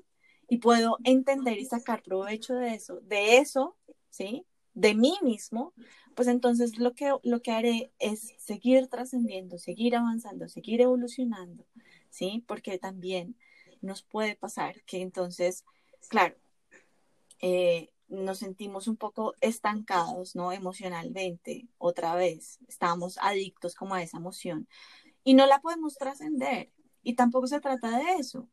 Y 0.48 0.58
puedo 0.60 1.00
entender 1.04 1.58
y 1.58 1.66
sacar 1.66 2.04
provecho 2.04 2.54
de 2.54 2.76
eso, 2.76 3.00
de 3.00 3.38
eso, 3.38 3.76
¿sí? 4.12 4.46
De 4.76 4.94
mí 4.94 5.18
mismo, 5.24 5.74
pues 6.14 6.28
entonces 6.28 6.78
lo 6.78 6.94
que, 6.94 7.12
lo 7.24 7.42
que 7.42 7.54
haré 7.54 7.92
es 7.98 8.36
seguir 8.38 8.88
trascendiendo, 8.88 9.58
seguir 9.58 9.96
avanzando, 9.96 10.48
seguir 10.48 10.82
evolucionando, 10.82 11.66
¿sí? 12.12 12.44
Porque 12.46 12.78
también 12.78 13.36
nos 13.82 14.04
puede 14.04 14.36
pasar 14.36 14.84
que 14.84 15.02
entonces, 15.02 15.66
claro, 16.08 16.36
eh, 17.40 17.90
nos 18.12 18.40
sentimos 18.40 18.88
un 18.88 18.98
poco 18.98 19.34
estancados, 19.42 20.36
¿no? 20.36 20.52
Emocionalmente, 20.52 21.68
otra 21.78 22.14
vez, 22.16 22.60
estamos 22.68 23.18
adictos 23.22 23.74
como 23.74 23.96
a 23.96 24.04
esa 24.04 24.18
emoción 24.18 24.68
y 25.24 25.34
no 25.34 25.48
la 25.48 25.62
podemos 25.62 25.96
trascender. 25.96 26.72
Y 27.04 27.16
tampoco 27.16 27.48
se 27.48 27.60
trata 27.60 27.98
de 27.98 28.18
eso, 28.20 28.48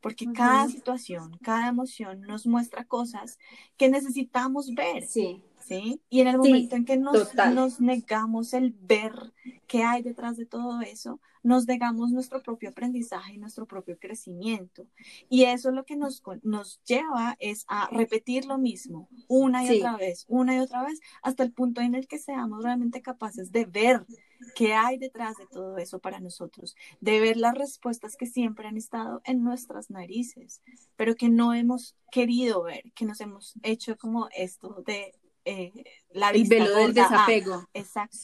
porque 0.00 0.26
cada 0.34 0.68
situación, 0.68 1.38
cada 1.42 1.68
emoción 1.68 2.20
nos 2.22 2.46
muestra 2.46 2.84
cosas 2.84 3.38
que 3.78 3.88
necesitamos 3.88 4.74
ver. 4.74 5.06
Sí. 5.06 5.42
¿Sí? 5.70 6.02
Y 6.10 6.20
en 6.20 6.26
el 6.26 6.38
momento 6.38 6.74
en 6.74 6.84
que 6.84 6.96
nos, 6.96 7.32
nos, 7.54 7.80
negamos 7.80 8.54
el 8.54 8.72
ver 8.72 9.12
qué 9.68 9.84
hay 9.84 10.02
detrás 10.02 10.36
de 10.36 10.44
todo 10.44 10.80
eso, 10.80 11.20
nos 11.44 11.68
negamos 11.68 12.10
nuestro 12.10 12.42
propio 12.42 12.70
aprendizaje 12.70 13.34
y 13.34 13.38
nuestro 13.38 13.66
propio 13.66 13.96
crecimiento. 13.96 14.88
Y 15.28 15.44
eso 15.44 15.70
lo 15.70 15.84
que 15.84 15.94
nos, 15.94 16.24
nos 16.42 16.82
lleva 16.82 17.36
es 17.38 17.66
a 17.68 17.88
repetir 17.92 18.46
lo 18.46 18.58
mismo 18.58 19.08
una 19.28 19.64
y 19.64 19.78
otra 19.78 19.96
vez, 19.96 20.24
una 20.26 20.56
y 20.56 20.58
otra 20.58 20.82
vez, 20.82 21.00
hasta 21.22 21.44
el 21.44 21.52
punto 21.52 21.80
en 21.80 21.94
el 21.94 22.08
que 22.08 22.18
seamos 22.18 22.64
realmente 22.64 23.00
capaces 23.00 23.52
de 23.52 23.64
ver 23.64 24.04
qué 24.56 24.74
hay 24.74 24.98
detrás 24.98 25.36
de 25.36 25.46
todo 25.46 25.78
eso 25.78 26.00
para 26.00 26.18
nosotros, 26.18 26.74
de 27.00 27.20
ver 27.20 27.36
las 27.36 27.54
respuestas 27.54 28.16
que 28.16 28.26
siempre 28.26 28.66
han 28.66 28.76
estado 28.76 29.22
en 29.24 29.44
nuestras 29.44 29.88
narices, 29.88 30.62
pero 30.96 31.14
que 31.14 31.28
no 31.28 31.54
hemos 31.54 31.94
querido 32.10 32.64
ver, 32.64 32.90
que 32.96 33.04
nos 33.04 33.20
hemos 33.20 33.54
hecho 33.62 33.96
como 33.96 34.28
esto 34.34 34.82
de 34.84 35.14
eh, 35.44 35.72
la 36.12 36.32
vista 36.32 36.56
el 36.56 36.62
velo 36.62 36.76
del 36.76 36.94
desapego. 36.94 37.68
exacto, 37.74 38.16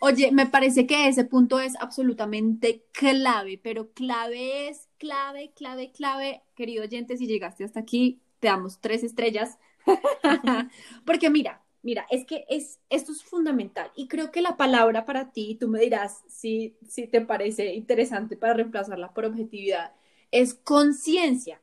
Oye, 0.00 0.32
me 0.32 0.46
parece 0.46 0.86
que 0.86 1.08
ese 1.08 1.24
punto 1.24 1.60
es 1.60 1.74
absolutamente 1.80 2.84
clave, 2.92 3.58
pero 3.62 3.92
clave 3.92 4.68
es 4.68 4.88
clave, 4.98 5.52
clave, 5.54 5.92
clave. 5.92 6.42
Querido 6.54 6.84
oyente, 6.84 7.16
si 7.16 7.26
llegaste 7.26 7.64
hasta 7.64 7.80
aquí, 7.80 8.20
te 8.40 8.48
damos 8.48 8.80
tres 8.80 9.02
estrellas. 9.04 9.58
Porque 11.04 11.30
mira, 11.30 11.62
mira, 11.82 12.06
es 12.10 12.24
que 12.26 12.44
es, 12.48 12.80
esto 12.90 13.12
es 13.12 13.22
fundamental 13.22 13.90
y 13.96 14.08
creo 14.08 14.30
que 14.30 14.42
la 14.42 14.56
palabra 14.56 15.04
para 15.04 15.32
ti, 15.32 15.56
tú 15.58 15.68
me 15.68 15.80
dirás 15.80 16.22
si, 16.28 16.76
si 16.88 17.06
te 17.06 17.20
parece 17.20 17.74
interesante 17.74 18.36
para 18.36 18.54
reemplazarla 18.54 19.12
por 19.14 19.24
objetividad, 19.24 19.92
es 20.30 20.54
conciencia. 20.54 21.60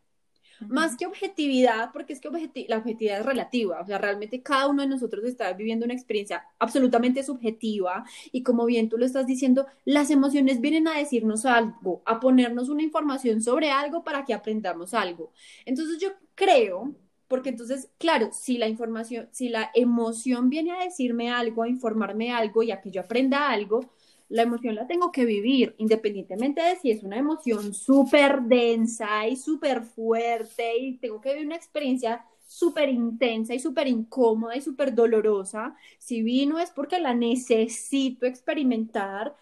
Más 0.67 0.97
que 0.97 1.05
objetividad, 1.05 1.91
porque 1.91 2.13
es 2.13 2.19
que 2.19 2.29
la 2.67 2.77
objetividad 2.77 3.19
es 3.19 3.25
relativa, 3.25 3.81
o 3.81 3.85
sea, 3.85 3.97
realmente 3.97 4.41
cada 4.41 4.67
uno 4.67 4.81
de 4.81 4.87
nosotros 4.87 5.23
está 5.25 5.53
viviendo 5.53 5.85
una 5.85 5.93
experiencia 5.93 6.43
absolutamente 6.59 7.23
subjetiva 7.23 8.05
y 8.31 8.43
como 8.43 8.65
bien 8.65 8.89
tú 8.89 8.97
lo 8.97 9.05
estás 9.05 9.27
diciendo, 9.27 9.67
las 9.85 10.09
emociones 10.09 10.59
vienen 10.61 10.87
a 10.87 10.97
decirnos 10.97 11.45
algo, 11.45 12.01
a 12.05 12.19
ponernos 12.19 12.69
una 12.69 12.83
información 12.83 13.41
sobre 13.41 13.69
algo 13.69 14.03
para 14.03 14.25
que 14.25 14.33
aprendamos 14.33 14.93
algo. 14.93 15.31
Entonces 15.65 15.99
yo 15.99 16.09
creo, 16.35 16.95
porque 17.27 17.49
entonces, 17.49 17.89
claro, 17.97 18.29
si 18.31 18.57
la 18.57 18.67
información, 18.67 19.27
si 19.31 19.49
la 19.49 19.69
emoción 19.73 20.49
viene 20.49 20.71
a 20.71 20.83
decirme 20.83 21.29
algo, 21.29 21.63
a 21.63 21.69
informarme 21.69 22.31
algo 22.31 22.63
y 22.63 22.71
a 22.71 22.81
que 22.81 22.91
yo 22.91 23.01
aprenda 23.01 23.49
algo, 23.49 23.91
la 24.29 24.43
emoción 24.43 24.75
la 24.75 24.87
tengo 24.87 25.11
que 25.11 25.25
vivir, 25.25 25.75
independientemente 25.77 26.61
de 26.61 26.75
si 26.77 26.91
es 26.91 27.03
una 27.03 27.17
emoción 27.17 27.73
súper 27.73 28.41
densa 28.41 29.27
y 29.27 29.35
súper 29.35 29.83
fuerte 29.83 30.77
y 30.77 30.97
tengo 30.97 31.21
que 31.21 31.31
vivir 31.33 31.47
una 31.47 31.55
experiencia 31.55 32.25
súper 32.45 32.89
intensa 32.89 33.53
y 33.53 33.59
súper 33.59 33.87
incómoda 33.87 34.55
y 34.55 34.61
súper 34.61 34.93
dolorosa. 34.95 35.75
Si 35.99 36.21
vino 36.21 36.59
es 36.59 36.71
porque 36.71 36.99
la 36.99 37.13
necesito 37.13 38.25
experimentar, 38.25 39.35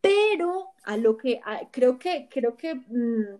pero 0.00 0.68
a 0.84 0.96
lo 0.96 1.16
que 1.16 1.40
creo 1.70 1.98
que, 1.98 2.28
creo 2.30 2.56
que 2.56 2.74
mm, 2.74 3.38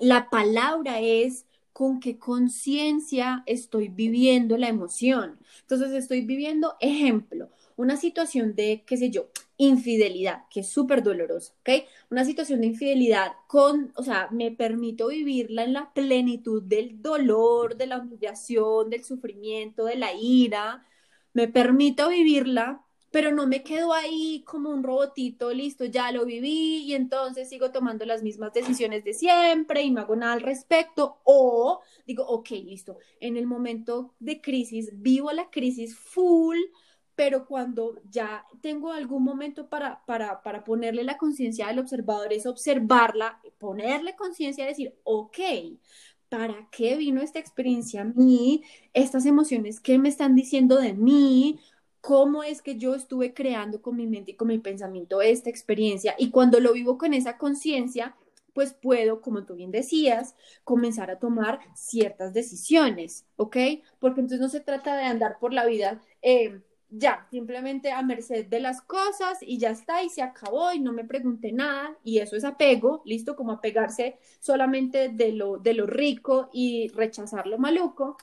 la 0.00 0.30
palabra 0.30 1.00
es 1.00 1.46
con 1.72 2.00
qué 2.00 2.18
conciencia 2.18 3.42
estoy 3.46 3.88
viviendo 3.88 4.56
la 4.56 4.68
emoción. 4.68 5.38
Entonces 5.60 5.92
estoy 5.92 6.22
viviendo, 6.22 6.76
ejemplo, 6.80 7.50
una 7.78 7.96
situación 7.96 8.56
de, 8.56 8.82
qué 8.84 8.96
sé 8.96 9.10
yo, 9.10 9.28
infidelidad, 9.56 10.44
que 10.50 10.60
es 10.60 10.68
súper 10.68 11.02
dolorosa, 11.02 11.54
¿ok? 11.60 11.84
Una 12.10 12.24
situación 12.24 12.60
de 12.60 12.66
infidelidad 12.66 13.32
con, 13.46 13.92
o 13.94 14.02
sea, 14.02 14.28
me 14.32 14.50
permito 14.50 15.08
vivirla 15.08 15.62
en 15.62 15.74
la 15.74 15.92
plenitud 15.94 16.60
del 16.62 17.00
dolor, 17.00 17.76
de 17.76 17.86
la 17.86 17.98
humillación, 17.98 18.90
del 18.90 19.04
sufrimiento, 19.04 19.84
de 19.84 19.96
la 19.96 20.12
ira, 20.12 20.84
me 21.32 21.46
permito 21.46 22.08
vivirla, 22.08 22.84
pero 23.12 23.30
no 23.32 23.46
me 23.46 23.62
quedo 23.62 23.92
ahí 23.92 24.42
como 24.44 24.70
un 24.70 24.82
robotito, 24.82 25.52
listo, 25.52 25.84
ya 25.84 26.10
lo 26.10 26.24
viví 26.24 26.82
y 26.84 26.94
entonces 26.94 27.48
sigo 27.48 27.70
tomando 27.70 28.04
las 28.04 28.24
mismas 28.24 28.52
decisiones 28.52 29.04
de 29.04 29.14
siempre 29.14 29.82
y 29.82 29.90
no 29.92 30.00
hago 30.00 30.16
nada 30.16 30.32
al 30.32 30.40
respecto, 30.40 31.20
o 31.22 31.80
digo, 32.06 32.24
ok, 32.26 32.50
listo, 32.50 32.98
en 33.20 33.36
el 33.36 33.46
momento 33.46 34.14
de 34.18 34.40
crisis, 34.40 34.90
vivo 34.94 35.30
la 35.30 35.48
crisis 35.48 35.96
full, 35.96 36.58
pero 37.18 37.46
cuando 37.46 38.00
ya 38.08 38.46
tengo 38.60 38.92
algún 38.92 39.24
momento 39.24 39.68
para, 39.68 40.04
para, 40.06 40.40
para 40.40 40.62
ponerle 40.62 41.02
la 41.02 41.18
conciencia 41.18 41.66
al 41.66 41.80
observador, 41.80 42.32
es 42.32 42.46
observarla, 42.46 43.40
ponerle 43.58 44.14
conciencia, 44.14 44.64
decir, 44.64 44.94
ok, 45.02 45.36
¿para 46.28 46.68
qué 46.70 46.96
vino 46.96 47.20
esta 47.20 47.40
experiencia 47.40 48.02
a 48.02 48.04
mí? 48.04 48.62
Estas 48.94 49.26
emociones, 49.26 49.80
¿qué 49.80 49.98
me 49.98 50.08
están 50.08 50.36
diciendo 50.36 50.76
de 50.76 50.94
mí? 50.94 51.58
¿Cómo 52.00 52.44
es 52.44 52.62
que 52.62 52.76
yo 52.76 52.94
estuve 52.94 53.34
creando 53.34 53.82
con 53.82 53.96
mi 53.96 54.06
mente 54.06 54.30
y 54.30 54.36
con 54.36 54.46
mi 54.46 54.58
pensamiento 54.60 55.20
esta 55.20 55.50
experiencia? 55.50 56.14
Y 56.18 56.30
cuando 56.30 56.60
lo 56.60 56.72
vivo 56.72 56.98
con 56.98 57.14
esa 57.14 57.36
conciencia, 57.36 58.14
pues 58.52 58.74
puedo, 58.74 59.22
como 59.22 59.44
tú 59.44 59.56
bien 59.56 59.72
decías, 59.72 60.36
comenzar 60.62 61.10
a 61.10 61.18
tomar 61.18 61.58
ciertas 61.74 62.32
decisiones, 62.32 63.26
¿ok? 63.34 63.56
Porque 63.98 64.20
entonces 64.20 64.38
no 64.38 64.48
se 64.48 64.60
trata 64.60 64.96
de 64.96 65.02
andar 65.02 65.38
por 65.40 65.52
la 65.52 65.66
vida. 65.66 66.00
Eh, 66.22 66.60
ya, 66.90 67.26
simplemente 67.30 67.92
a 67.92 68.02
merced 68.02 68.46
de 68.46 68.60
las 68.60 68.80
cosas 68.82 69.38
y 69.42 69.58
ya 69.58 69.70
está 69.70 70.02
y 70.02 70.08
se 70.08 70.22
acabó 70.22 70.72
y 70.72 70.80
no 70.80 70.92
me 70.92 71.04
pregunté 71.04 71.52
nada 71.52 71.96
y 72.04 72.18
eso 72.18 72.36
es 72.36 72.44
apego, 72.44 73.02
listo, 73.04 73.36
como 73.36 73.52
apegarse 73.52 74.18
solamente 74.40 75.08
de 75.10 75.32
lo, 75.32 75.58
de 75.58 75.74
lo 75.74 75.86
rico 75.86 76.48
y 76.52 76.88
rechazar 76.88 77.46
lo 77.46 77.58
maluco, 77.58 78.16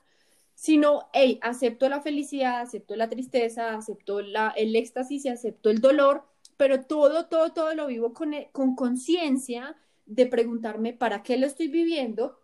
sino, 0.56 1.10
hey, 1.14 1.40
acepto 1.42 1.90
la 1.90 2.02
felicidad, 2.02 2.62
acepto 2.62 2.96
la 2.96 3.10
tristeza, 3.10 3.76
acepto 3.76 4.22
la, 4.22 4.54
el 4.58 4.76
éxtasis 4.76 5.26
y 5.26 5.30
acepto 5.30 5.70
el 5.70 5.82
dolor, 5.82 6.24
pero 6.58 6.82
todo, 6.84 7.28
todo, 7.28 7.54
todo 7.54 7.74
lo 7.76 7.88
vivo 7.88 8.14
con 8.14 8.34
e, 8.34 8.50
conciencia 8.54 9.76
de 10.06 10.26
preguntarme 10.28 10.94
para 10.94 11.24
qué 11.24 11.38
lo 11.38 11.46
estoy 11.48 11.68
viviendo, 11.68 12.40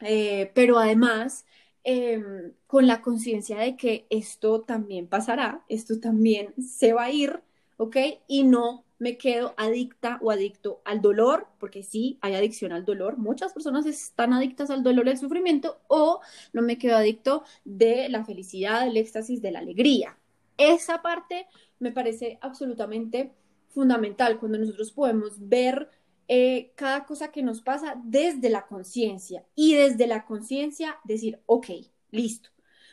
eh, 0.00 0.50
pero 0.54 0.78
además 0.78 1.46
Em, 1.84 2.52
con 2.68 2.86
la 2.86 3.02
conciencia 3.02 3.58
de 3.58 3.76
que 3.76 4.06
esto 4.08 4.60
también 4.60 5.08
pasará, 5.08 5.64
esto 5.68 5.98
también 5.98 6.54
se 6.62 6.92
va 6.92 7.04
a 7.04 7.10
ir, 7.10 7.40
¿ok? 7.76 7.96
Y 8.28 8.44
no 8.44 8.84
me 9.00 9.18
quedo 9.18 9.52
adicta 9.56 10.20
o 10.22 10.30
adicto 10.30 10.80
al 10.84 11.00
dolor, 11.00 11.48
porque 11.58 11.82
sí, 11.82 12.18
hay 12.20 12.34
adicción 12.34 12.70
al 12.70 12.84
dolor, 12.84 13.18
muchas 13.18 13.52
personas 13.52 13.84
están 13.86 14.32
adictas 14.32 14.70
al 14.70 14.84
dolor 14.84 15.08
y 15.08 15.10
al 15.10 15.18
sufrimiento, 15.18 15.80
o 15.88 16.20
no 16.52 16.62
me 16.62 16.78
quedo 16.78 16.96
adicto 16.96 17.42
de 17.64 18.08
la 18.08 18.24
felicidad, 18.24 18.84
del 18.84 18.96
éxtasis, 18.96 19.42
de 19.42 19.50
la 19.50 19.58
alegría. 19.58 20.16
Esa 20.58 21.02
parte 21.02 21.46
me 21.80 21.90
parece 21.90 22.38
absolutamente 22.42 23.32
fundamental 23.70 24.38
cuando 24.38 24.58
nosotros 24.58 24.92
podemos 24.92 25.48
ver 25.48 25.90
eh, 26.28 26.72
cada 26.76 27.04
cosa 27.04 27.32
que 27.32 27.42
nos 27.42 27.60
pasa 27.60 28.00
desde 28.04 28.48
la 28.50 28.66
conciencia 28.66 29.44
y 29.54 29.74
desde 29.74 30.06
la 30.06 30.24
conciencia 30.24 30.96
decir, 31.04 31.40
ok, 31.46 31.66
listo, 32.10 32.50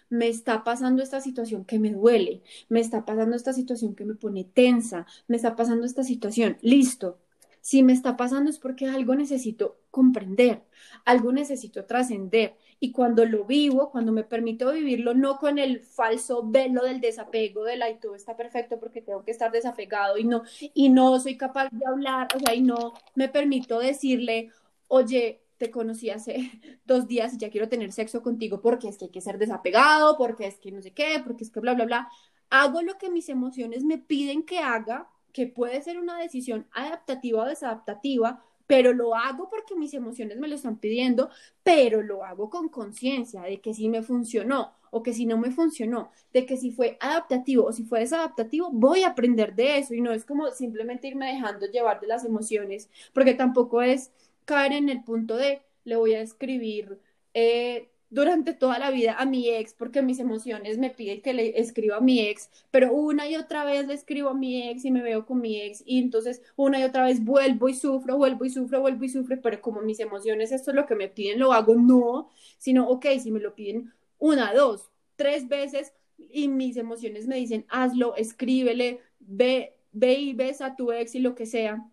me 0.09 0.27
está 0.27 0.63
pasando 0.63 1.03
esta 1.03 1.21
situación 1.21 1.65
que 1.65 1.79
me 1.79 1.91
duele, 1.91 2.41
me 2.67 2.79
está 2.79 3.05
pasando 3.05 3.35
esta 3.35 3.53
situación 3.53 3.95
que 3.95 4.05
me 4.05 4.15
pone 4.15 4.43
tensa, 4.43 5.05
me 5.27 5.37
está 5.37 5.55
pasando 5.55 5.85
esta 5.85 6.03
situación, 6.03 6.57
listo. 6.61 7.19
Si 7.61 7.83
me 7.83 7.93
está 7.93 8.15
pasando 8.17 8.49
es 8.49 8.57
porque 8.57 8.87
algo 8.87 9.15
necesito 9.15 9.77
comprender, 9.91 10.63
algo 11.05 11.31
necesito 11.31 11.85
trascender 11.85 12.55
y 12.79 12.91
cuando 12.91 13.25
lo 13.25 13.45
vivo, 13.45 13.91
cuando 13.91 14.11
me 14.11 14.23
permito 14.23 14.71
vivirlo, 14.71 15.13
no 15.13 15.37
con 15.37 15.59
el 15.59 15.81
falso 15.81 16.43
velo 16.47 16.83
del 16.83 17.01
desapego, 17.01 17.63
de 17.63 17.77
la 17.77 17.89
y 17.89 17.99
todo 17.99 18.15
está 18.15 18.37
perfecto 18.37 18.79
porque 18.79 19.01
tengo 19.01 19.23
que 19.23 19.31
estar 19.31 19.51
desapegado 19.51 20.17
y 20.17 20.23
no, 20.23 20.43
y 20.73 20.89
no 20.89 21.19
soy 21.19 21.37
capaz 21.37 21.69
de 21.71 21.85
hablar, 21.85 22.27
o 22.35 22.39
sea, 22.39 22.55
y 22.55 22.61
no 22.61 22.93
me 23.15 23.27
permito 23.27 23.79
decirle, 23.79 24.51
oye, 24.87 25.43
te 25.57 25.69
conocí 25.71 26.09
hace 26.09 26.51
dos 26.85 27.07
días 27.07 27.33
y 27.33 27.37
ya 27.37 27.49
quiero 27.49 27.69
tener 27.69 27.91
sexo 27.91 28.23
contigo 28.23 28.61
porque 28.61 28.87
es 28.87 28.97
que 28.97 29.05
hay 29.05 29.11
que 29.11 29.21
ser 29.21 29.37
desapegado, 29.37 30.17
porque 30.17 30.47
es 30.47 30.57
que 30.59 30.71
no 30.71 30.81
sé 30.81 30.91
qué, 30.91 31.21
porque 31.23 31.43
es 31.43 31.51
que 31.51 31.59
bla, 31.59 31.73
bla, 31.73 31.85
bla. 31.85 32.09
Hago 32.49 32.81
lo 32.81 32.97
que 32.97 33.11
mis 33.11 33.29
emociones 33.29 33.83
me 33.83 33.97
piden 33.97 34.43
que 34.43 34.59
haga, 34.59 35.09
que 35.33 35.47
puede 35.47 35.81
ser 35.81 35.99
una 35.99 36.17
decisión 36.17 36.67
adaptativa 36.71 37.43
o 37.43 37.45
desadaptativa, 37.45 38.43
pero 38.69 38.93
lo 38.93 39.15
hago 39.15 39.49
porque 39.49 39.75
mis 39.75 39.95
emociones 39.95 40.37
me 40.37 40.47
lo 40.47 40.53
están 40.53 40.77
pidiendo, 40.77 41.31
pero 41.63 42.03
lo 42.03 42.23
hago 42.23 42.51
con 42.51 42.69
conciencia 42.69 43.41
de 43.41 43.59
que 43.61 43.73
si 43.73 43.89
me 43.89 44.03
funcionó 44.03 44.73
o 44.91 45.01
que 45.01 45.11
si 45.11 45.25
no 45.25 45.39
me 45.39 45.49
funcionó, 45.49 46.11
de 46.33 46.45
que 46.45 46.55
si 46.55 46.71
fue 46.71 46.95
adaptativo 46.99 47.65
o 47.65 47.73
si 47.73 47.83
fue 47.83 48.01
desadaptativo, 48.01 48.69
voy 48.71 49.01
a 49.01 49.09
aprender 49.09 49.55
de 49.55 49.79
eso 49.79 49.95
y 49.95 50.01
no 50.01 50.11
es 50.11 50.23
como 50.23 50.51
simplemente 50.51 51.07
irme 51.07 51.33
dejando 51.33 51.65
llevar 51.65 51.99
de 51.99 52.05
las 52.05 52.25
emociones, 52.25 52.91
porque 53.11 53.33
tampoco 53.33 53.81
es 53.81 54.11
caer 54.45 54.73
en 54.73 54.89
el 54.89 55.03
punto 55.03 55.35
de 55.35 55.63
le 55.83 55.95
voy 55.95 56.13
a 56.13 56.21
escribir 56.21 56.99
eh, 57.33 57.89
durante 58.09 58.53
toda 58.53 58.79
la 58.79 58.91
vida 58.91 59.15
a 59.17 59.25
mi 59.25 59.49
ex 59.49 59.73
porque 59.73 60.01
mis 60.01 60.19
emociones 60.19 60.77
me 60.77 60.89
piden 60.89 61.21
que 61.21 61.33
le 61.33 61.59
escriba 61.59 61.97
a 61.97 62.01
mi 62.01 62.21
ex, 62.21 62.49
pero 62.71 62.93
una 62.93 63.27
y 63.29 63.35
otra 63.35 63.63
vez 63.65 63.87
le 63.87 63.93
escribo 63.93 64.29
a 64.29 64.33
mi 64.33 64.69
ex 64.69 64.85
y 64.85 64.91
me 64.91 65.01
veo 65.01 65.25
con 65.25 65.41
mi 65.41 65.61
ex 65.61 65.83
y 65.85 65.99
entonces 65.99 66.41
una 66.55 66.79
y 66.79 66.83
otra 66.83 67.03
vez 67.03 67.23
vuelvo 67.23 67.69
y 67.69 67.75
sufro, 67.75 68.17
vuelvo 68.17 68.45
y 68.45 68.49
sufro, 68.49 68.81
vuelvo 68.81 69.03
y 69.03 69.09
sufro, 69.09 69.39
pero 69.41 69.61
como 69.61 69.81
mis 69.81 69.99
emociones 69.99 70.51
esto 70.51 70.71
es 70.71 70.75
lo 70.75 70.85
que 70.85 70.95
me 70.95 71.07
piden, 71.07 71.39
lo 71.39 71.53
hago, 71.53 71.75
no, 71.75 72.29
sino, 72.57 72.89
ok, 72.89 73.05
si 73.21 73.31
me 73.31 73.39
lo 73.39 73.53
piden 73.55 73.93
una, 74.17 74.53
dos, 74.53 74.91
tres 75.15 75.47
veces 75.47 75.93
y 76.17 76.47
mis 76.47 76.77
emociones 76.77 77.27
me 77.27 77.37
dicen, 77.37 77.65
hazlo, 77.69 78.15
escríbele, 78.15 79.01
ve, 79.19 79.77
ve 79.91 80.13
y 80.13 80.33
ves 80.33 80.61
a 80.61 80.75
tu 80.75 80.91
ex 80.91 81.15
y 81.15 81.19
lo 81.19 81.35
que 81.35 81.45
sea, 81.45 81.85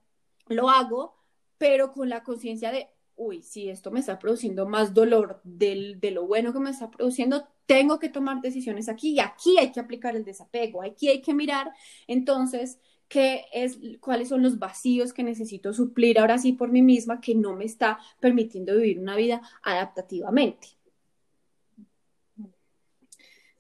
lo 0.49 0.71
hago, 0.71 1.17
pero 1.59 1.93
con 1.93 2.09
la 2.09 2.23
conciencia 2.23 2.73
de, 2.73 2.89
uy, 3.17 3.43
si 3.43 3.69
esto 3.71 3.91
me 3.91 4.01
está 4.01 4.19
produciendo 4.19 4.67
más 4.67 4.95
dolor 4.95 5.41
del, 5.43 5.99
de 6.01 6.11
lo 6.11 6.27
bueno 6.27 6.53
que 6.53 6.61
me 6.61 6.71
está 6.71 6.91
produciendo, 6.91 7.49
tengo 7.67 7.99
que 7.99 8.09
tomar 8.09 8.41
decisiones 8.41 8.89
aquí 8.89 9.15
y 9.15 9.21
aquí 9.21 9.59
hay 9.59 9.73
que 9.73 9.81
aplicar 9.81 10.15
el 10.17 10.25
desapego, 10.25 10.83
aquí 10.83 11.09
hay 11.09 11.23
que 11.23 11.35
mirar 11.35 11.73
entonces 12.07 12.79
qué 13.09 13.45
es, 13.53 13.79
cuáles 14.01 14.29
son 14.29 14.43
los 14.43 14.59
vacíos 14.59 15.13
que 15.13 15.23
necesito 15.23 15.73
suplir 15.73 16.19
ahora 16.19 16.39
sí 16.39 16.53
por 16.53 16.71
mí 16.71 16.83
misma 16.83 17.21
que 17.21 17.35
no 17.35 17.55
me 17.55 17.65
está 17.65 17.99
permitiendo 18.21 18.77
vivir 18.77 18.99
una 18.99 19.17
vida 19.17 19.41
adaptativamente. 19.63 20.69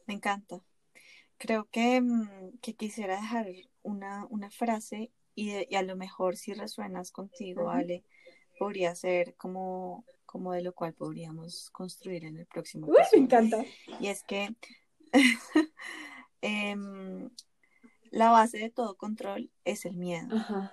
Me 0.07 0.14
encanta. 0.14 0.61
Creo 1.38 1.68
que, 1.70 2.00
mm, 2.00 2.59
quisiera 2.76 3.16
dejar 3.16 3.46
una, 3.82 4.50
frase 4.50 5.11
y, 5.34 5.74
a 5.74 5.82
lo 5.82 5.96
mejor 5.96 6.36
si 6.36 6.54
resuenas 6.54 7.11
contigo, 7.11 7.70
Ale, 7.70 8.04
podría 8.59 8.94
ser 8.94 9.34
como, 9.36 10.04
como 10.24 10.52
de 10.52 10.62
lo 10.62 10.72
cual 10.72 10.94
podríamos 10.94 11.70
construir 11.70 12.24
en 12.24 12.38
el 12.38 12.46
próximo. 12.46 12.86
Uy, 12.86 12.96
me 13.12 13.18
encanta. 13.18 13.64
Y 14.00 14.09
es 14.09 14.22
que 14.24 14.54
em, 16.40 17.30
la 18.11 18.30
base 18.30 18.59
de 18.59 18.70
todo 18.70 18.96
control 18.96 19.50
es 19.64 19.84
el 19.84 19.96
miedo. 19.96 20.34
Ajá. 20.36 20.72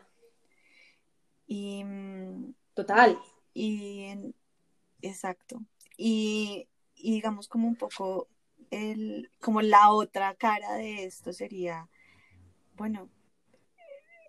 Y 1.46 1.84
total. 2.74 3.20
Y 3.54 4.34
exacto. 5.02 5.62
y, 5.98 6.68
digamos 6.96 7.48
como 7.50 7.68
un 7.68 7.76
poco 7.76 8.30
el, 8.72 9.30
como 9.40 9.62
la 9.62 9.92
otra 9.92 10.36
cara 10.36 10.74
de 10.76 11.06
esto 11.06 11.34
sería, 11.34 11.90
bueno, 12.76 13.10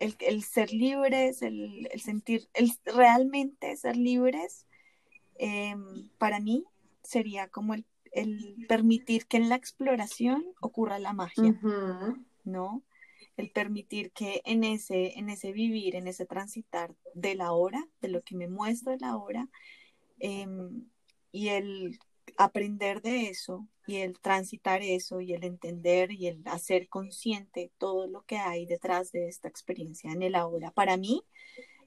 el, 0.01 0.43
ser 0.43 0.73
libres, 0.73 1.43
el, 1.43 1.89
sentir, 2.03 2.49
el 2.55 2.73
realmente 2.85 3.77
ser 3.77 3.97
libres, 3.97 4.67
em, 5.37 6.09
para 6.19 6.41
mí 6.41 6.65
sería 7.03 7.49
como 7.49 7.75
el, 7.75 7.87
permitir 8.69 9.27
que 9.27 9.37
en 9.37 9.49
la 9.49 9.57
exploración 9.57 10.45
ocurra 10.61 10.99
la 10.99 11.13
magia, 11.13 11.59
¿no? 12.45 12.83
El 13.37 13.51
permitir 13.51 14.13
que 14.13 14.41
en 14.45 14.63
ese, 14.63 15.19
en 15.19 15.29
ese 15.29 15.53
vivir, 15.53 15.97
en 15.97 16.07
ese 16.07 16.25
transitar 16.25 16.95
de 17.15 17.35
la 17.35 17.53
hora, 17.53 17.85
de 18.01 18.09
lo 18.09 18.23
que 18.23 18.37
me 18.37 18.47
muestra 18.47 18.97
la 19.01 19.17
hora, 19.17 19.49
em, 20.21 20.87
y 21.33 21.49
el 21.49 21.99
aprender 22.37 23.03
de 23.03 23.29
eso 23.29 23.67
y 23.87 23.97
el 23.97 24.19
transitar 24.19 24.83
eso 24.83 25.21
y 25.21 25.33
el 25.33 25.45
entender 25.45 26.13
y 26.13 26.29
el 26.29 26.43
hacer 26.47 26.89
consciente 26.89 27.71
todo 27.79 28.07
lo 28.07 28.23
que 28.23 28.37
hay 28.39 28.67
detrás 28.67 29.13
de 29.13 29.29
esta 29.29 29.49
experiencia 29.49 30.11
en 30.13 30.23
el 30.23 30.35
ahora, 30.35 30.71
para 30.71 30.97
mí 30.97 31.23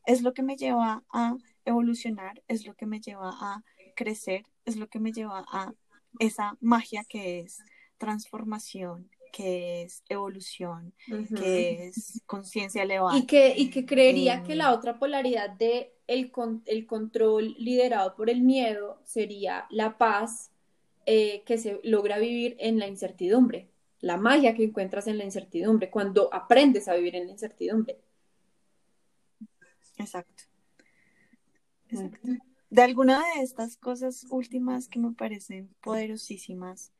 es 0.05 0.21
lo 0.21 0.33
que 0.33 0.43
me 0.43 0.55
lleva 0.55 1.03
a 1.11 1.35
evolucionar, 1.65 2.41
es 2.47 2.65
lo 2.65 2.75
que 2.75 2.85
me 2.85 3.01
lleva 3.01 3.29
a 3.29 3.63
crecer, 3.95 4.45
es 4.65 4.77
lo 4.77 4.87
que 4.87 4.99
me 4.99 5.11
lleva 5.11 5.45
a 5.49 5.73
esa 6.19 6.57
magia 6.61 7.03
que 7.03 7.41
es 7.41 7.59
transformación, 7.97 9.09
que 9.33 9.83
es 9.83 10.03
evolución, 10.07 10.93
que 11.35 11.87
es 11.87 12.21
conciencia 12.25 12.83
elevada. 12.83 13.17
Y 13.17 13.25
que, 13.25 13.53
y 13.57 13.69
que 13.69 13.85
creería 13.85 14.43
que 14.43 14.55
la 14.55 14.69
em, 14.69 14.73
otra 14.73 14.97
polaridad 14.97 15.49
de 15.49 15.93
el, 16.07 16.31
el 16.65 16.87
control 16.87 17.55
liderado 17.59 18.15
por 18.15 18.29
el 18.29 18.41
miedo 18.41 18.99
sería 19.03 19.67
la 19.69 19.97
paz 19.97 20.51
eh, 21.05 21.43
que 21.45 21.57
se 21.57 21.79
logra 21.83 22.17
vivir 22.17 22.55
en 22.59 22.79
la 22.79 22.87
incertidumbre, 22.87 23.69
la 23.99 24.17
magia 24.17 24.55
que 24.55 24.63
encuentras 24.63 25.07
en 25.07 25.17
la 25.17 25.25
incertidumbre, 25.25 25.89
cuando 25.89 26.33
aprendes 26.33 26.87
a 26.87 26.95
vivir 26.95 27.15
en 27.15 27.27
la 27.27 27.31
incertidumbre. 27.31 27.97
Exacto. 29.97 30.43
De 32.69 32.81
alguna 32.81 33.19
de 33.19 33.43
estas 33.43 33.77
cosas 33.77 34.25
últimas 34.29 34.89
que 34.89 34.99
me 34.99 35.13
parecen 35.13 35.69
poderosísimas, 35.81 36.91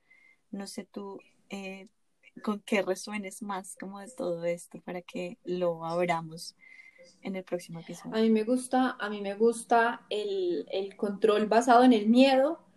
no 0.51 0.65
sé 0.67 0.85
tú 0.85 1.19
eh, 1.49 1.87
con 2.41 2.61
qué 2.61 2.81
resuenes 2.81 3.41
más 3.41 3.75
como 3.75 3.99
de 3.99 4.09
todo 4.09 4.45
esto 4.45 4.79
para 4.81 5.01
que 5.01 5.37
lo 5.43 5.85
abramos 5.85 6.55
en 7.21 7.35
el 7.35 7.43
próximo 7.43 7.79
episodio. 7.79 8.15
A 8.15 8.21
mí 8.21 8.29
me 8.29 8.43
gusta, 8.43 8.97
a 8.99 9.09
mí 9.09 9.21
me 9.21 9.35
gusta 9.35 10.05
el, 10.09 10.65
el 10.71 10.95
control 10.95 11.47
basado 11.47 11.83
en 11.83 11.93
el 11.93 12.07
miedo 12.07 12.67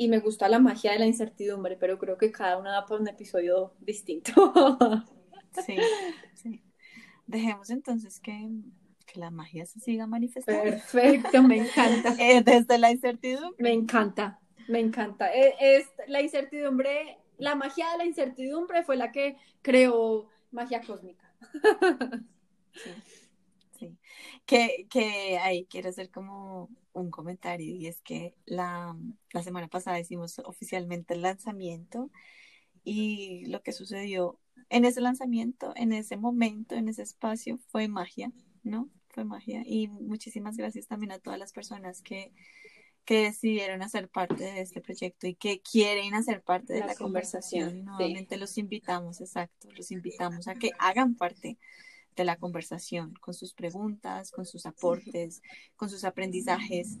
y 0.00 0.08
me 0.08 0.18
gusta 0.18 0.48
la 0.48 0.58
magia 0.58 0.92
de 0.92 0.98
la 0.98 1.04
incertidumbre, 1.04 1.76
pero 1.76 1.98
creo 1.98 2.16
que 2.16 2.32
cada 2.32 2.56
una 2.56 2.72
da 2.72 2.86
por 2.86 3.02
un 3.02 3.08
episodio 3.08 3.74
distinto. 3.80 4.32
sí, 5.66 5.76
sí. 6.32 6.62
Dejemos 7.26 7.68
entonces 7.68 8.18
que, 8.18 8.48
que, 9.06 9.20
la 9.20 9.30
magia 9.30 9.66
se 9.66 9.78
siga 9.78 10.06
manifestando. 10.06 10.62
Perfecto, 10.62 11.42
me 11.42 11.58
encanta. 11.58 12.14
Eh, 12.18 12.42
desde 12.42 12.78
la 12.78 12.90
incertidumbre. 12.90 13.62
Me 13.62 13.72
encanta, 13.72 14.40
me 14.68 14.80
encanta. 14.80 15.34
Es, 15.34 15.54
es, 15.60 15.86
la 16.06 16.22
incertidumbre, 16.22 17.18
la 17.36 17.54
magia 17.54 17.90
de 17.92 17.98
la 17.98 18.06
incertidumbre 18.06 18.82
fue 18.84 18.96
la 18.96 19.12
que 19.12 19.36
creó 19.60 20.28
magia 20.50 20.80
cósmica. 20.80 21.30
Sí. 22.72 22.90
Que, 24.50 24.88
que 24.90 25.38
ahí 25.38 25.64
quiero 25.66 25.90
hacer 25.90 26.10
como 26.10 26.70
un 26.92 27.12
comentario 27.12 27.76
y 27.76 27.86
es 27.86 28.00
que 28.00 28.34
la, 28.46 28.96
la 29.32 29.42
semana 29.44 29.68
pasada 29.68 30.00
hicimos 30.00 30.40
oficialmente 30.40 31.14
el 31.14 31.22
lanzamiento 31.22 32.10
y 32.82 33.46
lo 33.46 33.62
que 33.62 33.70
sucedió 33.70 34.40
en 34.68 34.84
ese 34.84 35.00
lanzamiento, 35.00 35.72
en 35.76 35.92
ese 35.92 36.16
momento, 36.16 36.74
en 36.74 36.88
ese 36.88 37.02
espacio, 37.02 37.60
fue 37.68 37.86
magia, 37.86 38.32
¿no? 38.64 38.88
Fue 39.10 39.24
magia. 39.24 39.62
Y 39.64 39.86
muchísimas 39.86 40.56
gracias 40.56 40.88
también 40.88 41.12
a 41.12 41.20
todas 41.20 41.38
las 41.38 41.52
personas 41.52 42.02
que, 42.02 42.32
que 43.04 43.22
decidieron 43.22 43.82
hacer 43.82 44.08
parte 44.08 44.42
de 44.42 44.62
este 44.62 44.80
proyecto 44.80 45.28
y 45.28 45.36
que 45.36 45.60
quieren 45.60 46.14
hacer 46.14 46.42
parte 46.42 46.72
de 46.72 46.80
la, 46.80 46.96
conversación. 46.96 47.84
nuevamente 47.84 48.36
los 48.36 48.58
invitamos, 48.58 49.20
exacto, 49.20 49.68
los 49.76 49.92
invitamos 49.92 50.48
a 50.48 50.56
que 50.56 50.70
hagan 50.80 51.14
parte 51.14 51.56
de 52.16 52.24
la 52.24 52.36
conversación, 52.36 53.14
con 53.20 53.34
sus 53.34 53.54
preguntas, 53.54 54.30
con 54.30 54.44
sus 54.44 54.66
aportes, 54.66 55.42
con 55.76 55.88
sus 55.88 56.04
aprendizajes, 56.04 56.98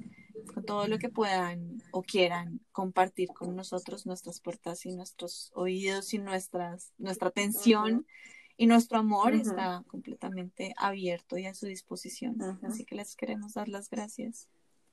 con 0.54 0.64
todo 0.64 0.86
lo 0.88 0.98
que 0.98 1.08
puedan 1.08 1.82
o 1.92 2.02
quieran 2.02 2.60
compartir 2.72 3.28
con 3.28 3.54
nosotros, 3.54 4.06
nuestras 4.06 4.40
puertas 4.40 4.86
y 4.86 4.92
nuestros 4.92 5.50
oídos 5.54 6.14
y 6.14 6.18
nuestras, 6.18 6.92
nuestra 6.98 7.28
atención. 7.28 8.06
Y 8.56 8.66
nuestro 8.66 8.98
amor 8.98 9.34
está 9.34 9.82
completamente 9.86 10.74
abierto 10.76 11.38
y 11.38 11.46
a 11.46 11.54
su 11.54 11.64
disposición. 11.64 12.36
Así 12.62 12.84
que 12.84 12.94
les 12.94 13.16
queremos 13.16 13.54
dar 13.54 13.70
las 13.70 13.88
gracias. 13.88 14.48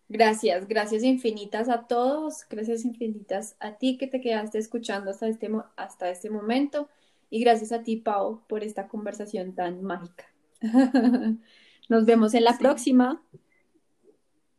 Gracias, 0.10 0.70
gracias 0.70 1.04
infinitas 1.04 1.68
a 1.68 1.86
todos, 1.86 2.48
gracias 2.50 2.86
infinitas 2.86 3.58
a 3.60 3.74
ti 3.74 3.98
que 3.98 4.08
te 4.08 4.22
quedaste 4.22 4.58
escuchando 4.58 5.12
hasta 5.12 5.28
este, 5.28 5.52
hasta 5.76 6.10
este 6.10 6.30
momento. 6.30 6.88
Y 7.30 7.42
gracias 7.42 7.72
a 7.72 7.84
ti, 7.84 7.98
Pau, 7.98 8.46
por 8.48 8.64
esta 8.64 8.88
conversación 8.88 9.54
tan 9.54 9.84
mágica. 9.84 10.26
Nos 11.90 12.06
vemos 12.06 12.34
en 12.34 12.44
la 12.44 12.58
próxima. 12.58 13.24